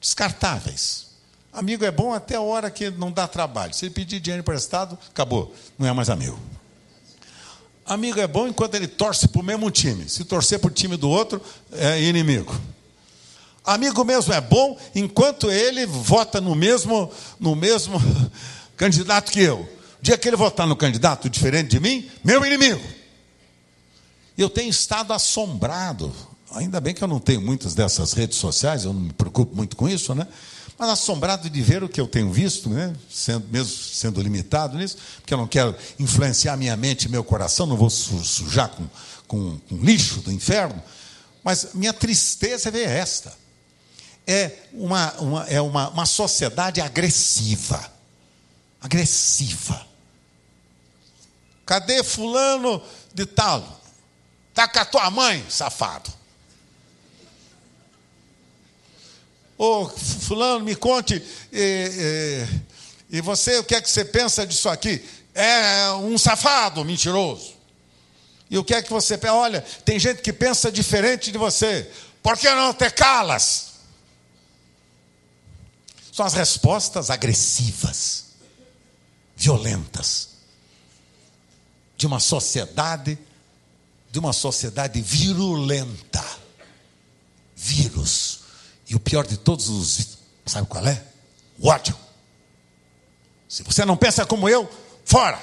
descartáveis. 0.00 1.08
Amigo 1.52 1.84
é 1.84 1.90
bom 1.90 2.12
até 2.12 2.36
a 2.36 2.40
hora 2.40 2.70
que 2.70 2.90
não 2.90 3.10
dá 3.10 3.28
trabalho. 3.28 3.74
Se 3.74 3.84
ele 3.86 3.94
pedir 3.94 4.20
dinheiro 4.20 4.40
emprestado, 4.40 4.98
acabou, 5.10 5.54
não 5.78 5.86
é 5.86 5.92
mais 5.92 6.08
amigo. 6.08 6.38
Amigo 7.88 8.20
é 8.20 8.26
bom 8.26 8.46
enquanto 8.46 8.74
ele 8.74 8.86
torce 8.86 9.26
para 9.26 9.40
o 9.40 9.44
mesmo 9.44 9.70
time. 9.70 10.06
Se 10.10 10.22
torcer 10.22 10.58
para 10.58 10.68
o 10.68 10.70
time 10.70 10.94
do 10.94 11.08
outro, 11.08 11.40
é 11.72 12.02
inimigo. 12.02 12.54
Amigo 13.64 14.04
mesmo 14.04 14.32
é 14.34 14.40
bom 14.42 14.78
enquanto 14.94 15.50
ele 15.50 15.86
vota 15.86 16.38
no 16.38 16.54
mesmo, 16.54 17.10
no 17.40 17.56
mesmo 17.56 17.98
candidato 18.76 19.32
que 19.32 19.40
eu. 19.40 19.60
O 19.60 19.68
dia 20.02 20.18
que 20.18 20.28
ele 20.28 20.36
votar 20.36 20.66
no 20.66 20.76
candidato 20.76 21.30
diferente 21.30 21.70
de 21.70 21.80
mim, 21.80 22.08
meu 22.22 22.44
inimigo. 22.44 22.82
Eu 24.36 24.50
tenho 24.50 24.68
estado 24.68 25.14
assombrado. 25.14 26.14
Ainda 26.52 26.80
bem 26.80 26.94
que 26.94 27.02
eu 27.02 27.08
não 27.08 27.18
tenho 27.18 27.40
muitas 27.40 27.74
dessas 27.74 28.12
redes 28.12 28.36
sociais, 28.36 28.84
eu 28.84 28.92
não 28.92 29.00
me 29.00 29.12
preocupo 29.14 29.56
muito 29.56 29.76
com 29.76 29.88
isso, 29.88 30.14
né? 30.14 30.26
Mas 30.78 30.90
assombrado 30.90 31.50
de 31.50 31.60
ver 31.60 31.82
o 31.82 31.88
que 31.88 32.00
eu 32.00 32.06
tenho 32.06 32.30
visto, 32.30 32.70
né? 32.70 32.94
sendo, 33.10 33.48
mesmo 33.48 33.72
sendo 33.72 34.22
limitado 34.22 34.78
nisso, 34.78 34.96
porque 35.16 35.34
eu 35.34 35.38
não 35.38 35.48
quero 35.48 35.74
influenciar 35.98 36.56
minha 36.56 36.76
mente 36.76 37.06
e 37.06 37.08
meu 37.08 37.24
coração, 37.24 37.66
não 37.66 37.76
vou 37.76 37.90
sujar 37.90 38.68
com, 38.68 38.88
com, 39.26 39.58
com 39.58 39.76
lixo 39.76 40.20
do 40.20 40.30
inferno, 40.30 40.80
mas 41.42 41.74
minha 41.74 41.92
tristeza 41.92 42.68
é 42.68 42.72
ver 42.72 42.88
esta. 42.88 43.36
É 44.24 44.52
uma, 44.72 45.12
uma, 45.14 45.44
é 45.46 45.60
uma, 45.60 45.88
uma 45.88 46.06
sociedade 46.06 46.80
agressiva. 46.80 47.92
Agressiva. 48.80 49.84
Cadê 51.66 52.04
fulano 52.04 52.80
de 53.12 53.26
tal? 53.26 53.80
Está 54.50 54.68
com 54.68 54.78
a 54.78 54.84
tua 54.84 55.10
mãe, 55.10 55.44
safado. 55.48 56.17
Ô, 59.58 59.82
oh, 59.82 59.88
fulano, 59.88 60.64
me 60.64 60.76
conte, 60.76 61.20
e, 61.52 62.46
e, 63.10 63.18
e 63.18 63.20
você, 63.20 63.58
o 63.58 63.64
que 63.64 63.74
é 63.74 63.80
que 63.80 63.90
você 63.90 64.04
pensa 64.04 64.46
disso 64.46 64.68
aqui? 64.68 65.04
É 65.34 65.90
um 65.94 66.16
safado, 66.16 66.84
mentiroso. 66.84 67.54
E 68.48 68.56
o 68.56 68.62
que 68.62 68.72
é 68.72 68.80
que 68.80 68.90
você 68.90 69.18
pensa? 69.18 69.34
Olha, 69.34 69.60
tem 69.84 69.98
gente 69.98 70.22
que 70.22 70.32
pensa 70.32 70.70
diferente 70.70 71.32
de 71.32 71.38
você. 71.38 71.90
Por 72.22 72.38
que 72.38 72.48
não 72.48 72.72
te 72.72 72.88
calas? 72.90 73.72
São 76.12 76.24
as 76.24 76.34
respostas 76.34 77.10
agressivas, 77.10 78.26
violentas, 79.36 80.28
de 81.96 82.06
uma 82.06 82.20
sociedade, 82.20 83.18
de 84.08 84.18
uma 84.20 84.32
sociedade 84.32 85.00
virulenta. 85.00 86.24
Vírus 87.56 88.37
e 88.88 88.96
o 88.96 89.00
pior 89.00 89.26
de 89.26 89.36
todos 89.36 89.68
os, 89.68 90.18
sabe 90.46 90.66
qual 90.66 90.86
é? 90.86 91.04
O 91.58 91.68
ódio. 91.68 91.94
Se 93.48 93.62
você 93.62 93.84
não 93.84 93.96
pensa 93.96 94.24
como 94.24 94.48
eu, 94.48 94.68
fora. 95.04 95.38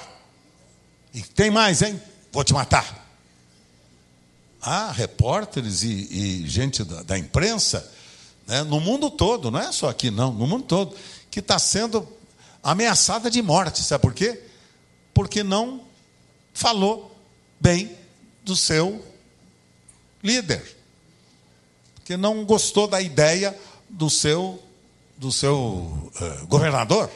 E 1.14 1.22
tem 1.22 1.52
mais, 1.52 1.82
hein? 1.82 2.02
Vou 2.32 2.44
te 2.44 2.54
matar. 2.54 3.04
Há 4.62 4.92
repórteres 4.92 5.84
e, 5.84 5.88
e 5.90 6.48
gente 6.48 6.84
da, 6.84 7.04
da 7.04 7.18
imprensa, 7.18 7.92
né, 8.48 8.64
no 8.64 8.80
mundo 8.80 9.12
todo, 9.12 9.52
não 9.52 9.60
é 9.60 9.72
só 9.72 9.90
aqui, 9.90 10.10
não, 10.10 10.34
no 10.34 10.48
mundo 10.48 10.64
todo, 10.66 10.96
que 11.30 11.40
está 11.40 11.60
sendo 11.60 12.08
ameaçada 12.64 13.30
de 13.30 13.42
morte. 13.44 13.84
Sabe 13.84 14.02
por 14.02 14.14
quê? 14.14 14.42
Porque 15.14 15.44
não 15.44 15.82
falou 16.52 17.16
bem 17.60 17.96
do 18.44 18.56
seu 18.56 19.04
líder 20.24 20.75
que 22.06 22.16
não 22.16 22.46
gostou 22.46 22.88
da 22.88 23.02
ideia 23.02 23.58
do 23.90 24.10
seu, 24.10 24.64
do 25.18 25.32
seu 25.32 25.56
uh, 25.58 26.48
governador. 26.48 27.10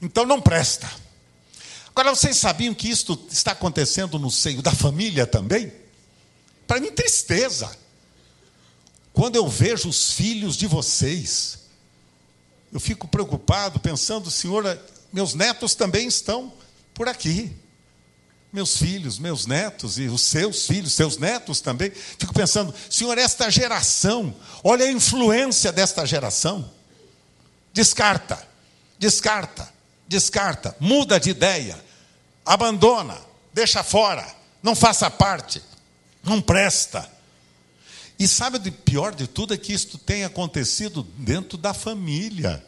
Então 0.00 0.24
não 0.24 0.40
presta. 0.40 0.90
Agora, 1.94 2.14
vocês 2.14 2.38
sabiam 2.38 2.74
que 2.74 2.88
isto 2.88 3.26
está 3.30 3.52
acontecendo 3.52 4.18
no 4.18 4.30
seio 4.30 4.62
da 4.62 4.72
família 4.72 5.26
também? 5.26 5.70
Para 6.66 6.80
mim, 6.80 6.90
tristeza. 6.90 7.70
Quando 9.12 9.36
eu 9.36 9.46
vejo 9.46 9.90
os 9.90 10.12
filhos 10.12 10.56
de 10.56 10.66
vocês, 10.66 11.58
eu 12.72 12.80
fico 12.80 13.06
preocupado, 13.06 13.78
pensando, 13.78 14.30
Senhor, 14.30 14.80
meus 15.12 15.34
netos 15.34 15.74
também 15.74 16.08
estão 16.08 16.50
por 16.94 17.06
aqui 17.06 17.54
meus 18.52 18.76
filhos, 18.76 19.18
meus 19.18 19.46
netos 19.46 19.98
e 19.98 20.08
os 20.08 20.20
seus 20.20 20.66
filhos, 20.66 20.92
seus 20.92 21.16
netos 21.16 21.60
também. 21.60 21.90
Fico 21.90 22.34
pensando, 22.34 22.74
Senhor, 22.90 23.16
esta 23.16 23.50
geração, 23.50 24.34
olha 24.62 24.84
a 24.84 24.92
influência 24.92 25.72
desta 25.72 26.04
geração. 26.04 26.70
Descarta, 27.72 28.46
descarta, 28.98 29.72
descarta, 30.06 30.76
muda 30.78 31.18
de 31.18 31.30
ideia, 31.30 31.82
abandona, 32.44 33.18
deixa 33.54 33.82
fora, 33.82 34.26
não 34.62 34.76
faça 34.76 35.10
parte, 35.10 35.62
não 36.22 36.40
presta. 36.40 37.10
E 38.18 38.28
sabe 38.28 38.58
o 38.68 38.72
pior 38.72 39.14
de 39.14 39.26
tudo 39.26 39.54
é 39.54 39.56
que 39.56 39.72
isto 39.72 39.96
tem 39.96 40.24
acontecido 40.24 41.02
dentro 41.16 41.56
da 41.56 41.72
família. 41.72 42.64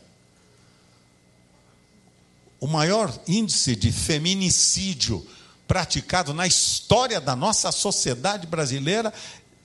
O 2.58 2.66
maior 2.66 3.12
índice 3.28 3.76
de 3.76 3.92
feminicídio 3.92 5.24
praticado 5.66 6.34
na 6.34 6.46
história 6.46 7.20
da 7.20 7.34
nossa 7.34 7.72
sociedade 7.72 8.46
brasileira, 8.46 9.12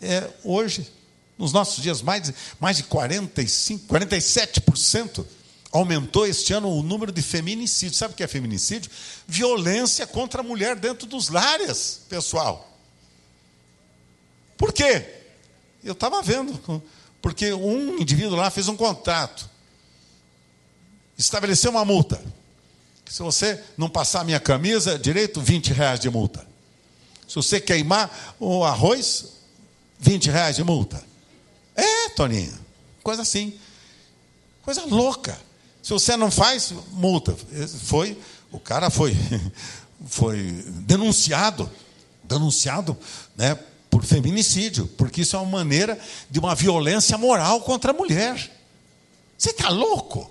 é, 0.01 0.29
hoje, 0.43 0.89
nos 1.37 1.51
nossos 1.51 1.81
dias, 1.81 2.01
mais, 2.01 2.33
mais 2.59 2.77
de 2.77 2.83
45, 2.83 3.93
47% 3.93 5.25
aumentou 5.71 6.25
este 6.25 6.53
ano 6.53 6.69
o 6.69 6.81
número 6.83 7.11
de 7.11 7.21
feminicídios. 7.21 7.97
Sabe 7.97 8.13
o 8.13 8.17
que 8.17 8.23
é 8.23 8.27
feminicídio? 8.27 8.89
Violência 9.27 10.07
contra 10.07 10.41
a 10.41 10.43
mulher 10.43 10.75
dentro 10.75 11.07
dos 11.07 11.29
lares, 11.29 12.01
pessoal. 12.09 12.77
Por 14.57 14.73
quê? 14.73 15.05
Eu 15.83 15.93
estava 15.93 16.21
vendo, 16.21 16.83
porque 17.21 17.53
um 17.53 17.99
indivíduo 17.99 18.35
lá 18.35 18.49
fez 18.49 18.67
um 18.67 18.75
contrato, 18.75 19.49
estabeleceu 21.17 21.71
uma 21.71 21.85
multa. 21.85 22.21
Se 23.09 23.23
você 23.23 23.59
não 23.75 23.89
passar 23.89 24.23
minha 24.23 24.39
camisa 24.39 24.97
direito, 24.97 25.41
20 25.41 25.73
reais 25.73 25.99
de 25.99 26.09
multa. 26.11 26.47
Se 27.27 27.35
você 27.35 27.59
queimar 27.59 28.35
o 28.39 28.63
arroz, 28.63 29.25
20 29.99 30.29
reais 30.29 30.55
de 30.55 30.63
multa. 30.63 31.03
É, 31.75 32.09
Toninho, 32.09 32.53
coisa 33.01 33.23
assim. 33.23 33.59
Coisa 34.61 34.85
louca. 34.85 35.39
Se 35.81 35.91
você 35.91 36.15
não 36.15 36.29
faz, 36.29 36.71
multa. 36.91 37.35
Foi, 37.83 38.15
o 38.51 38.59
cara 38.59 38.91
foi, 38.91 39.17
foi 40.05 40.63
denunciado, 40.85 41.69
denunciado, 42.23 42.95
né, 43.35 43.57
por 43.89 44.03
feminicídio, 44.03 44.85
porque 44.97 45.21
isso 45.21 45.35
é 45.35 45.39
uma 45.39 45.57
maneira 45.57 45.99
de 46.29 46.37
uma 46.37 46.53
violência 46.53 47.17
moral 47.17 47.61
contra 47.61 47.89
a 47.89 47.93
mulher. 47.93 48.51
Você 49.35 49.49
está 49.49 49.69
louco? 49.69 50.29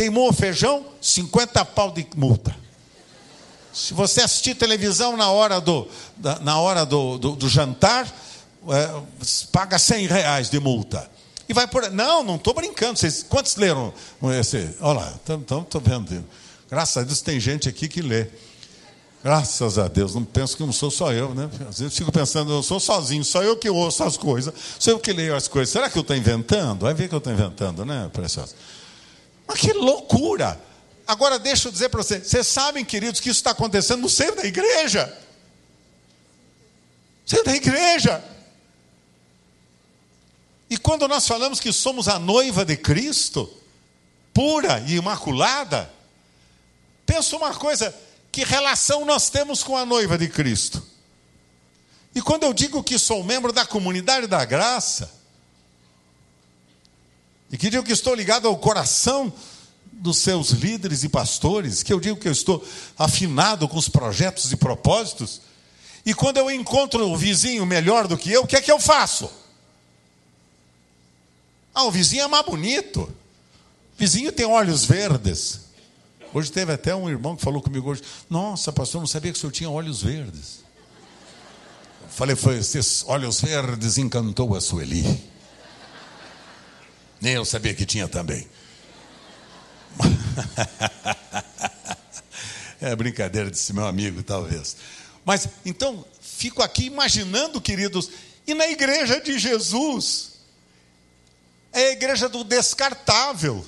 Queimou 0.00 0.30
o 0.30 0.32
feijão, 0.32 0.86
50 0.98 1.62
pau 1.62 1.90
de 1.92 2.06
multa. 2.16 2.56
Se 3.70 3.92
você 3.92 4.22
assistir 4.22 4.54
televisão 4.54 5.14
na 5.14 5.30
hora 5.30 5.60
do, 5.60 5.86
na 6.40 6.58
hora 6.58 6.86
do, 6.86 7.18
do, 7.18 7.36
do 7.36 7.46
jantar, 7.50 8.10
é, 8.70 9.02
paga 9.52 9.78
100 9.78 10.06
reais 10.06 10.48
de 10.48 10.58
multa. 10.58 11.06
E 11.46 11.52
vai 11.52 11.66
por. 11.66 11.90
Não, 11.90 12.24
não 12.24 12.36
estou 12.36 12.54
brincando. 12.54 12.98
Vocês, 12.98 13.22
quantos 13.22 13.56
leram 13.56 13.92
esse? 14.40 14.74
Olha 14.80 15.00
lá, 15.00 15.14
estou 15.18 15.82
vendo. 15.82 16.24
Graças 16.70 16.96
a 16.96 17.02
Deus 17.04 17.20
tem 17.20 17.38
gente 17.38 17.68
aqui 17.68 17.86
que 17.86 18.00
lê. 18.00 18.26
Graças 19.22 19.78
a 19.78 19.86
Deus, 19.86 20.14
não 20.14 20.24
penso 20.24 20.56
que 20.56 20.64
não 20.64 20.72
sou 20.72 20.90
só 20.90 21.12
eu, 21.12 21.34
né? 21.34 21.50
Às 21.68 21.78
vezes 21.78 21.94
fico 21.94 22.10
pensando, 22.10 22.50
eu 22.50 22.62
sou 22.62 22.80
sozinho, 22.80 23.22
só 23.22 23.42
eu 23.42 23.54
que 23.54 23.68
ouço 23.68 24.02
as 24.02 24.16
coisas, 24.16 24.54
sou 24.78 24.94
eu 24.94 24.98
que 24.98 25.12
leio 25.12 25.36
as 25.36 25.46
coisas. 25.46 25.70
Será 25.70 25.90
que 25.90 25.98
eu 25.98 26.00
estou 26.00 26.16
inventando? 26.16 26.84
Vai 26.84 26.94
ver 26.94 27.06
que 27.06 27.14
eu 27.14 27.18
estou 27.18 27.30
inventando, 27.30 27.84
né, 27.84 28.08
preciosa? 28.10 28.54
Mas 29.50 29.58
que 29.58 29.72
loucura! 29.72 30.60
Agora 31.04 31.36
deixa 31.36 31.66
eu 31.66 31.72
dizer 31.72 31.88
para 31.88 32.00
vocês: 32.00 32.24
vocês 32.24 32.46
sabem, 32.46 32.84
queridos, 32.84 33.20
que 33.20 33.28
isso 33.28 33.40
está 33.40 33.50
acontecendo 33.50 34.00
no 34.00 34.08
seio 34.08 34.36
da 34.36 34.44
igreja. 34.44 35.12
Seio 37.26 37.42
da 37.42 37.52
igreja. 37.52 38.24
E 40.68 40.76
quando 40.76 41.08
nós 41.08 41.26
falamos 41.26 41.58
que 41.58 41.72
somos 41.72 42.06
a 42.06 42.16
noiva 42.16 42.64
de 42.64 42.76
Cristo, 42.76 43.52
pura 44.32 44.84
e 44.86 44.94
imaculada, 44.94 45.92
pensa 47.04 47.36
uma 47.36 47.52
coisa: 47.52 47.92
que 48.30 48.44
relação 48.44 49.04
nós 49.04 49.28
temos 49.28 49.64
com 49.64 49.76
a 49.76 49.84
noiva 49.84 50.16
de 50.16 50.28
Cristo? 50.28 50.80
E 52.14 52.22
quando 52.22 52.44
eu 52.44 52.52
digo 52.52 52.84
que 52.84 52.96
sou 53.00 53.24
membro 53.24 53.52
da 53.52 53.66
comunidade 53.66 54.28
da 54.28 54.44
graça, 54.44 55.19
e 57.50 57.58
que 57.58 57.70
digo 57.70 57.84
que 57.84 57.92
estou 57.92 58.14
ligado 58.14 58.46
ao 58.46 58.56
coração 58.56 59.32
dos 59.92 60.18
seus 60.18 60.50
líderes 60.50 61.04
e 61.04 61.08
pastores, 61.08 61.82
que 61.82 61.92
eu 61.92 62.00
digo 62.00 62.18
que 62.18 62.28
eu 62.28 62.32
estou 62.32 62.64
afinado 62.98 63.68
com 63.68 63.76
os 63.76 63.88
projetos 63.88 64.50
e 64.50 64.56
propósitos, 64.56 65.40
e 66.04 66.14
quando 66.14 66.38
eu 66.38 66.50
encontro 66.50 67.06
o 67.08 67.16
vizinho 67.16 67.66
melhor 67.66 68.08
do 68.08 68.16
que 68.16 68.32
eu, 68.32 68.42
o 68.42 68.46
que 68.46 68.56
é 68.56 68.60
que 68.60 68.72
eu 68.72 68.78
faço? 68.78 69.30
Ah, 71.74 71.84
o 71.84 71.90
vizinho 71.90 72.22
é 72.22 72.28
mais 72.28 72.44
bonito. 72.44 73.02
O 73.02 73.98
vizinho 73.98 74.32
tem 74.32 74.46
olhos 74.46 74.84
verdes. 74.84 75.60
Hoje 76.32 76.50
teve 76.50 76.72
até 76.72 76.94
um 76.94 77.08
irmão 77.08 77.36
que 77.36 77.42
falou 77.42 77.60
comigo 77.60 77.90
hoje: 77.90 78.02
Nossa, 78.28 78.72
pastor, 78.72 79.00
não 79.00 79.06
sabia 79.06 79.32
que 79.32 79.38
o 79.38 79.40
senhor 79.40 79.52
tinha 79.52 79.70
olhos 79.70 80.02
verdes. 80.02 80.60
Eu 82.02 82.08
falei, 82.08 82.34
foi 82.34 82.58
esses 82.58 83.04
olhos 83.06 83.40
verdes 83.40 83.98
encantou 83.98 84.54
a 84.56 84.60
Sueli. 84.60 85.29
Nem 87.20 87.34
eu 87.34 87.44
sabia 87.44 87.74
que 87.74 87.84
tinha 87.84 88.08
também. 88.08 88.48
é 92.80 92.96
brincadeira 92.96 93.50
desse 93.50 93.72
meu 93.72 93.86
amigo, 93.86 94.22
talvez. 94.22 94.76
Mas 95.24 95.48
então, 95.64 96.04
fico 96.20 96.62
aqui 96.62 96.86
imaginando, 96.86 97.60
queridos, 97.60 98.10
e 98.46 98.54
na 98.54 98.68
igreja 98.68 99.20
de 99.20 99.38
Jesus, 99.38 100.30
É 101.72 101.88
a 101.88 101.92
igreja 101.92 102.28
do 102.28 102.42
descartável. 102.42 103.64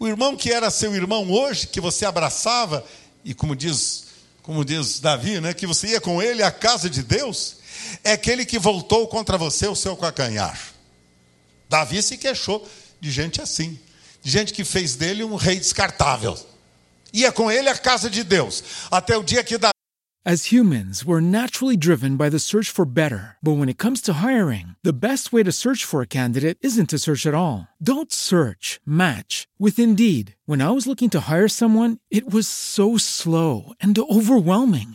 O 0.00 0.08
irmão 0.08 0.36
que 0.36 0.50
era 0.50 0.68
seu 0.68 0.92
irmão 0.96 1.30
hoje, 1.30 1.68
que 1.68 1.80
você 1.80 2.04
abraçava, 2.04 2.84
e 3.24 3.34
como 3.34 3.54
diz, 3.54 4.06
como 4.42 4.64
diz 4.64 4.98
Davi, 4.98 5.40
né, 5.40 5.54
que 5.54 5.64
você 5.64 5.88
ia 5.88 6.00
com 6.00 6.20
ele 6.20 6.42
à 6.42 6.50
casa 6.50 6.90
de 6.90 7.04
Deus, 7.04 7.58
é 8.02 8.12
aquele 8.12 8.44
que 8.44 8.58
voltou 8.58 9.06
contra 9.06 9.38
você 9.38 9.68
o 9.68 9.76
seu 9.76 9.96
calcanhar. 9.96 10.71
Davi 11.72 12.02
se 12.02 12.18
queixou 12.18 12.68
de 13.00 13.10
gente 13.10 13.40
assim, 13.40 13.78
de 14.22 14.30
gente 14.30 14.52
que 14.52 14.62
fez 14.62 14.94
dele 14.94 15.24
um 15.24 15.36
rei 15.36 15.56
descartável. 15.56 16.38
Ia 17.14 17.32
com 17.32 17.50
ele 17.50 17.70
à 17.70 17.74
casa 17.74 18.10
de 18.10 18.22
Deus, 18.22 18.62
até 18.90 19.16
o 19.16 19.22
dia 19.22 19.42
que 19.42 19.56
Davi 19.56 19.72
As 20.24 20.52
humans, 20.52 21.04
we're 21.04 21.20
naturally 21.20 21.76
driven 21.76 22.16
by 22.16 22.28
the 22.28 22.38
search 22.38 22.70
for 22.70 22.84
better. 22.84 23.38
But 23.42 23.58
when 23.58 23.68
it 23.68 23.76
comes 23.76 24.00
to 24.02 24.22
hiring, 24.22 24.76
the 24.84 24.92
best 24.92 25.32
way 25.32 25.42
to 25.42 25.50
search 25.50 25.84
for 25.84 26.00
a 26.00 26.06
candidate 26.06 26.58
isn't 26.60 26.90
to 26.90 26.98
search 26.98 27.26
at 27.26 27.34
all. 27.34 27.66
Don't 27.82 28.12
search, 28.12 28.80
match 28.86 29.48
with 29.58 29.80
Indeed. 29.80 30.36
When 30.46 30.62
I 30.62 30.70
was 30.70 30.86
looking 30.86 31.10
to 31.10 31.22
hire 31.28 31.48
someone, 31.48 31.98
it 32.08 32.32
was 32.32 32.46
so 32.46 32.96
slow 32.98 33.72
and 33.80 33.98
overwhelming. 33.98 34.94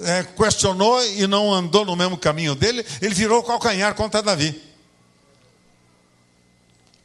É, 0.00 0.24
questionou 0.24 1.04
e 1.04 1.26
não 1.26 1.52
andou 1.52 1.84
no 1.84 1.94
mesmo 1.94 2.18
caminho 2.18 2.54
dele, 2.54 2.84
ele 3.00 3.14
virou 3.14 3.42
calcanhar 3.42 3.94
contra 3.94 4.22
Davi. 4.22 4.60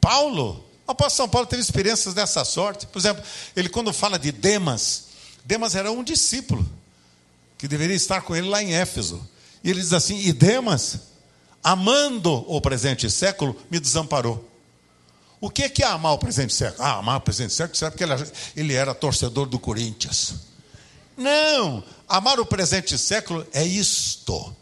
Paulo, 0.00 0.64
o 0.86 0.90
apóstolo 0.90 1.16
São 1.16 1.28
Paulo 1.28 1.46
teve 1.46 1.62
experiências 1.62 2.14
dessa 2.14 2.44
sorte. 2.44 2.86
Por 2.86 2.98
exemplo, 2.98 3.22
ele 3.54 3.68
quando 3.68 3.92
fala 3.92 4.18
de 4.18 4.32
Demas, 4.32 5.04
Demas 5.44 5.74
era 5.74 5.92
um 5.92 6.02
discípulo 6.02 6.68
que 7.56 7.68
deveria 7.68 7.94
estar 7.94 8.22
com 8.22 8.34
ele 8.34 8.48
lá 8.48 8.62
em 8.62 8.74
Éfeso. 8.74 9.24
E 9.62 9.70
ele 9.70 9.80
diz 9.80 9.92
assim: 9.92 10.18
E 10.18 10.32
Demas, 10.32 10.98
amando 11.62 12.44
o 12.48 12.60
presente 12.60 13.10
século, 13.10 13.56
me 13.70 13.78
desamparou. 13.78 14.48
O 15.40 15.48
que 15.48 15.62
é, 15.62 15.68
que 15.68 15.82
é 15.82 15.86
amar 15.86 16.12
o 16.12 16.18
presente 16.18 16.52
século? 16.52 16.82
Ah, 16.82 16.98
amar 16.98 17.18
o 17.18 17.20
presente 17.20 17.52
século, 17.54 17.76
será 17.76 17.90
porque 17.90 18.04
ele 18.54 18.74
era 18.74 18.94
torcedor 18.94 19.46
do 19.46 19.58
Corinthians. 19.58 20.34
Não, 21.16 21.82
amar 22.10 22.40
o 22.40 22.44
presente 22.44 22.98
século 22.98 23.46
é 23.52 23.64
isto: 23.64 24.54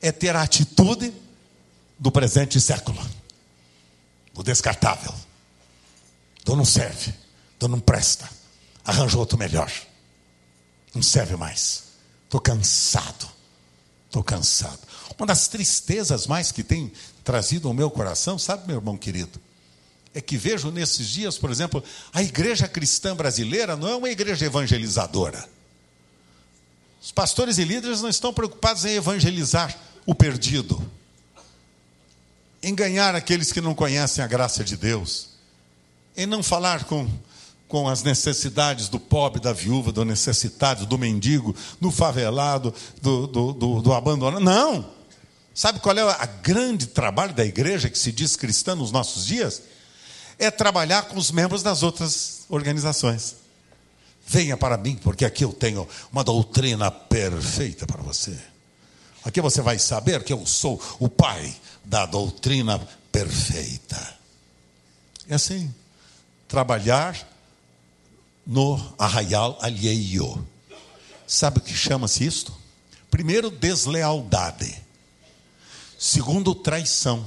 é 0.00 0.12
ter 0.12 0.34
a 0.34 0.42
atitude 0.42 1.12
do 1.98 2.10
presente 2.10 2.60
século, 2.60 3.04
do 4.32 4.42
descartável, 4.42 5.12
do 6.44 6.56
não 6.56 6.64
serve, 6.64 7.12
do 7.58 7.68
não 7.68 7.80
presta, 7.80 8.28
arranjou 8.84 9.20
outro 9.20 9.36
melhor, 9.36 9.70
não 10.94 11.02
serve 11.02 11.36
mais, 11.36 11.82
estou 12.24 12.40
cansado, 12.40 13.28
estou 14.06 14.22
cansado. 14.22 14.80
Uma 15.18 15.26
das 15.26 15.46
tristezas 15.46 16.26
mais 16.26 16.50
que 16.50 16.62
tem 16.62 16.90
trazido 17.22 17.68
ao 17.68 17.74
meu 17.74 17.90
coração, 17.90 18.38
sabe, 18.38 18.66
meu 18.66 18.76
irmão 18.76 18.96
querido? 18.96 19.40
É 20.14 20.20
que 20.20 20.36
vejo 20.36 20.70
nesses 20.70 21.08
dias, 21.08 21.38
por 21.38 21.50
exemplo, 21.50 21.82
a 22.12 22.22
igreja 22.22 22.66
cristã 22.68 23.14
brasileira 23.14 23.76
não 23.76 23.88
é 23.88 23.96
uma 23.96 24.10
igreja 24.10 24.44
evangelizadora. 24.44 25.48
Os 27.02 27.10
pastores 27.10 27.58
e 27.58 27.64
líderes 27.64 28.00
não 28.00 28.08
estão 28.08 28.32
preocupados 28.32 28.84
em 28.84 28.94
evangelizar 28.94 29.76
o 30.06 30.14
perdido, 30.14 30.80
em 32.62 32.72
ganhar 32.72 33.16
aqueles 33.16 33.50
que 33.50 33.60
não 33.60 33.74
conhecem 33.74 34.22
a 34.22 34.26
graça 34.28 34.62
de 34.62 34.76
Deus, 34.76 35.30
em 36.16 36.26
não 36.26 36.44
falar 36.44 36.84
com, 36.84 37.08
com 37.66 37.88
as 37.88 38.04
necessidades 38.04 38.88
do 38.88 39.00
pobre, 39.00 39.40
da 39.40 39.52
viúva, 39.52 39.90
do 39.90 40.04
necessitado, 40.04 40.86
do 40.86 40.96
mendigo, 40.96 41.56
do 41.80 41.90
favelado, 41.90 42.72
do, 43.00 43.26
do, 43.26 43.52
do, 43.52 43.82
do 43.82 43.92
abandonado. 43.92 44.40
Não! 44.40 44.88
Sabe 45.52 45.80
qual 45.80 45.98
é 45.98 46.04
o 46.04 46.14
grande 46.40 46.86
trabalho 46.86 47.34
da 47.34 47.44
igreja 47.44 47.90
que 47.90 47.98
se 47.98 48.12
diz 48.12 48.36
cristã 48.36 48.76
nos 48.76 48.92
nossos 48.92 49.26
dias? 49.26 49.60
É 50.38 50.52
trabalhar 50.52 51.02
com 51.02 51.18
os 51.18 51.32
membros 51.32 51.64
das 51.64 51.82
outras 51.82 52.42
organizações. 52.48 53.41
Venha 54.32 54.56
para 54.56 54.78
mim, 54.78 54.96
porque 54.96 55.26
aqui 55.26 55.44
eu 55.44 55.52
tenho 55.52 55.86
uma 56.10 56.24
doutrina 56.24 56.90
perfeita 56.90 57.86
para 57.86 58.00
você. 58.00 58.34
Aqui 59.22 59.42
você 59.42 59.60
vai 59.60 59.78
saber 59.78 60.24
que 60.24 60.32
eu 60.32 60.46
sou 60.46 60.82
o 60.98 61.06
pai 61.06 61.54
da 61.84 62.06
doutrina 62.06 62.78
perfeita. 63.12 64.16
É 65.28 65.34
assim, 65.34 65.72
trabalhar 66.48 67.14
no 68.46 68.80
arraial 68.98 69.58
alheio. 69.60 70.48
Sabe 71.26 71.58
o 71.58 71.60
que 71.60 71.74
chama-se 71.74 72.24
isto? 72.24 72.56
Primeiro, 73.10 73.50
deslealdade. 73.50 74.82
Segundo, 75.98 76.54
traição. 76.54 77.22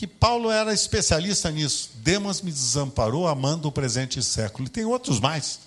Que 0.00 0.06
Paulo 0.06 0.50
era 0.50 0.72
especialista 0.72 1.50
nisso. 1.50 1.90
Demas 1.96 2.40
me 2.40 2.50
desamparou 2.50 3.28
amando 3.28 3.68
o 3.68 3.70
presente 3.70 4.22
século. 4.22 4.66
E 4.66 4.70
tem 4.70 4.82
outros 4.82 5.20
mais, 5.20 5.60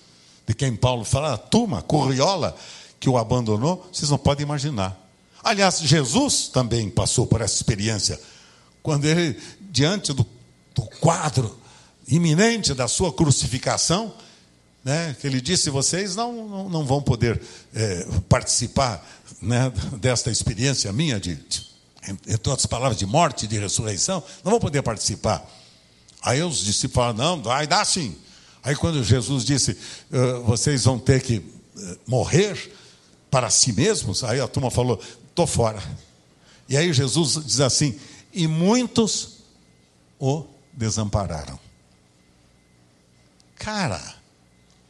de 0.48 0.56
quem 0.56 0.76
Paulo 0.76 1.06
fala, 1.06 1.36
a 1.36 1.38
turma, 1.38 1.84
Corriola, 1.84 2.58
que 3.00 3.08
o 3.08 3.15
abandonou, 3.15 3.88
vocês 3.93 4.10
não 4.10 4.17
podem 4.17 4.43
imaginar. 4.43 5.00
Aliás, 5.43 5.82
Jesus 5.82 6.48
também 6.48 6.89
passou 6.89 7.28
por 7.28 7.41
essa 7.41 7.54
experiência. 7.54 8.19
Quando 8.82 9.06
ele, 9.06 9.39
diante 9.69 10.12
do, 10.12 10.26
do 10.74 10.82
quadro 11.00 11.56
iminente 12.08 12.74
da 12.74 12.88
sua 12.88 13.13
crucificação, 13.13 14.15
né, 14.84 15.15
que 15.22 15.28
ele 15.28 15.41
disse: 15.41 15.69
vocês 15.69 16.15
não, 16.15 16.50
não, 16.50 16.69
não 16.69 16.84
vão 16.84 17.04
poder 17.04 17.39
é, 17.72 18.08
participar 18.28 19.08
né, 19.39 19.72
desta 20.00 20.32
experiência 20.32 20.91
minha, 20.91 21.19
de, 21.19 21.36
de, 21.36 21.73
entre 22.08 22.49
outras 22.49 22.65
palavras, 22.65 22.97
de 22.97 23.06
morte 23.06 23.47
de 23.47 23.58
ressurreição, 23.58 24.23
não 24.43 24.51
vão 24.51 24.60
poder 24.60 24.81
participar. 24.81 25.45
Aí 26.21 26.41
os 26.41 26.58
discípulos 26.58 26.95
falaram: 26.95 27.17
não, 27.37 27.43
vai 27.43 27.67
dar 27.67 27.85
sim. 27.85 28.15
Aí 28.63 28.75
quando 28.75 29.04
Jesus 29.04 29.43
disse: 29.43 29.77
vocês 30.45 30.83
vão 30.85 30.99
ter 30.99 31.21
que 31.21 31.43
morrer 32.06 32.73
para 33.29 33.49
si 33.49 33.73
mesmos, 33.73 34.23
aí 34.23 34.39
a 34.39 34.47
turma 34.47 34.69
falou: 34.69 35.01
estou 35.29 35.47
fora. 35.47 35.81
E 36.67 36.77
aí 36.77 36.93
Jesus 36.93 37.43
diz 37.45 37.60
assim: 37.60 37.99
e 38.31 38.47
muitos 38.47 39.39
o 40.19 40.45
desampararam. 40.71 41.60
Cara, 43.56 44.15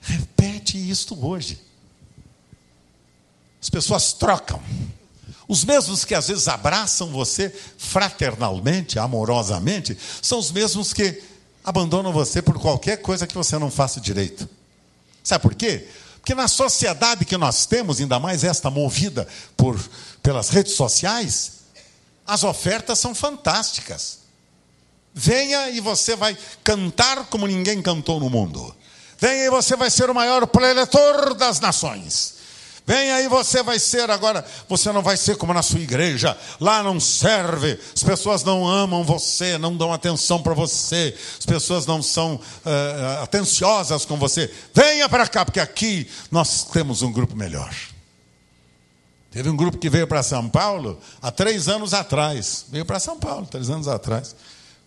repete 0.02 0.78
isto 0.78 1.26
hoje. 1.26 1.62
As 3.62 3.70
pessoas 3.70 4.14
trocam. 4.14 4.62
Os 5.54 5.64
mesmos 5.64 6.04
que 6.04 6.16
às 6.16 6.30
vezes 6.30 6.48
abraçam 6.48 7.12
você 7.12 7.54
fraternalmente, 7.78 8.98
amorosamente, 8.98 9.96
são 10.20 10.40
os 10.40 10.52
mesmos 10.52 10.94
que 10.94 11.22
abandonam 11.64 12.12
você 12.12 12.42
por 12.42 12.58
qualquer 12.58 12.98
coisa 13.04 13.28
que 13.28 13.36
você 13.36 13.60
não 13.60 13.70
faça 13.70 14.02
direito. 14.02 14.50
Sabe 15.24 15.44
por 15.44 15.54
quê? 15.54 15.88
Porque 16.16 16.34
na 16.34 16.48
sociedade 16.48 17.24
que 17.24 17.38
nós 17.38 17.68
temos, 17.68 18.00
ainda 18.00 18.20
mais 18.20 18.44
esta 18.44 18.72
movida 18.72 19.28
por, 19.56 19.80
pelas 20.24 20.50
redes 20.50 20.74
sociais, 20.74 21.52
As 22.26 22.44
ofertas 22.44 22.98
são 22.98 23.14
fantásticas. 23.14 24.22
Venha 25.14 25.70
e 25.70 25.80
você 25.80 26.16
vai 26.16 26.36
cantar 26.64 27.28
como 27.28 27.46
ninguém 27.46 27.80
cantou 27.80 28.20
no 28.20 28.28
mundo. 28.28 28.76
Venha 29.20 29.46
e 29.46 29.50
você 29.52 29.76
vai 29.76 29.92
ser 29.92 30.10
o 30.10 30.16
maior 30.16 30.48
preletor 30.48 31.36
das 31.36 31.60
nações. 31.60 32.33
Venha 32.86 33.16
aí, 33.16 33.30
você 33.30 33.64
vai 33.64 33.80
ser 33.80 34.10
agora. 34.10 34.46
Você 34.68 34.92
não 34.92 35.02
vai 35.02 35.16
ser 35.16 35.38
como 35.38 35.54
na 35.54 35.62
sua 35.62 35.80
igreja. 35.80 36.38
Lá 36.60 36.84
não 36.84 37.00
serve. 37.00 37.80
As 37.96 38.04
pessoas 38.04 38.44
não 38.44 38.68
amam 38.68 39.04
você, 39.04 39.58
não 39.58 39.76
dão 39.76 39.94
atenção 39.94 40.42
para 40.42 40.54
você. 40.54 41.16
As 41.40 41.46
pessoas 41.46 41.86
não 41.86 42.02
são 42.02 42.36
uh, 42.36 43.24
atenciosas 43.24 44.06
com 44.06 44.18
você. 44.18 44.54
Venha 44.74 45.08
para 45.08 45.28
cá, 45.28 45.46
porque 45.46 45.62
aqui 45.62 46.10
nós 46.30 46.66
temos 46.66 47.02
um 47.02 47.12
grupo 47.12 47.36
melhor. 47.36 47.74
Teve 49.32 49.50
um 49.50 49.56
grupo 49.56 49.78
que 49.78 49.90
veio 49.90 50.08
para 50.08 50.22
São 50.22 50.48
Paulo 50.50 51.00
há 51.22 51.32
três 51.32 51.70
anos 51.70 51.94
atrás. 51.94 52.66
Veio 52.70 52.86
para 52.86 53.00
São 53.00 53.18
Paulo, 53.18 53.48
três 53.48 53.70
anos 53.70 53.88
atrás. 53.88 54.36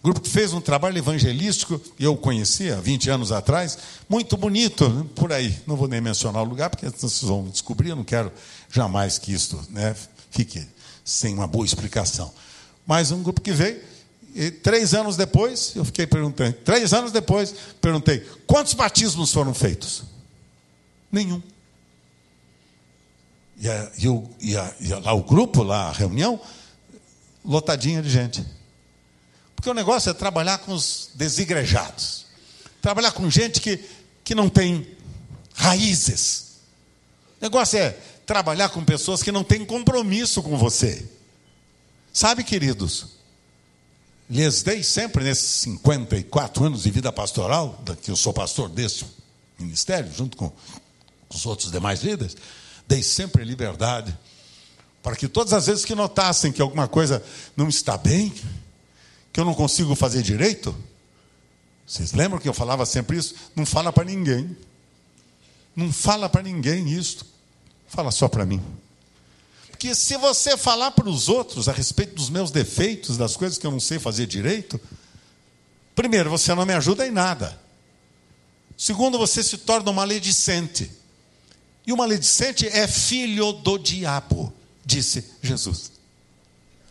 Grupo 0.06 0.20
que 0.20 0.30
fez 0.30 0.52
um 0.52 0.60
trabalho 0.60 0.96
evangelístico, 0.96 1.80
e 1.98 2.04
eu 2.04 2.16
conhecia 2.16 2.80
20 2.80 3.10
anos 3.10 3.32
atrás, 3.32 3.76
muito 4.08 4.36
bonito, 4.36 4.88
né, 4.88 5.04
por 5.16 5.32
aí. 5.32 5.58
Não 5.66 5.74
vou 5.74 5.88
nem 5.88 6.00
mencionar 6.00 6.44
o 6.44 6.44
lugar, 6.44 6.70
porque 6.70 6.88
vocês 6.88 7.22
vão 7.22 7.42
descobrir, 7.48 7.88
eu 7.88 7.96
não 7.96 8.04
quero 8.04 8.30
jamais 8.70 9.18
que 9.18 9.32
isto 9.32 9.60
né, 9.68 9.96
fique 10.30 10.64
sem 11.04 11.34
uma 11.34 11.48
boa 11.48 11.66
explicação. 11.66 12.32
Mas 12.86 13.10
um 13.10 13.20
grupo 13.20 13.40
que 13.40 13.50
veio, 13.50 13.82
e 14.32 14.48
três 14.48 14.94
anos 14.94 15.16
depois, 15.16 15.72
eu 15.74 15.84
fiquei 15.84 16.06
perguntando, 16.06 16.52
três 16.64 16.92
anos 16.92 17.10
depois, 17.10 17.52
perguntei, 17.80 18.20
quantos 18.46 18.74
batismos 18.74 19.32
foram 19.32 19.52
feitos? 19.52 20.04
Nenhum. 21.10 21.42
E, 23.58 23.68
a, 23.68 23.90
e, 23.98 24.08
o, 24.08 24.30
e, 24.40 24.56
a, 24.56 24.72
e 24.78 24.86
lá 24.86 25.12
o 25.14 25.24
grupo, 25.24 25.64
lá 25.64 25.88
a 25.88 25.92
reunião, 25.92 26.40
lotadinha 27.44 28.00
de 28.00 28.08
gente. 28.08 28.54
Porque 29.56 29.70
o 29.70 29.74
negócio 29.74 30.10
é 30.10 30.14
trabalhar 30.14 30.58
com 30.58 30.72
os 30.72 31.10
desigrejados. 31.14 32.26
Trabalhar 32.80 33.10
com 33.12 33.28
gente 33.28 33.60
que, 33.60 33.80
que 34.22 34.34
não 34.34 34.48
tem 34.48 34.86
raízes. 35.54 36.58
O 37.40 37.44
negócio 37.44 37.78
é 37.78 37.90
trabalhar 38.24 38.68
com 38.68 38.84
pessoas 38.84 39.22
que 39.22 39.32
não 39.32 39.42
têm 39.42 39.64
compromisso 39.64 40.42
com 40.42 40.56
você. 40.56 41.04
Sabe, 42.12 42.44
queridos, 42.44 43.06
lhes 44.28 44.62
dei 44.62 44.82
sempre 44.82 45.24
nesses 45.24 45.62
54 45.62 46.64
anos 46.64 46.82
de 46.82 46.90
vida 46.90 47.10
pastoral, 47.10 47.82
que 48.02 48.10
eu 48.10 48.16
sou 48.16 48.32
pastor 48.32 48.68
desse 48.68 49.04
ministério, 49.58 50.12
junto 50.12 50.36
com 50.36 50.52
os 51.28 51.46
outros 51.46 51.70
demais 51.70 52.02
líderes, 52.02 52.36
dei 52.86 53.02
sempre 53.02 53.44
liberdade 53.44 54.16
para 55.02 55.14
que 55.14 55.28
todas 55.28 55.52
as 55.52 55.66
vezes 55.66 55.84
que 55.84 55.94
notassem 55.94 56.50
que 56.50 56.60
alguma 56.60 56.88
coisa 56.88 57.22
não 57.56 57.68
está 57.68 57.96
bem, 57.96 58.32
que 59.36 59.40
eu 59.40 59.44
não 59.44 59.52
consigo 59.52 59.94
fazer 59.94 60.22
direito? 60.22 60.74
Vocês 61.86 62.14
lembram 62.14 62.40
que 62.40 62.48
eu 62.48 62.54
falava 62.54 62.86
sempre 62.86 63.18
isso? 63.18 63.34
Não 63.54 63.66
fala 63.66 63.92
para 63.92 64.02
ninguém. 64.02 64.56
Não 65.76 65.92
fala 65.92 66.26
para 66.26 66.42
ninguém 66.42 66.88
isso. 66.88 67.26
Fala 67.86 68.10
só 68.10 68.28
para 68.28 68.46
mim. 68.46 68.62
Porque 69.70 69.94
se 69.94 70.16
você 70.16 70.56
falar 70.56 70.92
para 70.92 71.06
os 71.06 71.28
outros 71.28 71.68
a 71.68 71.72
respeito 71.72 72.14
dos 72.14 72.30
meus 72.30 72.50
defeitos, 72.50 73.18
das 73.18 73.36
coisas 73.36 73.58
que 73.58 73.66
eu 73.66 73.70
não 73.70 73.78
sei 73.78 73.98
fazer 73.98 74.26
direito, 74.26 74.80
primeiro, 75.94 76.30
você 76.30 76.54
não 76.54 76.64
me 76.64 76.72
ajuda 76.72 77.06
em 77.06 77.10
nada. 77.10 77.60
Segundo, 78.74 79.18
você 79.18 79.42
se 79.42 79.58
torna 79.58 79.90
uma 79.90 80.00
maledicente. 80.00 80.90
E 81.86 81.92
o 81.92 81.96
maledicente 81.98 82.66
é 82.68 82.88
filho 82.88 83.52
do 83.52 83.76
diabo, 83.76 84.50
disse 84.82 85.22
Jesus 85.42 85.94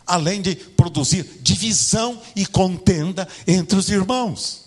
além 0.06 0.42
de 0.42 0.56
produzir 0.56 1.24
divisão 1.56 2.22
e 2.36 2.46
contenda 2.46 3.28
entre 3.48 3.78
os 3.78 3.90
irmãos. 3.90 4.66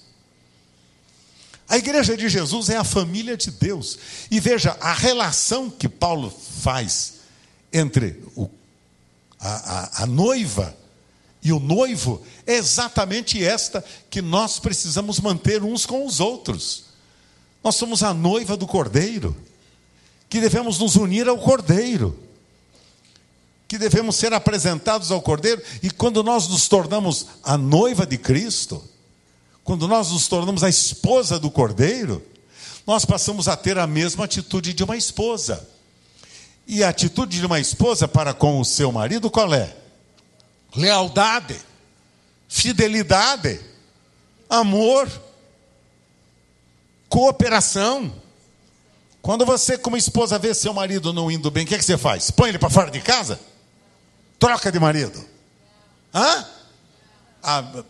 A 1.68 1.76
igreja 1.76 2.16
de 2.16 2.28
Jesus 2.28 2.70
é 2.70 2.76
a 2.76 2.84
família 2.84 3.36
de 3.36 3.50
Deus. 3.50 3.98
E 4.30 4.40
veja 4.40 4.76
a 4.80 4.94
relação 4.94 5.68
que 5.68 5.88
Paulo 5.88 6.30
faz 6.62 7.14
entre 7.70 8.22
o, 8.34 8.48
a, 9.38 10.00
a, 10.00 10.02
a 10.04 10.06
noiva 10.06 10.76
e 11.42 11.52
o 11.52 11.60
noivo 11.60 12.22
é 12.46 12.54
exatamente 12.54 13.42
esta 13.42 13.84
que 14.10 14.20
nós 14.20 14.58
precisamos 14.58 15.20
manter 15.20 15.62
uns 15.62 15.86
com 15.86 16.04
os 16.04 16.20
outros. 16.20 16.84
Nós 17.62 17.76
somos 17.76 18.02
a 18.02 18.12
noiva 18.12 18.56
do 18.56 18.66
cordeiro, 18.66 19.36
que 20.28 20.40
devemos 20.40 20.78
nos 20.78 20.96
unir 20.96 21.28
ao 21.28 21.38
cordeiro 21.38 22.18
que 23.68 23.76
devemos 23.76 24.16
ser 24.16 24.32
apresentados 24.32 25.12
ao 25.12 25.20
Cordeiro, 25.20 25.62
e 25.82 25.90
quando 25.90 26.22
nós 26.22 26.48
nos 26.48 26.66
tornamos 26.66 27.26
a 27.44 27.58
noiva 27.58 28.06
de 28.06 28.16
Cristo, 28.16 28.82
quando 29.62 29.86
nós 29.86 30.10
nos 30.10 30.26
tornamos 30.26 30.64
a 30.64 30.70
esposa 30.70 31.38
do 31.38 31.50
Cordeiro, 31.50 32.24
nós 32.86 33.04
passamos 33.04 33.46
a 33.46 33.54
ter 33.54 33.78
a 33.78 33.86
mesma 33.86 34.24
atitude 34.24 34.72
de 34.72 34.82
uma 34.82 34.96
esposa. 34.96 35.68
E 36.66 36.82
a 36.82 36.88
atitude 36.88 37.38
de 37.38 37.44
uma 37.44 37.60
esposa 37.60 38.08
para 38.08 38.32
com 38.32 38.58
o 38.58 38.64
seu 38.64 38.90
marido 38.90 39.30
qual 39.30 39.52
é? 39.52 39.76
Lealdade, 40.74 41.60
fidelidade, 42.48 43.60
amor, 44.48 45.10
cooperação. 47.10 48.10
Quando 49.20 49.44
você, 49.44 49.76
como 49.76 49.98
esposa, 49.98 50.38
vê 50.38 50.54
seu 50.54 50.72
marido 50.72 51.12
não 51.12 51.30
indo 51.30 51.50
bem, 51.50 51.64
o 51.64 51.66
que, 51.66 51.74
é 51.74 51.78
que 51.78 51.84
você 51.84 51.98
faz? 51.98 52.30
Põe 52.30 52.48
ele 52.48 52.58
para 52.58 52.70
fora 52.70 52.90
de 52.90 53.00
casa? 53.00 53.38
Troca 54.38 54.70
de 54.70 54.78
marido. 54.78 55.24
Hã? 56.14 56.46
Ah, 57.42 57.82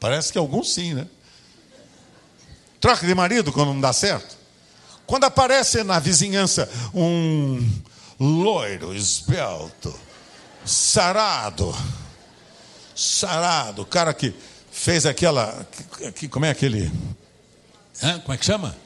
parece 0.00 0.32
que 0.32 0.38
alguns 0.38 0.72
sim, 0.74 0.94
né? 0.94 1.06
Troca 2.80 3.06
de 3.06 3.14
marido 3.14 3.52
quando 3.52 3.72
não 3.72 3.80
dá 3.80 3.92
certo. 3.92 4.36
Quando 5.06 5.24
aparece 5.24 5.84
na 5.84 5.98
vizinhança 5.98 6.68
um 6.94 7.64
loiro, 8.18 8.94
esbelto, 8.94 9.94
sarado, 10.64 11.74
sarado, 12.94 13.84
cara 13.86 14.12
que 14.12 14.34
fez 14.70 15.06
aquela. 15.06 15.66
Que, 16.16 16.28
como 16.28 16.44
é 16.44 16.50
aquele. 16.50 16.90
Hã? 18.02 18.18
Como 18.20 18.32
é 18.32 18.36
que 18.36 18.44
chama? 18.44 18.76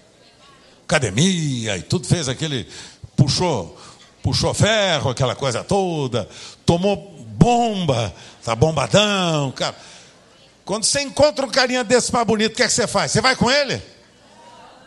Academia 0.85 1.77
e 1.77 1.83
tudo, 1.83 2.07
fez 2.07 2.29
aquele. 2.29 2.69
Puxou 3.17 3.79
puxou 4.27 4.53
ferro, 4.53 5.11
aquela 5.11 5.37
coisa 5.37 5.63
toda, 5.63 6.29
tomou 6.65 6.97
bomba, 7.29 8.13
tá 8.45 8.57
bombadão, 8.57 9.53
cara. 9.53 9.77
Quando 10.65 10.83
você 10.83 11.01
encontra 11.01 11.47
um 11.47 11.49
carinha 11.49 11.85
desse 11.85 12.13
mais 12.13 12.27
bonito, 12.27 12.53
o 12.53 12.57
que 12.57 12.65
é 12.65 12.67
que 12.67 12.73
você 12.73 12.89
faz? 12.89 13.13
Você 13.13 13.21
vai 13.21 13.37
com 13.37 13.49
ele? 13.49 13.81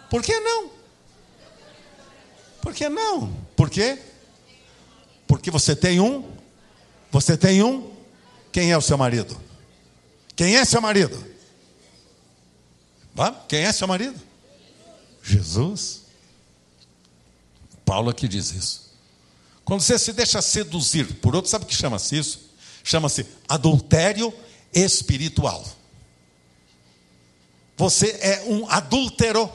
Por 0.09 0.21
que 0.21 0.37
não? 0.41 0.69
Por 2.61 2.73
que 2.73 2.89
não? 2.89 3.33
Por 3.55 3.69
quê? 3.69 3.97
Porque 5.25 5.49
você 5.49 5.73
tem 5.73 6.01
um, 6.01 6.29
você 7.09 7.37
tem 7.37 7.63
um, 7.63 7.93
quem 8.51 8.73
é 8.73 8.77
o 8.77 8.81
seu 8.81 8.97
marido? 8.97 9.39
Quem 10.35 10.57
é 10.57 10.65
seu 10.65 10.81
marido? 10.81 11.17
Quem 13.47 13.63
é 13.63 13.71
seu 13.71 13.87
marido? 13.87 14.19
Jesus. 15.23 16.01
Paulo 17.85 18.09
aqui 18.09 18.27
diz 18.27 18.51
isso. 18.51 18.88
Quando 19.69 19.81
você 19.81 19.99
se 19.99 20.11
deixa 20.11 20.41
seduzir 20.41 21.17
por 21.17 21.35
outro, 21.35 21.51
sabe 21.51 21.63
o 21.63 21.67
que 21.67 21.75
chama-se 21.75 22.17
isso? 22.17 22.49
Chama-se 22.83 23.23
adultério 23.47 24.33
espiritual. 24.73 25.63
Você 27.77 28.17
é 28.19 28.45
um 28.47 28.67
adúltero 28.67 29.47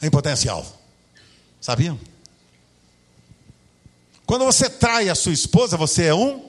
em 0.00 0.08
potencial. 0.08 0.64
Sabiam? 1.60 2.00
Quando 4.24 4.46
você 4.46 4.70
trai 4.70 5.10
a 5.10 5.14
sua 5.14 5.34
esposa, 5.34 5.76
você 5.76 6.04
é 6.04 6.14
um. 6.14 6.48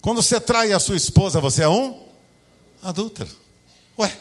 Quando 0.00 0.22
você 0.22 0.40
trai 0.40 0.72
a 0.72 0.80
sua 0.80 0.96
esposa, 0.96 1.42
você 1.42 1.62
é 1.62 1.68
um 1.68 2.06
adúltero. 2.82 3.28
Ué. 3.98 4.18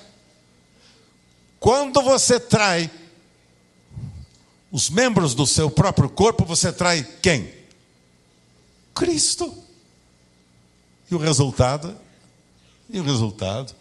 Quando 1.57 2.01
você 2.01 2.37
trai 2.37 2.91
os 4.71 4.89
membros 4.89 5.35
do 5.35 5.45
seu 5.45 5.69
próprio 5.69 6.09
corpo, 6.09 6.45
você 6.45 6.71
trai 6.71 7.05
quem? 7.21 7.53
Cristo. 8.95 9.53
E 11.09 11.15
o 11.15 11.17
resultado, 11.17 11.93
e 12.89 12.99
o 12.99 13.03
resultado 13.03 13.73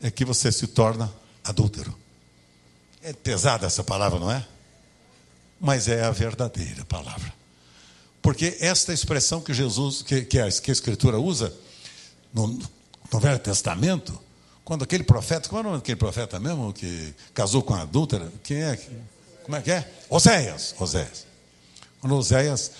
é 0.00 0.10
que 0.10 0.24
você 0.24 0.50
se 0.50 0.66
torna 0.66 1.12
adúltero. 1.44 1.94
É 3.02 3.12
pesada 3.12 3.66
essa 3.66 3.84
palavra, 3.84 4.18
não 4.18 4.30
é? 4.30 4.46
Mas 5.60 5.88
é 5.88 6.04
a 6.04 6.10
verdadeira 6.10 6.84
palavra. 6.86 7.32
Porque 8.22 8.56
esta 8.60 8.92
expressão 8.92 9.40
que 9.42 9.52
Jesus, 9.52 10.02
que, 10.02 10.22
que, 10.22 10.38
a, 10.38 10.50
que 10.50 10.70
a 10.70 10.72
Escritura 10.72 11.18
usa 11.18 11.54
no, 12.32 12.46
no 13.12 13.20
Velho 13.20 13.38
Testamento, 13.38 14.18
quando 14.64 14.84
aquele 14.84 15.04
profeta, 15.04 15.48
qual 15.48 15.58
é 15.58 15.60
o 15.62 15.68
nome 15.68 15.78
daquele 15.78 15.96
profeta 15.96 16.38
mesmo 16.38 16.72
que 16.72 17.14
casou 17.34 17.62
com 17.62 17.74
a 17.74 17.82
adúltera? 17.82 18.32
Quem 18.42 18.58
é? 18.58 18.78
Como 19.44 19.56
é 19.56 19.62
que 19.62 19.70
é? 19.70 19.90
Oséias. 20.08 20.74
Oséias. 20.78 21.26
Quando 22.00 22.16
Oséias 22.16 22.72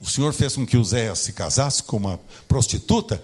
O 0.00 0.08
Senhor 0.08 0.32
fez 0.32 0.54
com 0.54 0.66
que 0.66 0.76
Uséias 0.76 1.18
se 1.18 1.32
casasse 1.32 1.82
com 1.82 1.96
uma 1.96 2.20
prostituta 2.46 3.22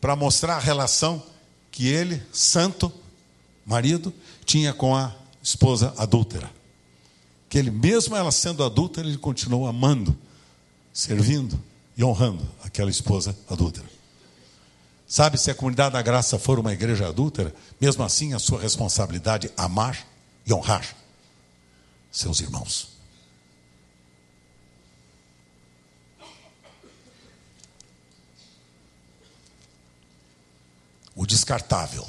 para 0.00 0.14
mostrar 0.16 0.56
a 0.56 0.60
relação 0.60 1.22
que 1.70 1.86
ele, 1.86 2.22
santo 2.32 2.92
marido, 3.64 4.12
tinha 4.44 4.72
com 4.72 4.96
a 4.96 5.14
esposa 5.42 5.94
adúltera. 5.96 6.50
Que 7.48 7.58
ele, 7.58 7.70
mesmo 7.70 8.16
ela 8.16 8.32
sendo 8.32 8.64
adúltera, 8.64 9.06
ele 9.06 9.18
continuou 9.18 9.66
amando, 9.66 10.16
servindo 10.92 11.58
e 11.96 12.04
honrando 12.04 12.46
aquela 12.62 12.90
esposa 12.90 13.36
adúltera. 13.48 13.86
Sabe, 15.06 15.38
se 15.38 15.50
a 15.50 15.54
comunidade 15.54 15.94
da 15.94 16.02
graça 16.02 16.38
for 16.38 16.58
uma 16.58 16.72
igreja 16.72 17.08
adúltera, 17.08 17.54
mesmo 17.80 18.04
assim 18.04 18.34
a 18.34 18.38
sua 18.38 18.60
responsabilidade 18.60 19.46
é 19.46 19.52
amar 19.56 20.06
e 20.48 20.52
honrar 20.52 20.96
seus 22.10 22.40
irmãos. 22.40 22.88
O 31.14 31.26
descartável, 31.26 32.08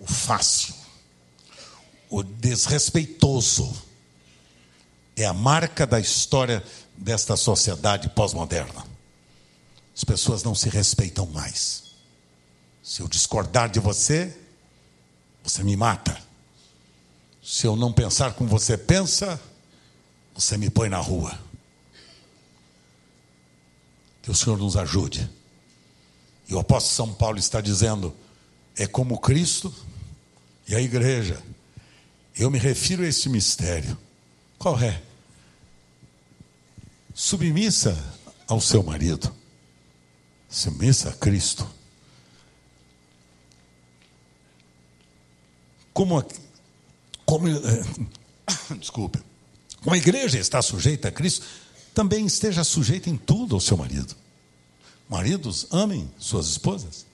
o 0.00 0.06
fácil, 0.06 0.74
o 2.08 2.22
desrespeitoso 2.22 3.72
é 5.14 5.24
a 5.26 5.34
marca 5.34 5.86
da 5.86 6.00
história 6.00 6.64
desta 6.96 7.36
sociedade 7.36 8.08
pós-moderna. 8.08 8.84
As 9.94 10.02
pessoas 10.02 10.42
não 10.42 10.54
se 10.54 10.68
respeitam 10.68 11.26
mais. 11.26 11.84
Se 12.82 13.02
eu 13.02 13.06
discordar 13.06 13.68
de 13.68 13.78
você, 13.78 14.36
você 15.42 15.62
me 15.62 15.76
mata. 15.76 16.19
Se 17.50 17.66
eu 17.66 17.74
não 17.74 17.92
pensar 17.92 18.34
como 18.34 18.48
você 18.48 18.78
pensa, 18.78 19.38
você 20.32 20.56
me 20.56 20.70
põe 20.70 20.88
na 20.88 20.98
rua. 20.98 21.36
Que 24.22 24.30
o 24.30 24.34
Senhor 24.36 24.56
nos 24.56 24.76
ajude. 24.76 25.28
E 26.48 26.54
o 26.54 26.60
apóstolo 26.60 27.08
São 27.08 27.12
Paulo 27.12 27.40
está 27.40 27.60
dizendo: 27.60 28.14
é 28.76 28.86
como 28.86 29.18
Cristo 29.18 29.74
e 30.68 30.76
a 30.76 30.80
igreja. 30.80 31.42
Eu 32.36 32.52
me 32.52 32.58
refiro 32.58 33.02
a 33.02 33.08
esse 33.08 33.28
mistério. 33.28 33.98
Qual 34.56 34.78
é? 34.78 35.02
Submissa 37.12 37.98
ao 38.46 38.60
seu 38.60 38.80
marido, 38.80 39.34
submissa 40.48 41.10
a 41.10 41.14
Cristo. 41.14 41.68
Como, 45.92 46.16
a, 46.16 46.24
como 47.30 47.46
é, 47.46 47.54
desculpe, 48.76 49.22
como 49.84 49.94
a 49.94 49.98
igreja 49.98 50.36
está 50.36 50.60
sujeita 50.60 51.06
a 51.06 51.12
Cristo, 51.12 51.46
também 51.94 52.26
esteja 52.26 52.64
sujeita 52.64 53.08
em 53.08 53.16
tudo 53.16 53.54
ao 53.54 53.60
seu 53.60 53.76
marido. 53.76 54.16
Maridos, 55.08 55.68
amem 55.70 56.10
suas 56.18 56.48
esposas. 56.48 57.06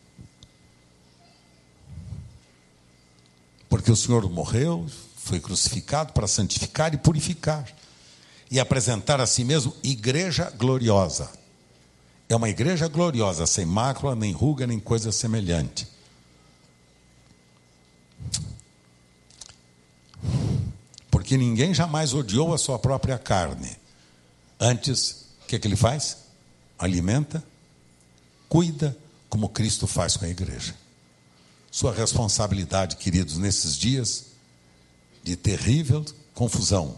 Porque 3.69 3.93
o 3.93 3.97
Senhor 3.97 4.27
morreu, 4.31 4.87
foi 5.19 5.39
crucificado 5.39 6.15
para 6.15 6.27
santificar 6.27 6.95
e 6.95 6.97
purificar 6.97 7.67
e 8.51 8.59
apresentar 8.59 9.21
a 9.21 9.27
si 9.27 9.45
mesmo 9.45 9.75
igreja 9.83 10.51
gloriosa. 10.51 11.31
É 12.27 12.35
uma 12.35 12.49
igreja 12.49 12.89
gloriosa, 12.89 13.47
sem 13.47 13.67
mácula, 13.67 14.17
nem 14.17 14.33
ruga, 14.33 14.67
nem 14.67 14.81
coisa 14.81 15.13
semelhante. 15.13 15.87
Porque 21.27 21.37
ninguém 21.37 21.75
jamais 21.75 22.15
odiou 22.15 22.55
a 22.55 22.59
sua 22.59 22.79
própria 22.79 23.19
carne. 23.19 23.77
Antes, 24.61 25.27
o 25.43 25.47
que, 25.49 25.57
é 25.57 25.59
que 25.59 25.67
ele 25.67 25.75
faz? 25.75 26.19
Alimenta, 26.79 27.43
cuida, 28.49 28.97
como 29.29 29.49
Cristo 29.49 29.89
faz 29.89 30.17
com 30.17 30.25
a 30.25 30.29
igreja. 30.29 30.73
Sua 31.69 31.93
responsabilidade, 31.93 32.95
queridos, 32.95 33.39
nesses 33.39 33.77
dias 33.77 34.27
de 35.25 35.35
terrível 35.35 36.05
confusão, 36.33 36.97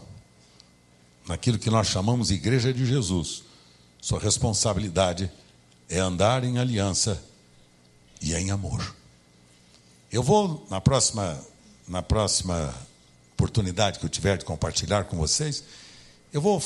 naquilo 1.27 1.57
que 1.57 1.71
nós 1.71 1.87
chamamos 1.87 2.29
Igreja 2.29 2.71
de 2.71 2.85
Jesus, 2.85 3.41
sua 3.99 4.19
responsabilidade 4.19 5.31
é 5.89 5.97
andar 5.97 6.43
em 6.43 6.59
aliança 6.59 7.19
e 8.21 8.35
em 8.35 8.51
amor. 8.51 8.95
Eu 10.11 10.21
vou, 10.21 10.67
na 10.69 10.79
próxima, 10.79 11.43
na 11.87 12.03
próxima 12.03 12.88
oportunidade 13.39 13.99
que 13.99 14.05
eu 14.05 14.09
tiver 14.09 14.37
de 14.37 14.43
compartilhar 14.43 15.05
com 15.05 15.15
vocês, 15.15 15.63
eu 16.33 16.41
vou 16.41 16.61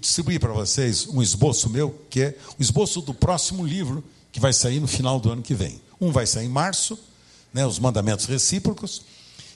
distribuir 0.00 0.40
para 0.40 0.52
vocês 0.52 1.06
um 1.06 1.22
esboço 1.22 1.70
meu, 1.70 1.90
que 2.10 2.20
é 2.20 2.36
o 2.58 2.62
esboço 2.62 3.00
do 3.00 3.14
próximo 3.14 3.64
livro, 3.64 4.04
que 4.32 4.40
vai 4.40 4.52
sair 4.52 4.80
no 4.80 4.88
final 4.88 5.20
do 5.20 5.30
ano 5.30 5.40
que 5.40 5.54
vem. 5.54 5.80
Um 6.00 6.10
vai 6.10 6.26
sair 6.26 6.46
em 6.46 6.50
março, 6.50 6.98
né, 7.54 7.64
os 7.64 7.78
mandamentos 7.78 8.26
recíprocos, 8.26 9.02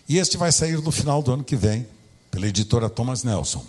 e 0.08 0.18
este 0.18 0.36
vai 0.36 0.50
sair 0.52 0.80
no 0.80 0.90
final 0.90 1.22
do 1.22 1.32
ano 1.32 1.44
que 1.44 1.56
vem, 1.56 1.86
pela 2.30 2.46
editora 2.46 2.88
Thomas 2.88 3.24
Nelson. 3.24 3.66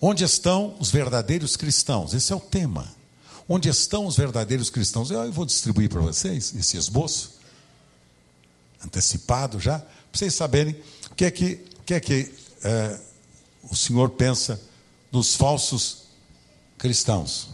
Onde 0.00 0.24
estão 0.24 0.74
os 0.80 0.90
verdadeiros 0.90 1.56
cristãos? 1.56 2.14
Esse 2.14 2.32
é 2.32 2.36
o 2.36 2.40
tema. 2.40 2.88
Onde 3.48 3.68
estão 3.68 4.06
os 4.06 4.16
verdadeiros 4.16 4.70
cristãos? 4.70 5.10
Eu 5.10 5.30
vou 5.30 5.44
distribuir 5.44 5.88
para 5.88 6.00
vocês 6.00 6.54
esse 6.54 6.76
esboço, 6.76 7.32
antecipado 8.84 9.60
já, 9.60 9.78
para 9.78 9.88
vocês 10.12 10.34
saberem 10.34 10.74
o 11.10 11.14
que 11.14 11.24
é 11.24 11.30
que, 11.30 11.67
que, 11.88 11.94
é 11.94 12.00
que 12.00 12.30
é, 12.64 12.98
o 13.62 13.74
Senhor 13.74 14.10
pensa 14.10 14.60
dos 15.10 15.34
falsos 15.34 16.02
cristãos. 16.76 17.48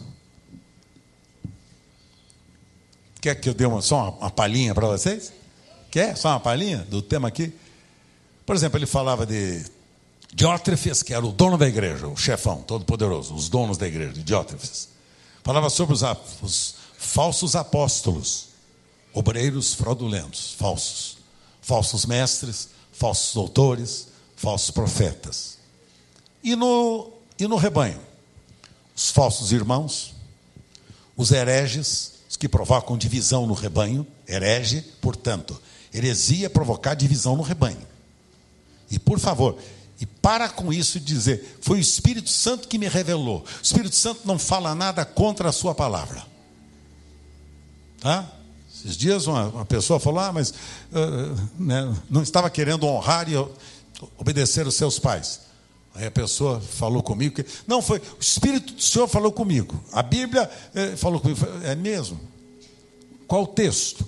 Quer 3.21 3.35
que 3.35 3.47
eu 3.47 3.53
dê 3.53 3.65
uma, 3.65 3.81
só 3.81 3.95
uma, 3.95 4.09
uma 4.09 4.29
palhinha 4.29 4.75
para 4.75 4.87
vocês? 4.87 5.31
Quer? 5.89 6.17
Só 6.17 6.31
uma 6.31 6.39
palhinha 6.41 6.79
do 6.79 7.01
tema 7.01 7.29
aqui? 7.29 7.53
Por 8.45 8.57
exemplo, 8.57 8.77
ele 8.77 8.85
falava 8.85 9.25
de 9.25 9.63
Diótrefes, 10.33 11.01
que 11.01 11.13
era 11.13 11.25
o 11.25 11.31
dono 11.31 11.57
da 11.57 11.65
igreja, 11.65 12.05
o 12.05 12.17
chefão, 12.17 12.61
todo-poderoso, 12.61 13.33
os 13.33 13.47
donos 13.47 13.77
da 13.77 13.87
igreja, 13.87 14.21
Diótrefes. 14.21 14.89
Falava 15.45 15.69
sobre 15.69 15.93
os, 15.95 16.01
os 16.41 16.75
falsos 16.97 17.55
apóstolos, 17.55 18.49
obreiros 19.13 19.73
fraudulentos, 19.73 20.55
falsos, 20.59 21.19
falsos 21.61 22.05
mestres, 22.05 22.67
falsos 22.91 23.33
doutores, 23.33 24.13
falsos 24.35 24.71
profetas. 24.71 25.57
E 26.43 26.55
no, 26.55 27.11
e 27.39 27.47
no 27.47 27.55
rebanho? 27.55 27.99
Os 28.95 29.11
falsos 29.11 29.51
irmãos, 29.51 30.13
os 31.17 31.31
hereges, 31.31 32.13
os 32.29 32.37
que 32.37 32.47
provocam 32.47 32.97
divisão 32.97 33.47
no 33.47 33.53
rebanho, 33.53 34.05
herege, 34.27 34.81
portanto, 35.01 35.59
heresia 35.93 36.49
provocar 36.49 36.93
divisão 36.93 37.35
no 37.35 37.43
rebanho. 37.43 37.81
E 38.89 38.99
por 38.99 39.19
favor, 39.19 39.57
e 39.99 40.05
para 40.05 40.49
com 40.49 40.71
isso 40.71 40.99
dizer, 40.99 41.57
foi 41.61 41.77
o 41.77 41.81
Espírito 41.81 42.29
Santo 42.29 42.67
que 42.67 42.77
me 42.77 42.87
revelou. 42.87 43.39
O 43.39 43.63
Espírito 43.63 43.95
Santo 43.95 44.21
não 44.25 44.37
fala 44.37 44.75
nada 44.75 45.05
contra 45.05 45.49
a 45.49 45.53
sua 45.53 45.73
palavra. 45.73 46.25
Tá? 48.01 48.29
Esses 48.73 48.97
dias 48.97 49.25
uma, 49.25 49.47
uma 49.47 49.65
pessoa 49.65 49.99
falou, 49.99 50.19
ah, 50.19 50.33
mas 50.33 50.51
uh, 50.51 51.49
né, 51.57 51.95
não 52.09 52.21
estava 52.21 52.49
querendo 52.49 52.85
honrar 52.85 53.27
e 53.29 53.35
obedecer 54.17 54.67
os 54.67 54.75
seus 54.75 54.99
pais. 54.99 55.41
Aí 55.95 56.05
a 56.05 56.11
pessoa 56.11 56.59
falou 56.59 57.01
comigo 57.01 57.35
que, 57.35 57.45
não, 57.65 57.81
foi 57.81 57.99
o 57.99 58.19
Espírito 58.19 58.73
do 58.73 58.81
Senhor 58.81 59.07
falou 59.07 59.31
comigo. 59.31 59.81
A 59.93 60.03
Bíblia 60.03 60.49
eh, 60.73 60.95
falou 60.97 61.21
comigo. 61.21 61.39
É 61.63 61.73
mesmo? 61.73 62.19
Qual 63.27 63.43
o 63.43 63.47
texto? 63.47 64.05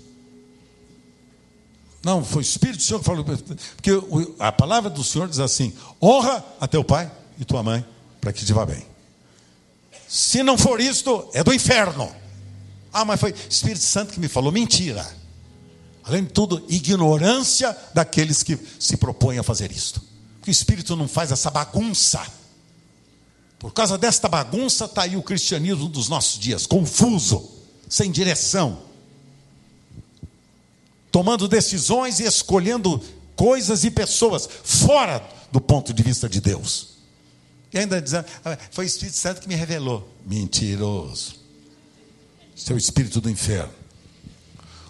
Não, 2.03 2.23
foi 2.23 2.41
o 2.41 2.41
Espírito 2.41 2.77
do 2.77 2.83
Senhor 2.83 2.99
que 2.99 3.05
falou. 3.05 3.23
Porque 3.23 3.91
a 4.37 4.51
palavra 4.51 4.89
do 4.89 5.03
Senhor 5.03 5.29
diz 5.29 5.39
assim: 5.39 5.73
honra 6.01 6.43
a 6.59 6.67
teu 6.67 6.83
pai 6.83 7.09
e 7.39 7.45
tua 7.45 7.63
mãe, 7.63 7.85
para 8.19 8.33
que 8.33 8.43
te 8.45 8.51
vá 8.51 8.65
bem. 8.65 8.85
Se 10.07 10.43
não 10.43 10.57
for 10.57 10.81
isto, 10.81 11.29
é 11.33 11.43
do 11.43 11.53
inferno. 11.53 12.13
Ah, 12.91 13.05
mas 13.05 13.19
foi 13.19 13.31
o 13.31 13.35
Espírito 13.49 13.83
Santo 13.83 14.13
que 14.13 14.19
me 14.19 14.27
falou. 14.27 14.51
Mentira. 14.51 15.05
Além 16.07 16.23
de 16.23 16.31
tudo, 16.31 16.63
ignorância 16.69 17.75
daqueles 17.93 18.41
que 18.43 18.57
se 18.79 18.97
propõem 18.97 19.37
a 19.37 19.43
fazer 19.43 19.71
isto. 19.71 20.01
Porque 20.37 20.49
o 20.49 20.51
Espírito 20.51 20.95
não 20.95 21.07
faz 21.07 21.31
essa 21.31 21.51
bagunça. 21.51 22.25
Por 23.59 23.73
causa 23.73 23.97
desta 23.97 24.29
bagunça 24.29 24.85
está 24.85 25.03
aí 25.03 25.17
o 25.17 25.23
cristianismo 25.23 25.89
dos 25.89 26.07
nossos 26.07 26.39
dias, 26.39 26.65
confuso, 26.65 27.49
sem 27.89 28.11
direção 28.11 28.87
tomando 31.17 31.47
decisões 31.47 32.19
e 32.19 32.25
escolhendo 32.25 33.01
coisas 33.35 33.83
e 33.83 33.89
pessoas 33.89 34.47
fora 34.63 35.27
do 35.51 35.59
ponto 35.59 35.91
de 35.91 36.03
vista 36.03 36.29
de 36.29 36.39
Deus. 36.39 36.89
E 37.73 37.79
ainda 37.79 37.99
dizendo, 37.99 38.25
ah, 38.45 38.55
foi 38.69 38.85
o 38.85 38.87
Espírito 38.87 39.17
Santo 39.17 39.41
que 39.41 39.47
me 39.47 39.55
revelou. 39.55 40.07
Mentiroso. 40.23 41.35
Seu 42.55 42.75
é 42.75 42.79
espírito 42.79 43.19
do 43.19 43.31
inferno. 43.31 43.73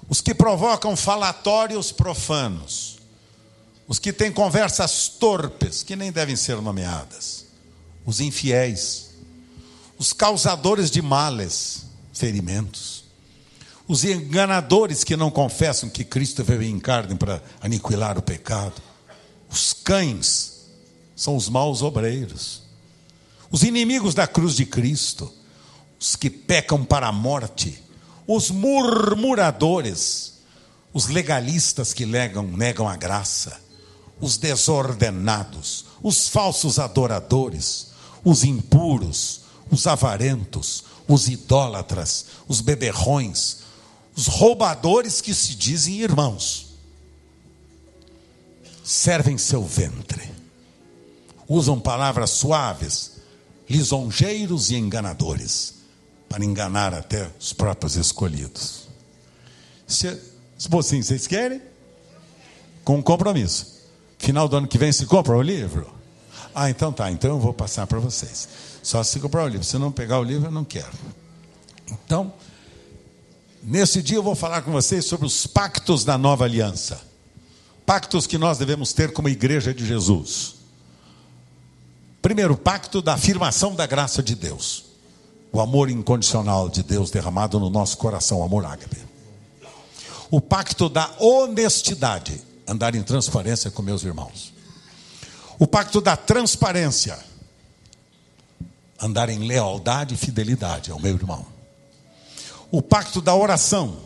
Os 0.09 0.21
que 0.21 0.33
provocam 0.33 0.95
falatórios 0.95 1.91
profanos. 1.91 2.97
Os 3.87 3.99
que 3.99 4.11
têm 4.13 4.31
conversas 4.31 5.07
torpes, 5.07 5.83
que 5.83 5.95
nem 5.95 6.11
devem 6.11 6.35
ser 6.35 6.61
nomeadas. 6.61 7.45
Os 8.05 8.19
infiéis. 8.19 9.07
os 9.99 10.13
causadores 10.13 10.91
de 10.91 11.01
males, 11.01 11.85
ferimentos, 12.13 13.03
os 13.87 14.03
enganadores 14.03 15.03
que 15.03 15.15
não 15.15 15.31
confessam 15.31 15.89
que 15.89 16.03
Cristo 16.03 16.43
veio 16.43 16.61
em 16.61 16.79
carne 16.79 17.15
para 17.15 17.41
aniquilar 17.61 18.17
o 18.17 18.21
pecado, 18.21 18.81
os 19.49 19.73
cães 19.73 20.67
são 21.15 21.35
os 21.35 21.49
maus 21.49 21.81
obreiros, 21.81 22.61
os 23.49 23.63
inimigos 23.63 24.13
da 24.13 24.27
cruz 24.27 24.55
de 24.55 24.65
Cristo, 24.65 25.33
os 25.99 26.15
que 26.15 26.29
pecam 26.29 26.83
para 26.83 27.07
a 27.07 27.11
morte, 27.11 27.81
os 28.27 28.51
murmuradores, 28.51 30.33
os 30.93 31.07
legalistas 31.07 31.93
que 31.93 32.05
negam, 32.05 32.43
negam 32.43 32.87
a 32.87 32.97
graça, 32.97 33.59
os 34.19 34.37
desordenados, 34.37 35.85
os 36.03 36.27
falsos 36.27 36.77
adoradores, 36.77 37.87
os 38.25 38.43
impuros, 38.43 39.41
os 39.71 39.87
avarentos, 39.87 40.83
os 41.07 41.29
idólatras, 41.29 42.25
os 42.47 42.59
beberrões, 42.59 43.59
os 44.15 44.27
roubadores 44.27 45.21
que 45.21 45.33
se 45.33 45.55
dizem 45.55 46.01
irmãos, 46.01 46.67
servem 48.83 49.37
seu 49.37 49.63
ventre, 49.63 50.29
usam 51.47 51.79
palavras 51.79 52.31
suaves, 52.31 53.13
lisonjeiros 53.69 54.71
e 54.71 54.75
enganadores, 54.75 55.76
para 56.27 56.43
enganar 56.43 56.93
até 56.93 57.29
os 57.39 57.53
próprios 57.53 57.95
escolhidos. 57.95 58.87
Se, 59.85 60.13
se 60.57 60.75
assim, 60.77 61.01
vocês 61.01 61.27
querem? 61.27 61.61
Com 62.83 63.01
compromisso. 63.01 63.77
Final 64.17 64.47
do 64.47 64.57
ano 64.57 64.67
que 64.67 64.77
vem 64.77 64.91
se 64.91 65.05
compra 65.05 65.35
o 65.35 65.41
livro? 65.41 65.89
Ah, 66.53 66.69
então 66.69 66.91
tá, 66.91 67.11
então 67.11 67.31
eu 67.31 67.39
vou 67.39 67.53
passar 67.53 67.85
para 67.85 67.99
vocês. 67.99 68.49
Só 68.81 69.03
se 69.03 69.19
comprar 69.19 69.43
o 69.43 69.47
livro. 69.47 69.63
Se 69.63 69.77
não 69.77 69.91
pegar 69.91 70.19
o 70.19 70.23
livro, 70.23 70.47
eu 70.47 70.51
não 70.51 70.65
quero. 70.65 70.97
Então, 71.91 72.33
nesse 73.63 74.01
dia 74.01 74.17
eu 74.17 74.23
vou 74.23 74.35
falar 74.35 74.61
com 74.61 74.71
vocês 74.71 75.05
sobre 75.05 75.25
os 75.25 75.45
pactos 75.45 76.03
da 76.03 76.17
nova 76.17 76.45
aliança. 76.45 76.99
Pactos 77.85 78.25
que 78.27 78.37
nós 78.37 78.57
devemos 78.57 78.91
ter 78.91 79.13
como 79.13 79.29
igreja 79.29 79.73
de 79.73 79.85
Jesus. 79.85 80.55
Primeiro, 82.21 82.57
pacto 82.57 83.01
da 83.01 83.13
afirmação 83.13 83.75
da 83.75 83.85
graça 83.85 84.21
de 84.21 84.35
Deus. 84.35 84.86
O 85.57 85.59
amor 85.59 85.89
incondicional 85.89 86.69
de 86.69 86.83
Deus 86.83 87.09
derramado 87.09 87.59
no 87.59 87.67
nosso 87.67 87.97
coração, 87.97 88.43
amor 88.43 88.63
ágape. 88.63 88.99
O 90.29 90.39
pacto 90.39 90.87
da 90.87 91.11
honestidade, 91.17 92.39
andar 92.67 92.93
em 92.93 93.01
transparência 93.01 93.71
com 93.71 93.81
meus 93.81 94.03
irmãos. 94.03 94.53
O 95.57 95.65
pacto 95.65 95.99
da 95.99 96.15
transparência, 96.15 97.17
andar 99.01 99.29
em 99.29 99.47
lealdade 99.47 100.13
e 100.13 100.17
fidelidade 100.17 100.91
ao 100.91 100.99
meu 100.99 101.15
irmão. 101.15 101.43
O 102.69 102.79
pacto 102.79 103.19
da 103.19 103.33
oração, 103.33 103.97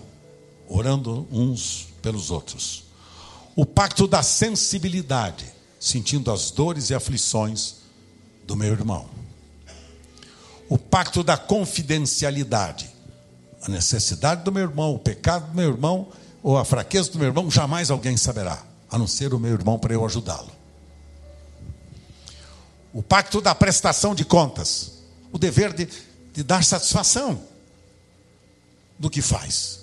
orando 0.69 1.27
uns 1.29 1.89
pelos 2.01 2.31
outros. 2.31 2.85
O 3.57 3.65
pacto 3.65 4.07
da 4.07 4.23
sensibilidade, 4.23 5.51
sentindo 5.77 6.31
as 6.31 6.49
dores 6.49 6.91
e 6.91 6.95
aflições 6.95 7.75
do 8.47 8.55
meu 8.55 8.71
irmão. 8.71 9.20
O 10.71 10.77
pacto 10.77 11.23
da 11.23 11.37
confidencialidade, 11.37 12.89
a 13.61 13.69
necessidade 13.69 14.43
do 14.43 14.51
meu 14.51 14.63
irmão, 14.63 14.95
o 14.95 14.99
pecado 14.99 15.49
do 15.49 15.55
meu 15.55 15.69
irmão 15.69 16.07
ou 16.41 16.57
a 16.57 16.65
fraqueza 16.65 17.11
do 17.11 17.19
meu 17.19 17.27
irmão, 17.27 17.51
jamais 17.51 17.91
alguém 17.91 18.17
saberá, 18.17 18.63
a 18.89 18.97
não 18.97 19.05
ser 19.05 19.33
o 19.33 19.39
meu 19.39 19.51
irmão 19.51 19.77
para 19.77 19.93
eu 19.93 20.05
ajudá-lo 20.05 20.61
o 22.93 23.01
pacto 23.01 23.41
da 23.41 23.55
prestação 23.55 24.13
de 24.13 24.25
contas, 24.25 24.91
o 25.31 25.37
dever 25.37 25.73
de, 25.73 25.87
de 26.33 26.43
dar 26.43 26.63
satisfação 26.63 27.41
do 28.99 29.09
que 29.09 29.21
faz. 29.21 29.79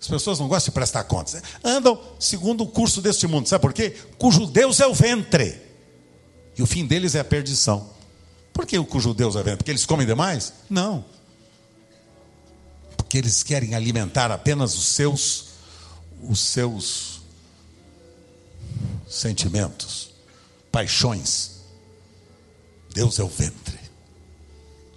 As 0.00 0.08
pessoas 0.08 0.40
não 0.40 0.48
gostam 0.48 0.72
de 0.72 0.74
prestar 0.74 1.04
contas. 1.04 1.34
Né? 1.34 1.42
Andam 1.62 2.00
segundo 2.18 2.64
o 2.64 2.66
curso 2.66 3.00
deste 3.00 3.28
mundo. 3.28 3.48
Sabe 3.48 3.62
por 3.62 3.72
quê? 3.72 3.96
Cujo 4.18 4.46
Deus 4.46 4.80
é 4.80 4.86
o 4.86 4.92
ventre. 4.92 5.62
E 6.58 6.62
o 6.62 6.66
fim 6.66 6.84
deles 6.84 7.14
é 7.14 7.20
a 7.20 7.24
perdição. 7.24 7.88
Por 8.52 8.66
que 8.66 8.78
o 8.78 8.84
cujo 8.84 9.14
Deus 9.14 9.36
é 9.36 9.40
o 9.40 9.44
ventre? 9.44 9.58
Porque 9.58 9.70
eles 9.70 9.86
comem 9.86 10.06
demais? 10.06 10.52
Não. 10.68 11.04
Porque 12.96 13.18
eles 13.18 13.42
querem 13.42 13.74
alimentar 13.74 14.30
apenas 14.30 14.74
os 14.74 14.86
seus 14.86 15.52
os 16.22 16.40
seus 16.40 17.22
sentimentos 19.08 20.10
paixões. 20.70 21.62
Deus 22.94 23.18
é 23.18 23.24
o 23.24 23.28
ventre. 23.28 23.78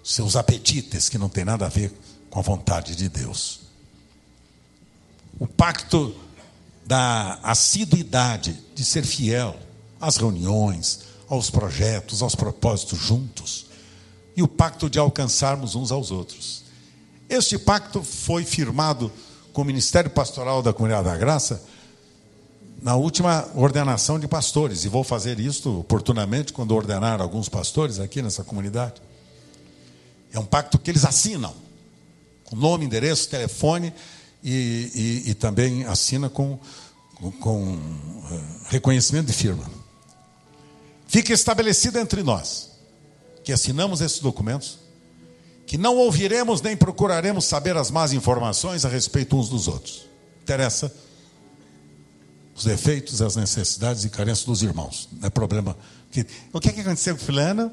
Seus 0.02 0.36
apetites 0.36 1.08
que 1.08 1.18
não 1.18 1.28
tem 1.28 1.44
nada 1.44 1.66
a 1.66 1.68
ver 1.68 1.92
com 2.30 2.38
a 2.38 2.42
vontade 2.42 2.94
de 2.94 3.08
Deus. 3.08 3.60
O 5.38 5.46
pacto 5.46 6.14
da 6.86 7.40
assiduidade 7.42 8.58
de 8.74 8.84
ser 8.84 9.04
fiel 9.04 9.56
às 10.00 10.16
reuniões, 10.16 11.00
aos 11.28 11.50
projetos, 11.50 12.22
aos 12.22 12.34
propósitos 12.34 12.98
juntos. 12.98 13.66
E 14.36 14.42
o 14.42 14.48
pacto 14.48 14.90
de 14.90 14.98
alcançarmos 14.98 15.74
uns 15.74 15.90
aos 15.90 16.10
outros. 16.10 16.64
Este 17.28 17.58
pacto 17.58 18.02
foi 18.02 18.44
firmado 18.44 19.10
com 19.52 19.62
o 19.62 19.64
Ministério 19.64 20.10
Pastoral 20.10 20.62
da 20.62 20.72
Comunidade 20.72 21.08
da 21.08 21.16
Graça 21.16 21.62
na 22.82 22.94
última 22.94 23.48
ordenação 23.54 24.18
de 24.18 24.28
pastores, 24.28 24.84
e 24.84 24.88
vou 24.88 25.02
fazer 25.02 25.40
isso 25.40 25.80
oportunamente 25.80 26.52
quando 26.52 26.72
ordenar 26.72 27.20
alguns 27.20 27.48
pastores 27.48 27.98
aqui 27.98 28.20
nessa 28.20 28.44
comunidade. 28.44 29.00
É 30.32 30.38
um 30.38 30.44
pacto 30.44 30.78
que 30.78 30.90
eles 30.90 31.04
assinam, 31.04 31.54
com 32.44 32.54
nome, 32.54 32.84
endereço, 32.84 33.28
telefone, 33.28 33.92
e, 34.44 35.24
e, 35.26 35.30
e 35.30 35.34
também 35.34 35.84
assina 35.84 36.28
com, 36.28 36.58
com, 37.14 37.32
com 37.32 37.74
uh, 37.74 38.42
reconhecimento 38.68 39.26
de 39.26 39.32
firma. 39.32 39.64
Fica 41.16 41.32
estabelecido 41.32 41.98
entre 41.98 42.22
nós 42.22 42.72
que 43.42 43.50
assinamos 43.50 44.02
esses 44.02 44.18
documentos, 44.18 44.78
que 45.66 45.78
não 45.78 45.96
ouviremos 45.96 46.60
nem 46.60 46.76
procuraremos 46.76 47.46
saber 47.46 47.74
as 47.74 47.90
más 47.90 48.12
informações 48.12 48.84
a 48.84 48.88
respeito 48.90 49.34
uns 49.34 49.48
dos 49.48 49.66
outros. 49.66 50.06
Interessa 50.42 50.94
os 52.54 52.64
defeitos, 52.64 53.22
as 53.22 53.34
necessidades 53.34 54.04
e 54.04 54.10
carências 54.10 54.44
dos 54.44 54.62
irmãos. 54.62 55.08
Não 55.10 55.26
é 55.26 55.30
problema. 55.30 55.74
O 56.52 56.60
que, 56.60 56.68
é 56.68 56.72
que 56.74 56.80
aconteceu 56.82 57.16
com 57.16 57.24
fulano? 57.24 57.72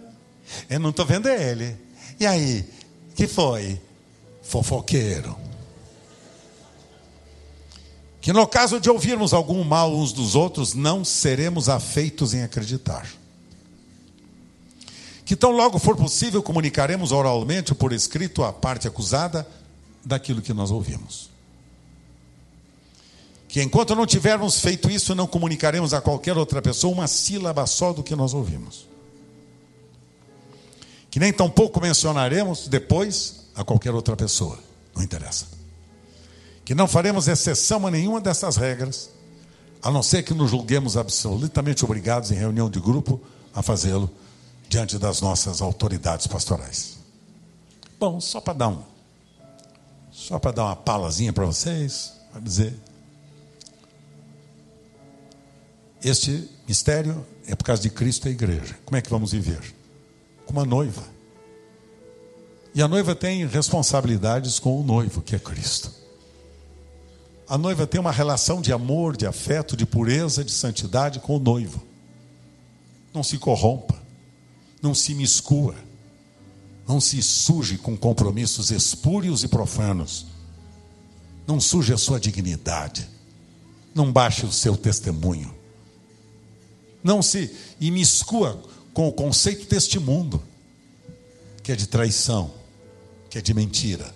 Eu 0.70 0.80
não 0.80 0.92
estou 0.92 1.06
vendo 1.06 1.28
ele. 1.28 1.76
E 2.22 2.26
aí? 2.26 2.66
que 3.14 3.28
foi? 3.28 3.78
Fofoqueiro. 4.42 5.38
Que 8.22 8.32
no 8.32 8.48
caso 8.48 8.80
de 8.80 8.90
ouvirmos 8.90 9.34
algum 9.34 9.66
mal 9.66 9.94
uns 9.94 10.14
dos 10.14 10.34
outros, 10.34 10.74
não 10.74 11.04
seremos 11.04 11.68
afeitos 11.68 12.34
em 12.34 12.42
acreditar. 12.42 13.06
Que 15.34 15.38
tão 15.38 15.50
logo 15.50 15.80
for 15.80 15.98
possível, 15.98 16.44
comunicaremos 16.44 17.12
oralmente 17.12 17.72
ou 17.72 17.76
por 17.76 17.92
escrito 17.92 18.44
à 18.44 18.54
parte 18.54 18.88
acusada 18.88 19.48
daquilo 20.06 20.44
que 20.44 20.54
nós 20.54 20.70
ouvimos 20.70 21.32
que 23.48 23.62
enquanto 23.62 23.96
não 23.96 24.06
tivermos 24.06 24.60
feito 24.60 24.92
isso, 24.92 25.16
não 25.16 25.26
comunicaremos 25.26 25.92
a 25.92 26.02
qualquer 26.02 26.38
outra 26.38 26.62
pessoa 26.62 26.94
uma 26.94 27.08
sílaba 27.08 27.66
só 27.68 27.94
do 27.94 28.04
que 28.04 28.16
nós 28.16 28.34
ouvimos. 28.34 28.88
Que 31.10 31.20
nem 31.20 31.32
tampouco 31.32 31.80
mencionaremos 31.80 32.68
depois 32.68 33.42
a 33.56 33.64
qualquer 33.64 33.92
outra 33.92 34.16
pessoa, 34.16 34.60
não 34.96 35.04
interessa. 35.04 35.48
Que 36.66 36.76
não 36.76 36.88
faremos 36.88 37.28
exceção 37.28 37.86
a 37.86 37.92
nenhuma 37.92 38.20
dessas 38.20 38.56
regras, 38.56 39.10
a 39.84 39.92
não 39.92 40.02
ser 40.02 40.24
que 40.24 40.34
nos 40.34 40.50
julguemos 40.50 40.98
absolutamente 40.98 41.86
obrigados 41.86 42.32
em 42.32 42.36
reunião 42.36 42.70
de 42.70 42.80
grupo 42.80 43.20
a 43.54 43.62
fazê-lo 43.64 44.10
diante 44.74 44.98
das 44.98 45.22
nossas 45.22 45.62
autoridades 45.62 46.26
pastorais. 46.26 46.98
Bom, 48.00 48.20
só 48.20 48.42
para 48.42 48.54
dar 48.54 48.70
um, 48.70 48.82
só 50.12 50.40
para 50.40 50.52
dar 50.52 50.66
uma 50.66 50.76
palazinha 50.76 51.32
para 51.32 51.46
vocês, 51.46 52.14
para 52.32 52.42
dizer 52.42 52.74
Este 56.04 56.50
mistério 56.68 57.26
é 57.48 57.56
por 57.56 57.64
causa 57.64 57.82
de 57.82 57.90
Cristo 57.90 58.28
e 58.28 58.30
a 58.30 58.32
igreja. 58.32 58.78
Como 58.84 58.98
é 58.98 59.02
que 59.02 59.10
vamos 59.10 59.32
viver? 59.32 59.62
Como 60.46 60.60
uma 60.60 60.66
noiva. 60.66 61.04
E 62.76 62.82
a 62.82 62.88
noiva 62.88 63.16
tem 63.16 63.46
responsabilidades 63.46 64.60
com 64.60 64.82
o 64.82 64.84
noivo, 64.84 65.22
que 65.22 65.36
é 65.36 65.40
Cristo. 65.40 65.90
A 67.48 67.58
noiva 67.58 67.88
tem 67.88 68.02
uma 68.02 68.12
relação 68.12 68.60
de 68.60 68.74
amor, 68.74 69.16
de 69.16 69.26
afeto, 69.26 69.78
de 69.78 69.86
pureza, 69.86 70.44
de 70.44 70.52
santidade 70.52 71.22
com 71.22 71.38
o 71.38 71.40
noivo. 71.40 71.82
Não 73.14 73.24
se 73.24 73.38
corrompa, 73.38 74.03
não 74.84 74.94
se 74.94 75.16
miscua, 75.16 75.76
não 76.88 77.02
se 77.02 77.24
suje 77.24 77.80
com 77.80 77.98
compromissos 77.98 78.70
espúrios 78.70 79.44
e 79.44 79.48
profanos. 79.48 80.28
Não 81.48 81.60
suje 81.60 81.92
a 81.92 81.98
sua 81.98 82.20
dignidade, 82.20 83.10
não 83.96 84.12
baixe 84.12 84.46
o 84.46 84.52
seu 84.52 84.78
testemunho 84.78 85.64
não 87.04 87.22
se 87.22 87.54
imiscua 87.80 88.64
com 88.94 89.08
o 89.08 89.12
conceito 89.12 89.68
deste 89.68 90.00
mundo. 90.00 90.42
que 91.62 91.72
é 91.72 91.78
de 91.78 91.88
traição, 91.88 92.54
que 93.30 93.38
é 93.38 93.42
de 93.42 93.54
mentira, 93.54 94.14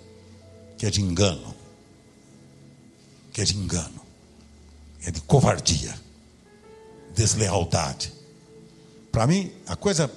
que 0.78 0.86
é 0.86 0.89
de 0.89 1.01
engano, 1.01 1.55
que 3.32 3.39
é 3.39 3.45
de 3.45 3.55
engano, 3.55 4.01
é 5.01 5.11
de 5.11 5.22
covardia, 5.22 5.97
deslealdade. 7.15 8.11
Para 9.18 9.26
mim, 9.26 9.51
a 9.65 9.76
coisa, 9.76 10.11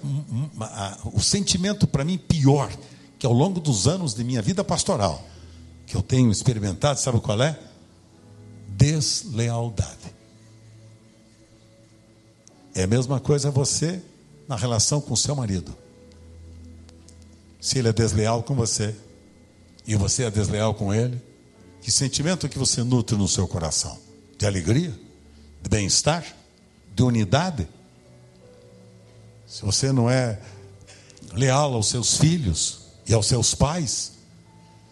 o 1.15 1.23
sentimento 1.23 1.87
para 1.87 2.05
mim 2.05 2.19
pior, 2.19 2.71
que 3.19 3.25
ao 3.25 3.33
longo 3.33 3.59
dos 3.59 3.89
anos 3.89 4.13
de 4.13 4.23
minha 4.23 4.43
vida 4.43 4.63
pastoral, 4.63 5.27
que 5.87 5.97
eu 5.97 6.03
tenho 6.03 6.31
experimentado, 6.31 7.01
sabe 7.01 7.19
qual 7.19 7.43
é? 7.43 7.59
Deslealdade. 8.69 10.15
É 12.75 12.83
a 12.83 12.87
mesma 12.87 13.19
coisa 13.19 13.51
você 13.51 14.03
na 14.47 14.55
relação 14.55 15.01
com 15.01 15.17
seu 15.17 15.35
marido. 15.35 15.75
Se 17.59 17.79
ele 17.79 17.89
é 17.89 17.95
desleal 17.95 18.43
com 18.43 18.55
você 18.55 18.95
e 19.87 19.97
você 19.97 20.25
é 20.25 20.31
desleal 20.31 20.75
com 20.75 20.93
ele, 20.93 21.19
que 21.81 21.91
sentimento 21.91 22.51
que 22.51 22.59
você 22.59 22.83
nutre 22.83 23.17
no 23.17 23.27
seu 23.27 23.49
coração? 23.49 23.99
De 24.37 24.45
alegria? 24.45 24.93
De 25.63 25.71
bem-estar? 25.71 26.23
De 26.95 27.03
unidade? 27.03 27.67
Se 29.51 29.65
você 29.65 29.91
não 29.91 30.09
é 30.09 30.39
leal 31.35 31.75
aos 31.75 31.89
seus 31.89 32.17
filhos 32.17 32.83
e 33.05 33.13
aos 33.13 33.27
seus 33.27 33.53
pais, 33.53 34.13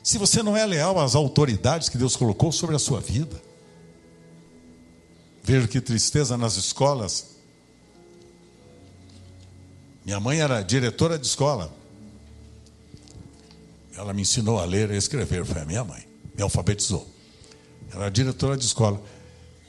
se 0.03 0.19
você 0.19 0.43
não 0.43 0.57
é 0.57 0.67
leal 0.67 0.99
às 0.99 1.15
autoridades 1.15 1.89
que 1.89 1.97
Deus 1.97 2.17
colocou 2.17 2.51
sobre 2.51 2.75
a 2.75 2.79
sua 2.79 3.01
vida, 3.01 3.41
vejo 5.45 5.69
que 5.69 5.81
tristeza 5.81 6.37
nas 6.37 6.57
escolas. 6.57 7.37
Minha 10.05 10.19
mãe 10.19 10.41
era 10.41 10.61
diretora 10.61 11.17
de 11.17 11.27
escola. 11.29 11.73
Ela 13.95 14.13
me 14.13 14.23
ensinou 14.23 14.59
a 14.59 14.65
ler 14.65 14.91
e 14.91 14.97
escrever, 14.97 15.47
foi 15.47 15.63
a 15.63 15.65
minha 15.65 15.85
mãe. 15.85 16.05
Me 16.35 16.43
alfabetizou. 16.43 17.07
Ela 17.93 18.05
era 18.05 18.11
diretora 18.11 18.57
de 18.57 18.65
escola. 18.65 19.01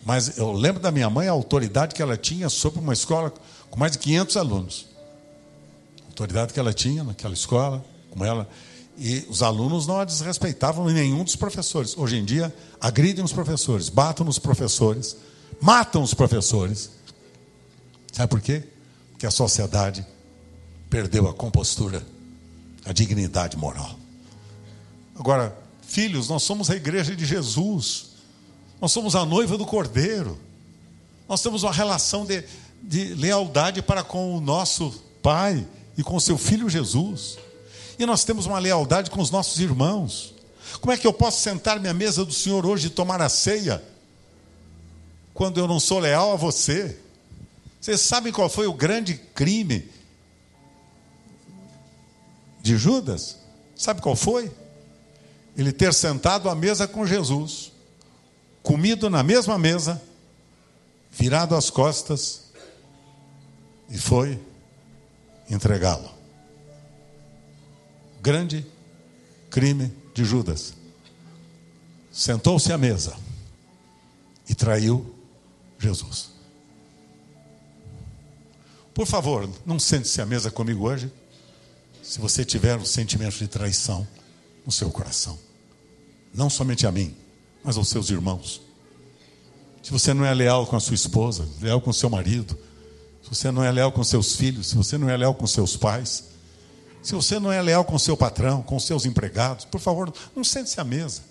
Mas 0.04 0.40
eu 0.40 0.52
lembro 0.52 0.82
da 0.82 0.90
minha 0.90 1.12
mãe 1.12 1.28
a 1.28 1.32
autoridade 1.32 1.94
que 1.94 2.02
ela 2.02 2.18
tinha 2.18 2.50
sobre 2.50 2.80
uma 2.80 2.94
escola 2.94 3.32
com 3.70 3.80
mais 3.80 3.92
de 3.92 4.00
500 4.00 4.38
alunos. 4.38 4.86
Autoridade 6.08 6.54
que 6.54 6.60
ela 6.60 6.74
tinha 6.74 7.04
naquela 7.04 7.34
escola, 7.34 7.84
com 8.12 8.26
ela. 8.26 8.50
E 8.98 9.26
os 9.30 9.42
alunos 9.42 9.88
não 9.88 10.00
a 10.00 10.06
desrespeitavam 10.06 10.86
nenhum 10.86 11.24
dos 11.24 11.36
professores. 11.36 11.98
Hoje 11.98 12.18
em 12.18 12.26
dia, 12.26 12.54
agridem 12.82 13.24
os 13.24 13.32
professores, 13.32 13.88
batem 13.88 14.26
nos 14.26 14.38
professores, 14.38 15.16
matam 15.62 16.04
os 16.04 16.14
professores. 16.14 16.90
Sabe 18.12 18.30
por 18.30 18.42
quê? 18.42 18.64
Porque 19.12 19.26
a 19.26 19.32
sociedade 19.32 20.06
perdeu 20.90 21.30
a 21.30 21.34
compostura, 21.34 22.06
a 22.84 22.92
dignidade 22.92 23.56
moral. 23.56 23.98
Agora, 25.18 25.58
filhos, 25.82 26.28
nós 26.30 26.44
somos 26.44 26.70
a 26.70 26.76
igreja 26.76 27.16
de 27.16 27.26
Jesus. 27.26 28.08
Nós 28.82 28.92
somos 28.92 29.16
a 29.16 29.26
noiva 29.26 29.58
do 29.58 29.66
Cordeiro. 29.66 30.38
Nós 31.28 31.42
temos 31.42 31.64
uma 31.64 31.72
relação 31.72 32.26
de, 32.26 32.44
de 32.82 33.14
lealdade 33.14 33.82
para 33.82 34.04
com 34.04 34.36
o 34.36 34.42
nosso 34.42 34.92
Pai 35.22 35.68
e 35.98 36.04
com 36.04 36.20
seu 36.20 36.38
Filho 36.38 36.70
Jesus. 36.70 37.38
E 37.98 38.06
nós 38.06 38.24
temos 38.24 38.46
uma 38.46 38.60
lealdade 38.60 39.12
com 39.12 39.22
os 39.22 39.32
nossos 39.32 39.60
irmãos. 39.60 40.34
Como 40.80 40.92
é 40.94 40.98
que 40.98 41.06
eu 41.06 41.14
posso 41.14 41.42
sentar-me 41.42 41.88
à 41.88 41.94
mesa 41.94 42.24
do 42.24 42.34
Senhor 42.34 42.66
hoje 42.66 42.88
e 42.88 42.90
tomar 42.92 43.22
a 43.22 43.30
ceia 43.30 43.84
quando 45.34 45.60
eu 45.60 45.68
não 45.68 45.80
sou 45.80 46.00
leal 46.00 46.34
a 46.34 46.36
você? 46.36 46.98
Vocês 47.82 48.02
sabem 48.02 48.32
qual 48.32 48.50
foi 48.50 48.68
o 48.68 48.74
grande 48.74 49.16
crime 49.16 49.90
de 52.62 52.78
Judas? 52.78 53.38
Sabe 53.76 54.02
qual 54.02 54.16
foi? 54.16 54.52
ele 55.60 55.74
ter 55.74 55.94
sentado 55.94 56.50
à 56.50 56.56
mesa 56.56 56.88
com 56.88 57.06
Jesus, 57.06 57.72
comido 58.64 59.10
na 59.10 59.22
mesma 59.22 59.58
mesa, 59.58 60.02
virado 61.12 61.56
as 61.56 61.70
costas 61.70 62.49
e 63.90 63.98
foi 63.98 64.40
entregá-lo. 65.50 66.10
Grande 68.22 68.66
crime 69.50 69.92
de 70.14 70.24
Judas. 70.24 70.74
Sentou-se 72.12 72.72
à 72.72 72.78
mesa 72.78 73.16
e 74.48 74.54
traiu 74.54 75.16
Jesus. 75.78 76.32
Por 78.94 79.08
favor, 79.08 79.50
não 79.66 79.80
sente-se 79.80 80.22
à 80.22 80.26
mesa 80.26 80.52
comigo 80.52 80.88
hoje, 80.88 81.12
se 82.04 82.20
você 82.20 82.44
tiver 82.44 82.78
um 82.78 82.86
sentimento 82.86 83.38
de 83.38 83.48
traição 83.48 84.08
no 84.66 84.72
seu 84.72 84.90
coração 84.92 85.40
não 86.34 86.50
somente 86.50 86.86
a 86.86 86.92
mim, 86.92 87.16
mas 87.64 87.78
aos 87.78 87.90
seus 87.90 88.10
irmãos. 88.10 88.62
Se 89.82 89.92
você 89.92 90.14
não 90.14 90.26
é 90.26 90.34
leal 90.34 90.66
com 90.68 90.76
a 90.76 90.80
sua 90.80 90.96
esposa, 90.96 91.48
leal 91.62 91.82
com 91.82 91.90
o 91.90 91.94
seu 91.94 92.10
marido, 92.10 92.58
se 93.22 93.30
você 93.30 93.52
não 93.52 93.64
é 93.64 93.72
leal 93.72 93.92
com 93.92 94.04
seus 94.04 94.36
filhos, 94.36 94.68
se 94.68 94.76
você 94.76 94.98
não 94.98 95.10
é 95.10 95.18
leal 95.18 95.34
com 95.34 95.46
seus 95.46 95.76
pais, 95.76 96.26
se 97.02 97.14
você 97.14 97.40
não 97.40 97.52
é 97.52 97.62
leal 97.62 97.86
com 97.86 97.98
seu 97.98 98.16
patrão, 98.18 98.62
com 98.62 98.80
seus 98.80 99.06
empregados, 99.06 99.66
por 99.66 99.80
favor, 99.80 100.14
não 100.36 100.44
sente-se 100.44 100.80
à 100.80 100.84
mesa. 100.84 101.22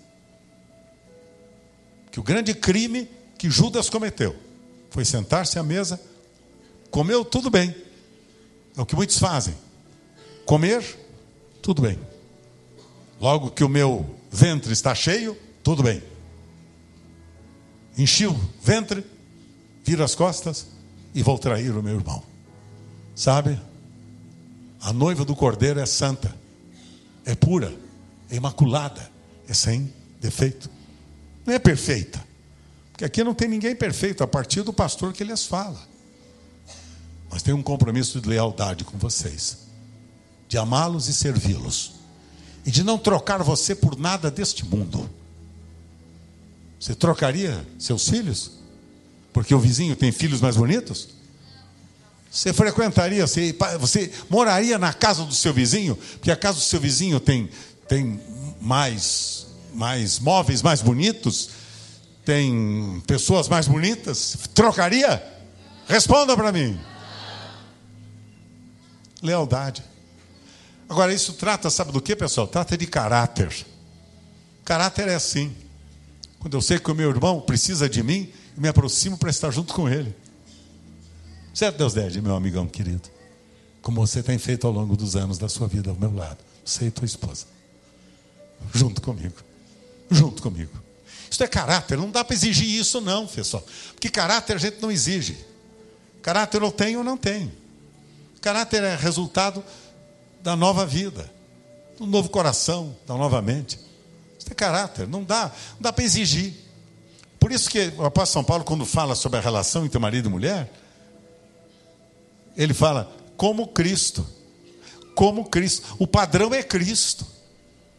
Que 2.11 2.19
o 2.19 2.23
grande 2.23 2.53
crime 2.53 3.09
que 3.37 3.49
Judas 3.49 3.89
cometeu 3.89 4.35
foi 4.89 5.05
sentar-se 5.05 5.59
à 5.59 5.63
mesa, 5.63 6.01
comeu 6.89 7.23
tudo 7.23 7.49
bem. 7.49 7.75
É 8.75 8.81
o 8.81 8.85
que 8.85 8.95
muitos 8.95 9.19
fazem. 9.19 9.55
Comer, 10.45 10.83
tudo 11.61 11.81
bem. 11.81 11.99
Logo 13.21 13.51
que 13.51 13.63
o 13.63 13.69
meu 13.69 14.15
ventre 14.31 14.73
está 14.73 14.95
cheio, 14.95 15.37
tudo 15.63 15.83
bem. 15.83 16.01
Enchi 17.97 18.25
o 18.25 18.39
ventre, 18.61 19.05
viro 19.83 20.03
as 20.03 20.15
costas 20.15 20.78
e 21.13 21.23
vou 21.23 21.37
trair 21.37 21.71
o 21.71 21.83
meu 21.83 21.95
irmão. 21.95 22.23
Sabe? 23.15 23.59
A 24.81 24.93
noiva 24.93 25.25
do 25.25 25.35
cordeiro 25.35 25.79
é 25.79 25.85
santa, 25.85 26.33
é 27.25 27.35
pura, 27.35 27.73
é 28.29 28.35
imaculada, 28.35 29.09
é 29.47 29.53
sem 29.53 29.93
defeito. 30.21 30.69
Não 31.45 31.53
é 31.53 31.59
perfeita. 31.59 32.23
Porque 32.91 33.05
aqui 33.05 33.23
não 33.23 33.33
tem 33.33 33.47
ninguém 33.47 33.75
perfeito, 33.75 34.23
a 34.23 34.27
partir 34.27 34.61
do 34.61 34.73
pastor 34.73 35.13
que 35.13 35.23
lhes 35.23 35.45
fala. 35.45 35.79
Mas 37.29 37.43
tem 37.43 37.53
um 37.53 37.63
compromisso 37.63 38.19
de 38.19 38.27
lealdade 38.27 38.83
com 38.83 38.97
vocês, 38.97 39.59
de 40.47 40.57
amá-los 40.57 41.07
e 41.07 41.13
servi-los 41.13 41.99
e 42.65 42.71
de 42.71 42.83
não 42.83 42.97
trocar 42.97 43.41
você 43.41 43.73
por 43.73 43.97
nada 43.97 44.29
deste 44.29 44.65
mundo. 44.65 45.09
Você 46.79 46.95
trocaria 46.95 47.65
seus 47.77 48.07
filhos? 48.07 48.58
Porque 49.33 49.53
o 49.53 49.59
vizinho 49.59 49.95
tem 49.95 50.11
filhos 50.11 50.41
mais 50.41 50.55
bonitos? 50.55 51.09
Você 52.31 52.53
frequentaria, 52.53 53.25
você, 53.25 53.55
você 53.79 54.11
moraria 54.29 54.77
na 54.77 54.93
casa 54.93 55.23
do 55.23 55.33
seu 55.33 55.53
vizinho? 55.53 55.95
Porque 55.95 56.31
a 56.31 56.35
casa 56.35 56.57
do 56.59 56.63
seu 56.63 56.79
vizinho 56.79 57.19
tem, 57.19 57.49
tem 57.87 58.21
mais, 58.61 59.47
mais 59.73 60.19
móveis 60.19 60.61
mais 60.61 60.81
bonitos? 60.81 61.49
Tem 62.23 63.01
pessoas 63.07 63.47
mais 63.47 63.67
bonitas? 63.67 64.37
Trocaria? 64.53 65.23
Responda 65.87 66.37
para 66.37 66.51
mim. 66.51 66.79
Lealdade. 69.23 69.83
Agora, 70.87 71.13
isso 71.13 71.33
trata, 71.33 71.69
sabe 71.69 71.91
do 71.91 72.01
que, 72.01 72.15
pessoal? 72.15 72.47
Trata 72.47 72.77
de 72.77 72.85
caráter. 72.85 73.65
Caráter 74.63 75.07
é 75.07 75.15
assim. 75.15 75.55
Quando 76.39 76.55
eu 76.55 76.61
sei 76.61 76.77
que 76.77 76.91
o 76.91 76.95
meu 76.95 77.09
irmão 77.09 77.41
precisa 77.41 77.89
de 77.89 78.03
mim, 78.03 78.31
me 78.59 78.67
aproximo 78.67 79.17
para 79.17 79.29
estar 79.29 79.49
junto 79.51 79.73
com 79.73 79.87
ele. 79.87 80.13
Certo, 81.53 81.77
Deus 81.77 81.93
dede, 81.93 82.21
meu 82.21 82.35
amigão 82.35 82.67
querido? 82.67 83.09
Como 83.81 84.05
você 84.05 84.21
tem 84.21 84.37
feito 84.37 84.67
ao 84.67 84.73
longo 84.73 84.95
dos 84.97 85.15
anos 85.15 85.37
da 85.37 85.47
sua 85.47 85.67
vida 85.67 85.89
ao 85.89 85.95
meu 85.95 86.13
lado. 86.13 86.37
Você 86.63 86.85
e 86.85 86.91
tua 86.91 87.05
esposa. 87.05 87.45
Junto 88.73 89.01
comigo. 89.01 89.35
Junto 90.11 90.43
comigo. 90.43 90.71
Isso 91.31 91.43
é 91.43 91.47
caráter, 91.47 91.97
não 91.97 92.11
dá 92.11 92.23
para 92.23 92.35
exigir 92.35 92.67
isso, 92.67 92.99
não, 92.99 93.25
pessoal. 93.25 93.63
Porque 93.93 94.09
caráter 94.09 94.57
a 94.57 94.59
gente 94.59 94.81
não 94.81 94.91
exige. 94.91 95.37
Caráter 96.21 96.61
eu 96.61 96.71
tenho 96.71 96.99
ou 96.99 97.05
não 97.05 97.15
tenho. 97.15 97.51
Caráter 98.41 98.83
é 98.83 98.95
resultado 98.95 99.63
da 100.41 100.55
nova 100.55 100.85
vida, 100.85 101.31
do 101.97 102.05
novo 102.05 102.29
coração, 102.29 102.95
da 103.07 103.15
nova 103.15 103.41
mente. 103.41 103.79
Isso 104.37 104.47
é 104.49 104.53
caráter, 104.53 105.07
não 105.07 105.23
dá, 105.23 105.51
não 105.75 105.81
dá 105.81 105.93
para 105.93 106.03
exigir. 106.03 106.68
Por 107.49 107.55
isso 107.55 107.67
que 107.67 107.91
o 107.97 108.05
apóstolo 108.05 108.27
São 108.27 108.43
Paulo, 108.43 108.63
quando 108.63 108.85
fala 108.85 109.15
sobre 109.15 109.39
a 109.39 109.41
relação 109.41 109.83
entre 109.83 109.97
marido 109.97 110.29
e 110.29 110.31
mulher, 110.31 110.71
ele 112.55 112.75
fala 112.75 113.11
como 113.35 113.69
Cristo. 113.69 114.23
Como 115.15 115.49
Cristo. 115.49 115.95
O 115.97 116.05
padrão 116.05 116.53
é 116.53 116.61
Cristo. 116.61 117.25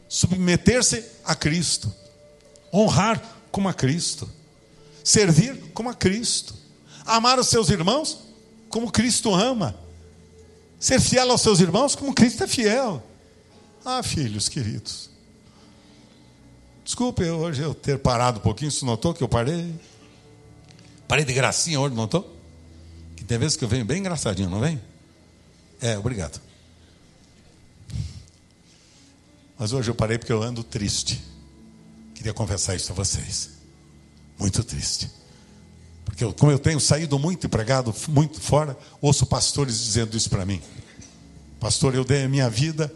Submeter-se 0.09 1.05
a 1.24 1.34
Cristo. 1.34 1.92
Honrar 2.72 3.20
como 3.51 3.68
a 3.68 3.74
Cristo. 3.74 4.30
Servir 5.03 5.57
como 5.74 5.90
a 5.90 5.94
Cristo. 5.94 6.55
Amar 7.05 7.36
os 7.40 7.48
seus 7.48 7.70
irmãos 7.70 8.20
como 8.68 8.92
Cristo 8.92 9.34
ama. 9.34 9.74
Ser 10.78 11.01
fiel 11.01 11.28
aos 11.28 11.40
seus 11.40 11.59
irmãos 11.59 11.96
como 11.96 12.14
Cristo 12.14 12.44
é 12.44 12.46
fiel. 12.46 13.03
Ah, 13.84 14.01
filhos 14.01 14.48
queridos. 14.48 15.09
Desculpe 16.91 17.22
hoje 17.22 17.62
eu 17.62 17.72
ter 17.72 18.01
parado 18.01 18.41
um 18.41 18.43
pouquinho, 18.43 18.68
você 18.68 18.84
notou 18.84 19.14
que 19.14 19.22
eu 19.22 19.28
parei? 19.28 19.72
Parei 21.07 21.24
de 21.24 21.32
gracinha 21.32 21.78
hoje, 21.78 21.95
notou? 21.95 22.36
Que 23.14 23.22
tem 23.22 23.38
vezes 23.38 23.57
que 23.57 23.62
eu 23.62 23.68
venho 23.68 23.84
bem 23.84 24.01
engraçadinho, 24.01 24.51
não 24.51 24.59
vem? 24.59 24.82
É, 25.80 25.97
obrigado. 25.97 26.41
Mas 29.57 29.72
hoje 29.72 29.88
eu 29.88 29.95
parei 29.95 30.18
porque 30.18 30.32
eu 30.32 30.43
ando 30.43 30.64
triste. 30.64 31.22
Queria 32.12 32.34
confessar 32.34 32.74
isso 32.74 32.91
a 32.91 32.95
vocês. 32.97 33.51
Muito 34.36 34.64
triste. 34.64 35.09
Porque 36.05 36.24
eu, 36.24 36.34
como 36.34 36.51
eu 36.51 36.59
tenho 36.59 36.80
saído 36.80 37.20
muito 37.20 37.47
empregado, 37.47 37.95
muito 38.09 38.41
fora, 38.41 38.76
ouço 39.01 39.24
pastores 39.26 39.78
dizendo 39.78 40.16
isso 40.16 40.28
para 40.28 40.45
mim. 40.45 40.61
Pastor, 41.61 41.95
eu 41.95 42.05
dei 42.05 42.24
a 42.24 42.28
minha 42.28 42.51
vida. 42.51 42.93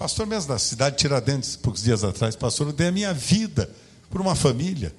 Pastor 0.00 0.26
mesmo 0.26 0.48
da 0.48 0.58
cidade 0.58 0.96
de 0.96 1.02
Tiradentes, 1.02 1.56
poucos 1.56 1.82
dias 1.82 2.02
atrás, 2.02 2.34
pastor, 2.34 2.68
eu 2.68 2.72
dei 2.72 2.86
a 2.86 2.90
minha 2.90 3.12
vida 3.12 3.70
por 4.08 4.18
uma 4.18 4.34
família. 4.34 4.94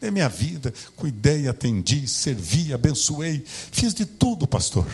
Dei 0.00 0.08
a 0.08 0.12
minha 0.12 0.28
vida, 0.28 0.72
cuidei, 0.94 1.48
atendi, 1.48 2.06
servi, 2.06 2.72
abençoei, 2.72 3.44
fiz 3.44 3.92
de 3.92 4.06
tudo, 4.06 4.46
pastor. 4.46 4.86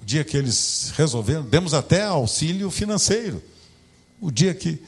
O 0.00 0.04
dia 0.04 0.22
que 0.22 0.36
eles 0.36 0.92
resolveram, 0.94 1.42
demos 1.42 1.74
até 1.74 2.04
auxílio 2.04 2.70
financeiro. 2.70 3.42
O 4.20 4.30
dia 4.30 4.54
que, 4.54 4.80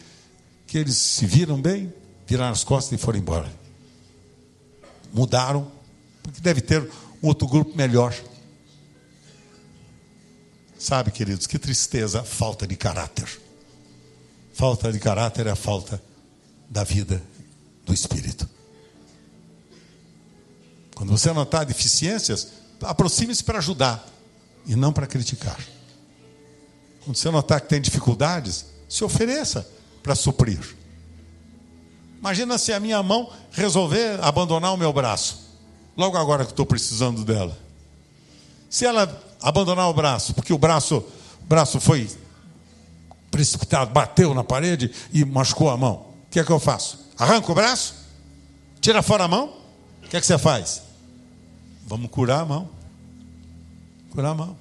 que 0.64 0.78
eles 0.78 0.96
se 0.96 1.26
viram 1.26 1.60
bem, 1.60 1.92
viraram 2.24 2.52
as 2.52 2.62
costas 2.62 2.92
e 2.92 3.02
foram 3.02 3.18
embora. 3.18 3.52
Mudaram, 5.12 5.68
porque 6.22 6.40
deve 6.40 6.60
ter 6.60 6.80
um 7.20 7.26
outro 7.26 7.48
grupo 7.48 7.76
melhor. 7.76 8.14
Sabe, 10.82 11.12
queridos, 11.12 11.46
que 11.46 11.60
tristeza 11.60 12.24
falta 12.24 12.66
de 12.66 12.74
caráter. 12.74 13.40
Falta 14.52 14.92
de 14.92 14.98
caráter 14.98 15.46
é 15.46 15.50
a 15.52 15.54
falta 15.54 16.02
da 16.68 16.82
vida 16.82 17.22
do 17.86 17.94
Espírito. 17.94 18.50
Quando 20.96 21.16
você 21.16 21.32
notar 21.32 21.64
deficiências, 21.64 22.48
aproxime-se 22.82 23.44
para 23.44 23.58
ajudar 23.58 24.04
e 24.66 24.74
não 24.74 24.92
para 24.92 25.06
criticar. 25.06 25.56
Quando 27.04 27.16
você 27.16 27.30
notar 27.30 27.60
que 27.60 27.68
tem 27.68 27.80
dificuldades, 27.80 28.66
se 28.88 29.04
ofereça 29.04 29.64
para 30.02 30.16
suprir. 30.16 30.76
Imagina 32.18 32.58
se 32.58 32.72
a 32.72 32.80
minha 32.80 33.00
mão 33.04 33.32
resolver 33.52 34.18
abandonar 34.20 34.74
o 34.74 34.76
meu 34.76 34.92
braço, 34.92 35.48
logo 35.96 36.16
agora 36.16 36.44
que 36.44 36.50
estou 36.50 36.66
precisando 36.66 37.24
dela. 37.24 37.61
Se 38.72 38.86
ela 38.86 39.22
abandonar 39.42 39.90
o 39.90 39.92
braço, 39.92 40.32
porque 40.32 40.50
o 40.50 40.56
braço, 40.56 41.04
braço 41.42 41.78
foi 41.78 42.10
precipitado, 43.30 43.92
bateu 43.92 44.32
na 44.32 44.42
parede 44.42 44.90
e 45.12 45.26
machucou 45.26 45.68
a 45.68 45.76
mão, 45.76 46.06
o 46.26 46.30
que 46.30 46.40
é 46.40 46.44
que 46.44 46.50
eu 46.50 46.58
faço? 46.58 46.98
Arranca 47.18 47.52
o 47.52 47.54
braço? 47.54 47.94
Tira 48.80 49.02
fora 49.02 49.24
a 49.24 49.28
mão? 49.28 49.54
O 50.02 50.08
que 50.08 50.16
é 50.16 50.20
que 50.20 50.26
você 50.26 50.38
faz? 50.38 50.80
Vamos 51.86 52.10
curar 52.10 52.40
a 52.40 52.44
mão. 52.46 52.70
Curar 54.10 54.30
a 54.30 54.34
mão. 54.34 54.56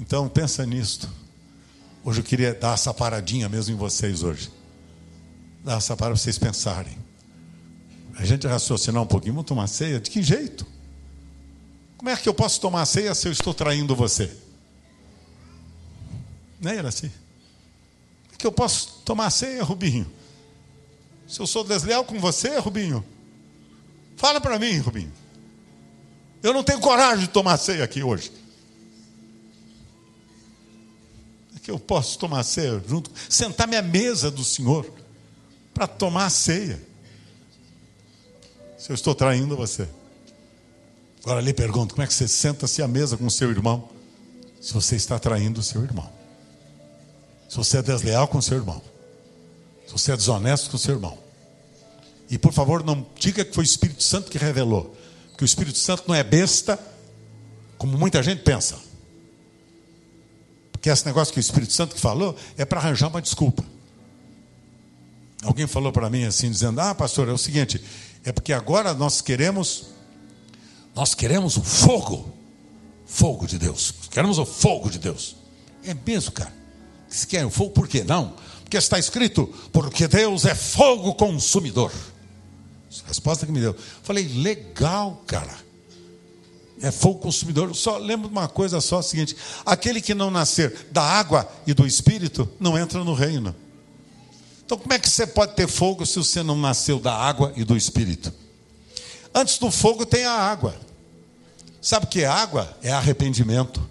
Então 0.00 0.26
pensa 0.26 0.64
nisto. 0.64 1.06
Hoje 2.02 2.20
eu 2.20 2.24
queria 2.24 2.54
dar 2.54 2.72
essa 2.72 2.94
paradinha 2.94 3.46
mesmo 3.46 3.74
em 3.74 3.76
vocês 3.76 4.22
hoje. 4.22 4.50
Dar 5.62 5.76
essa 5.76 5.94
parada 5.94 6.14
para 6.14 6.22
vocês 6.22 6.38
pensarem. 6.38 6.96
A 8.16 8.24
gente 8.24 8.46
raciocinar 8.46 9.02
um 9.02 9.06
pouquinho, 9.06 9.34
vamos 9.34 9.48
tomar 9.48 9.66
ceia? 9.66 10.00
De 10.00 10.08
que 10.08 10.22
jeito? 10.22 10.79
Como 12.00 12.08
é 12.08 12.16
que 12.16 12.26
eu 12.26 12.32
posso 12.32 12.58
tomar 12.62 12.86
ceia 12.86 13.14
se 13.14 13.28
eu 13.28 13.32
estou 13.32 13.52
traindo 13.52 13.94
você? 13.94 14.34
Não 16.58 16.70
era 16.70 16.88
assim? 16.88 17.10
Como 17.10 18.32
é 18.32 18.36
que 18.38 18.46
eu 18.46 18.52
posso 18.52 19.02
tomar 19.04 19.28
ceia, 19.28 19.62
Rubinho? 19.62 20.10
Se 21.28 21.40
eu 21.40 21.46
sou 21.46 21.62
desleal 21.62 22.02
com 22.02 22.18
você, 22.18 22.58
Rubinho? 22.58 23.04
Fala 24.16 24.40
para 24.40 24.58
mim, 24.58 24.78
Rubinho. 24.78 25.12
Eu 26.42 26.54
não 26.54 26.64
tenho 26.64 26.80
coragem 26.80 27.26
de 27.26 27.30
tomar 27.30 27.58
ceia 27.58 27.84
aqui 27.84 28.02
hoje. 28.02 28.32
É 31.54 31.58
que 31.58 31.70
eu 31.70 31.78
posso 31.78 32.18
tomar 32.18 32.44
ceia 32.44 32.82
junto, 32.88 33.10
sentar-me 33.28 33.76
à 33.76 33.82
mesa 33.82 34.30
do 34.30 34.42
Senhor 34.42 34.90
para 35.74 35.86
tomar 35.86 36.30
ceia. 36.30 36.82
Se 38.78 38.90
eu 38.90 38.94
estou 38.94 39.14
traindo 39.14 39.54
você. 39.54 39.86
Agora 41.22 41.40
lhe 41.40 41.52
pergunto: 41.52 41.94
como 41.94 42.04
é 42.04 42.06
que 42.06 42.14
você 42.14 42.28
senta-se 42.28 42.82
à 42.82 42.88
mesa 42.88 43.16
com 43.16 43.26
o 43.26 43.30
seu 43.30 43.50
irmão 43.50 43.88
se 44.60 44.72
você 44.72 44.96
está 44.96 45.18
traindo 45.18 45.60
o 45.60 45.62
seu 45.62 45.82
irmão? 45.82 46.10
Se 47.48 47.56
você 47.56 47.78
é 47.78 47.82
desleal 47.82 48.28
com 48.28 48.38
o 48.38 48.42
seu 48.42 48.56
irmão? 48.56 48.80
Se 49.86 49.92
você 49.92 50.12
é 50.12 50.16
desonesto 50.16 50.70
com 50.70 50.76
o 50.76 50.80
seu 50.80 50.94
irmão? 50.94 51.18
E 52.30 52.38
por 52.38 52.52
favor, 52.52 52.84
não 52.84 53.04
diga 53.16 53.44
que 53.44 53.52
foi 53.52 53.64
o 53.64 53.66
Espírito 53.66 54.02
Santo 54.02 54.30
que 54.30 54.38
revelou. 54.38 54.96
Porque 55.30 55.42
o 55.42 55.46
Espírito 55.46 55.78
Santo 55.78 56.04
não 56.06 56.14
é 56.14 56.22
besta, 56.22 56.78
como 57.76 57.98
muita 57.98 58.22
gente 58.22 58.42
pensa. 58.42 58.78
Porque 60.70 60.88
esse 60.88 61.04
negócio 61.04 61.34
que 61.34 61.40
o 61.40 61.42
Espírito 61.42 61.72
Santo 61.72 61.94
que 61.94 62.00
falou 62.00 62.36
é 62.56 62.64
para 62.64 62.78
arranjar 62.78 63.08
uma 63.08 63.20
desculpa. 63.20 63.64
Alguém 65.42 65.66
falou 65.66 65.90
para 65.90 66.08
mim 66.08 66.24
assim, 66.24 66.50
dizendo: 66.50 66.80
Ah, 66.80 66.94
pastor, 66.94 67.28
é 67.28 67.32
o 67.32 67.38
seguinte, 67.38 67.82
é 68.24 68.30
porque 68.30 68.52
agora 68.52 68.94
nós 68.94 69.20
queremos, 69.20 69.86
nós 71.00 71.14
queremos 71.14 71.56
o 71.56 71.62
fogo, 71.62 72.30
fogo 73.06 73.46
de 73.46 73.58
Deus. 73.58 73.94
Queremos 74.10 74.36
o 74.36 74.44
fogo 74.44 74.90
de 74.90 74.98
Deus. 74.98 75.34
É 75.82 75.94
mesmo, 75.94 76.30
cara. 76.30 76.52
Se 77.08 77.26
quer 77.26 77.46
o 77.46 77.48
fogo, 77.48 77.70
por 77.70 77.88
quê? 77.88 78.04
Não. 78.04 78.34
Porque 78.60 78.76
está 78.76 78.98
escrito, 78.98 79.46
porque 79.72 80.06
Deus 80.06 80.44
é 80.44 80.54
fogo 80.54 81.14
consumidor. 81.14 81.90
Resposta 83.06 83.46
que 83.46 83.52
me 83.52 83.62
deu. 83.62 83.74
Falei, 84.02 84.28
legal, 84.28 85.24
cara. 85.26 85.56
É 86.82 86.90
fogo 86.90 87.20
consumidor. 87.20 87.74
Só 87.74 87.96
lembro 87.96 88.28
de 88.28 88.34
uma 88.34 88.46
coisa 88.46 88.78
só, 88.82 88.96
é 88.96 89.00
o 89.00 89.02
seguinte: 89.02 89.34
aquele 89.64 90.02
que 90.02 90.12
não 90.12 90.30
nascer 90.30 90.88
da 90.92 91.02
água 91.02 91.50
e 91.66 91.72
do 91.72 91.86
espírito 91.86 92.46
não 92.60 92.76
entra 92.78 93.02
no 93.02 93.14
reino. 93.14 93.56
Então, 94.66 94.76
como 94.76 94.92
é 94.92 94.98
que 94.98 95.08
você 95.08 95.26
pode 95.26 95.56
ter 95.56 95.66
fogo 95.66 96.04
se 96.04 96.18
você 96.18 96.42
não 96.42 96.58
nasceu 96.58 97.00
da 97.00 97.14
água 97.14 97.54
e 97.56 97.64
do 97.64 97.74
espírito? 97.74 98.30
Antes 99.34 99.56
do 99.56 99.70
fogo 99.70 100.04
tem 100.04 100.26
a 100.26 100.32
água. 100.32 100.89
Sabe 101.80 102.06
o 102.06 102.08
que 102.08 102.22
é 102.22 102.26
água? 102.26 102.76
É 102.82 102.92
arrependimento, 102.92 103.88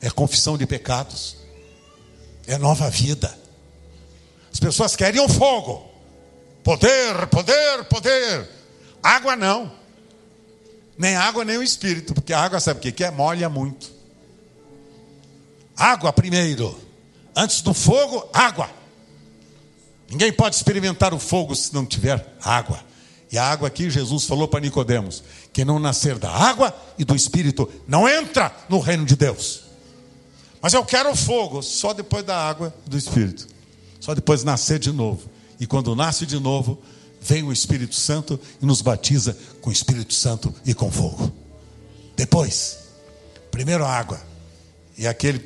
é 0.00 0.10
confissão 0.10 0.58
de 0.58 0.66
pecados, 0.66 1.36
é 2.46 2.58
nova 2.58 2.90
vida. 2.90 3.36
As 4.52 4.58
pessoas 4.58 4.96
querem 4.96 5.20
o 5.20 5.28
fogo. 5.28 5.88
Poder, 6.64 7.26
poder, 7.28 7.84
poder. 7.84 8.48
Água 9.02 9.36
não. 9.36 9.72
Nem 10.98 11.14
água, 11.14 11.44
nem 11.44 11.56
o 11.56 11.62
espírito. 11.62 12.12
Porque 12.12 12.32
a 12.32 12.40
água, 12.40 12.58
sabe 12.58 12.80
o 12.80 12.92
que 12.92 13.04
é? 13.04 13.10
Molha 13.10 13.48
muito. 13.48 13.92
Água 15.76 16.12
primeiro. 16.12 16.78
Antes 17.36 17.62
do 17.62 17.72
fogo, 17.72 18.28
água. 18.32 18.68
Ninguém 20.10 20.32
pode 20.32 20.56
experimentar 20.56 21.14
o 21.14 21.18
fogo 21.18 21.54
se 21.54 21.72
não 21.72 21.86
tiver 21.86 22.34
água. 22.42 22.82
E 23.30 23.36
a 23.36 23.44
água 23.44 23.68
aqui, 23.68 23.90
Jesus 23.90 24.24
falou 24.24 24.48
para 24.48 24.60
Nicodemos: 24.60 25.22
que 25.52 25.64
não 25.64 25.78
nascer 25.78 26.18
da 26.18 26.30
água 26.30 26.74
e 26.98 27.04
do 27.04 27.14
espírito 27.14 27.68
não 27.86 28.08
entra 28.08 28.54
no 28.68 28.78
reino 28.78 29.04
de 29.04 29.16
Deus. 29.16 29.64
Mas 30.60 30.72
eu 30.72 30.84
quero 30.84 31.14
fogo 31.14 31.62
só 31.62 31.92
depois 31.92 32.24
da 32.24 32.36
água 32.36 32.74
e 32.86 32.90
do 32.90 32.98
espírito. 32.98 33.46
Só 34.00 34.14
depois 34.14 34.42
nascer 34.42 34.78
de 34.78 34.90
novo. 34.90 35.28
E 35.60 35.66
quando 35.66 35.94
nasce 35.94 36.24
de 36.24 36.38
novo, 36.38 36.78
vem 37.20 37.42
o 37.42 37.52
Espírito 37.52 37.94
Santo 37.94 38.38
e 38.60 38.66
nos 38.66 38.80
batiza 38.80 39.36
com 39.60 39.70
o 39.70 39.72
Espírito 39.72 40.14
Santo 40.14 40.54
e 40.64 40.72
com 40.72 40.90
fogo. 40.90 41.32
Depois, 42.16 42.78
primeiro 43.50 43.84
a 43.84 43.90
água. 43.90 44.20
E 44.96 45.06
aquele, 45.06 45.44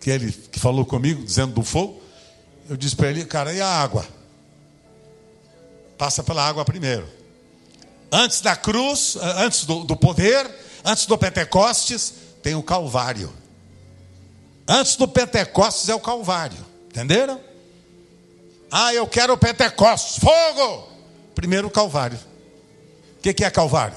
aquele 0.00 0.32
que 0.32 0.58
falou 0.60 0.84
comigo, 0.84 1.24
dizendo 1.24 1.54
do 1.54 1.62
fogo, 1.62 2.00
eu 2.68 2.76
disse 2.76 2.96
para 2.96 3.10
ele, 3.10 3.24
cara, 3.24 3.52
e 3.52 3.60
a 3.60 3.68
água? 3.68 4.06
Passa 5.96 6.22
pela 6.22 6.46
água 6.46 6.64
primeiro. 6.64 7.08
Antes 8.10 8.40
da 8.40 8.54
cruz, 8.54 9.16
antes 9.16 9.64
do, 9.64 9.84
do 9.84 9.96
poder, 9.96 10.48
antes 10.84 11.06
do 11.06 11.18
Pentecostes, 11.18 12.14
tem 12.42 12.54
o 12.54 12.62
Calvário. 12.62 13.32
Antes 14.68 14.96
do 14.96 15.06
Pentecostes 15.06 15.88
é 15.88 15.94
o 15.94 16.00
Calvário. 16.00 16.64
Entenderam? 16.88 17.40
Ah, 18.70 18.94
eu 18.94 19.06
quero 19.06 19.32
o 19.32 19.38
Pentecostes, 19.38 20.18
fogo! 20.18 20.88
Primeiro 21.34 21.68
o 21.68 21.70
Calvário. 21.70 22.18
O 23.18 23.22
que, 23.22 23.34
que 23.34 23.44
é 23.44 23.50
Calvário? 23.50 23.96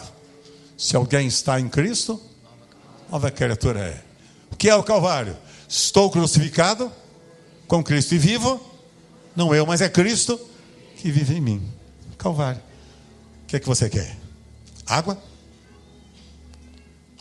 Se 0.78 0.96
alguém 0.96 1.28
está 1.28 1.60
em 1.60 1.68
Cristo, 1.68 2.22
nova 3.10 3.32
criatura 3.32 3.80
é. 3.80 4.04
O 4.52 4.56
que 4.56 4.70
é 4.70 4.76
o 4.76 4.84
Calvário? 4.84 5.38
Estou 5.68 6.10
crucificado 6.10 6.92
com 7.68 7.84
Cristo 7.84 8.16
e 8.16 8.18
vivo, 8.18 8.62
não 9.36 9.54
eu, 9.54 9.66
mas 9.66 9.82
é 9.82 9.90
Cristo 9.90 10.40
que 10.98 11.12
vive 11.12 11.36
em 11.36 11.42
mim. 11.42 11.77
Calvário. 12.18 12.62
O 13.44 13.48
que 13.48 13.56
é 13.56 13.60
que 13.60 13.68
você 13.68 13.90
quer? 13.90 14.18
Água 14.86 15.22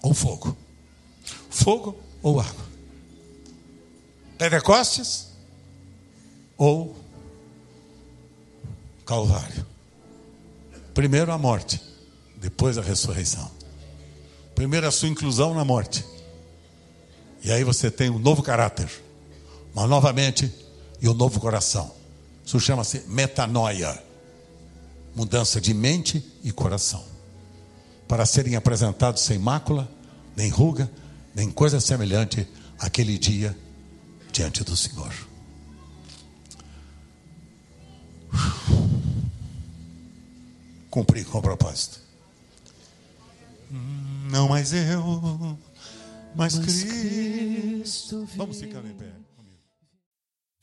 ou 0.03 0.14
fogo? 0.14 0.57
Fogo 1.51 1.99
ou 2.22 2.40
água? 2.40 2.64
Pentecostes 4.38 5.28
ou 6.57 6.97
Calvário. 9.05 9.64
Primeiro 10.92 11.30
a 11.30 11.38
morte, 11.38 11.80
depois 12.36 12.76
a 12.76 12.82
ressurreição. 12.82 13.51
Primeiro 14.55 14.88
a 14.88 14.90
sua 14.90 15.09
inclusão 15.09 15.55
na 15.55 15.64
morte. 15.64 16.05
E 17.44 17.53
aí 17.53 17.62
você 17.62 17.90
tem 17.90 18.11
um 18.11 18.18
novo 18.18 18.42
caráter, 18.42 18.90
uma 19.72 19.86
nova 19.86 20.12
mente 20.12 20.53
e 21.01 21.09
um 21.09 21.14
novo 21.14 21.38
coração. 21.38 21.94
Isso 22.44 22.59
chama-se 22.59 23.05
metanoia 23.07 24.03
mudança 25.16 25.60
de 25.60 25.72
mente 25.72 26.22
e 26.44 26.52
coração. 26.52 27.02
Para 28.06 28.26
serem 28.26 28.54
apresentados 28.54 29.22
sem 29.22 29.38
mácula, 29.38 29.90
nem 30.36 30.50
ruga, 30.50 30.88
nem 31.34 31.50
coisa 31.50 31.80
semelhante 31.80 32.46
aquele 32.78 33.18
dia 33.18 33.56
diante 34.30 34.62
do 34.62 34.76
Senhor. 34.76 35.12
Cumpri 40.90 41.24
com 41.24 41.38
o 41.38 41.42
propósito. 41.42 41.98
Não 44.30 44.48
mais 44.48 44.72
eu, 44.72 45.58
mas, 46.34 46.56
mas 46.56 46.64
Cristo. 46.64 48.28
Vamos 48.36 48.60
ficar 48.60 48.84
em 48.84 48.94
pé. 48.94 49.26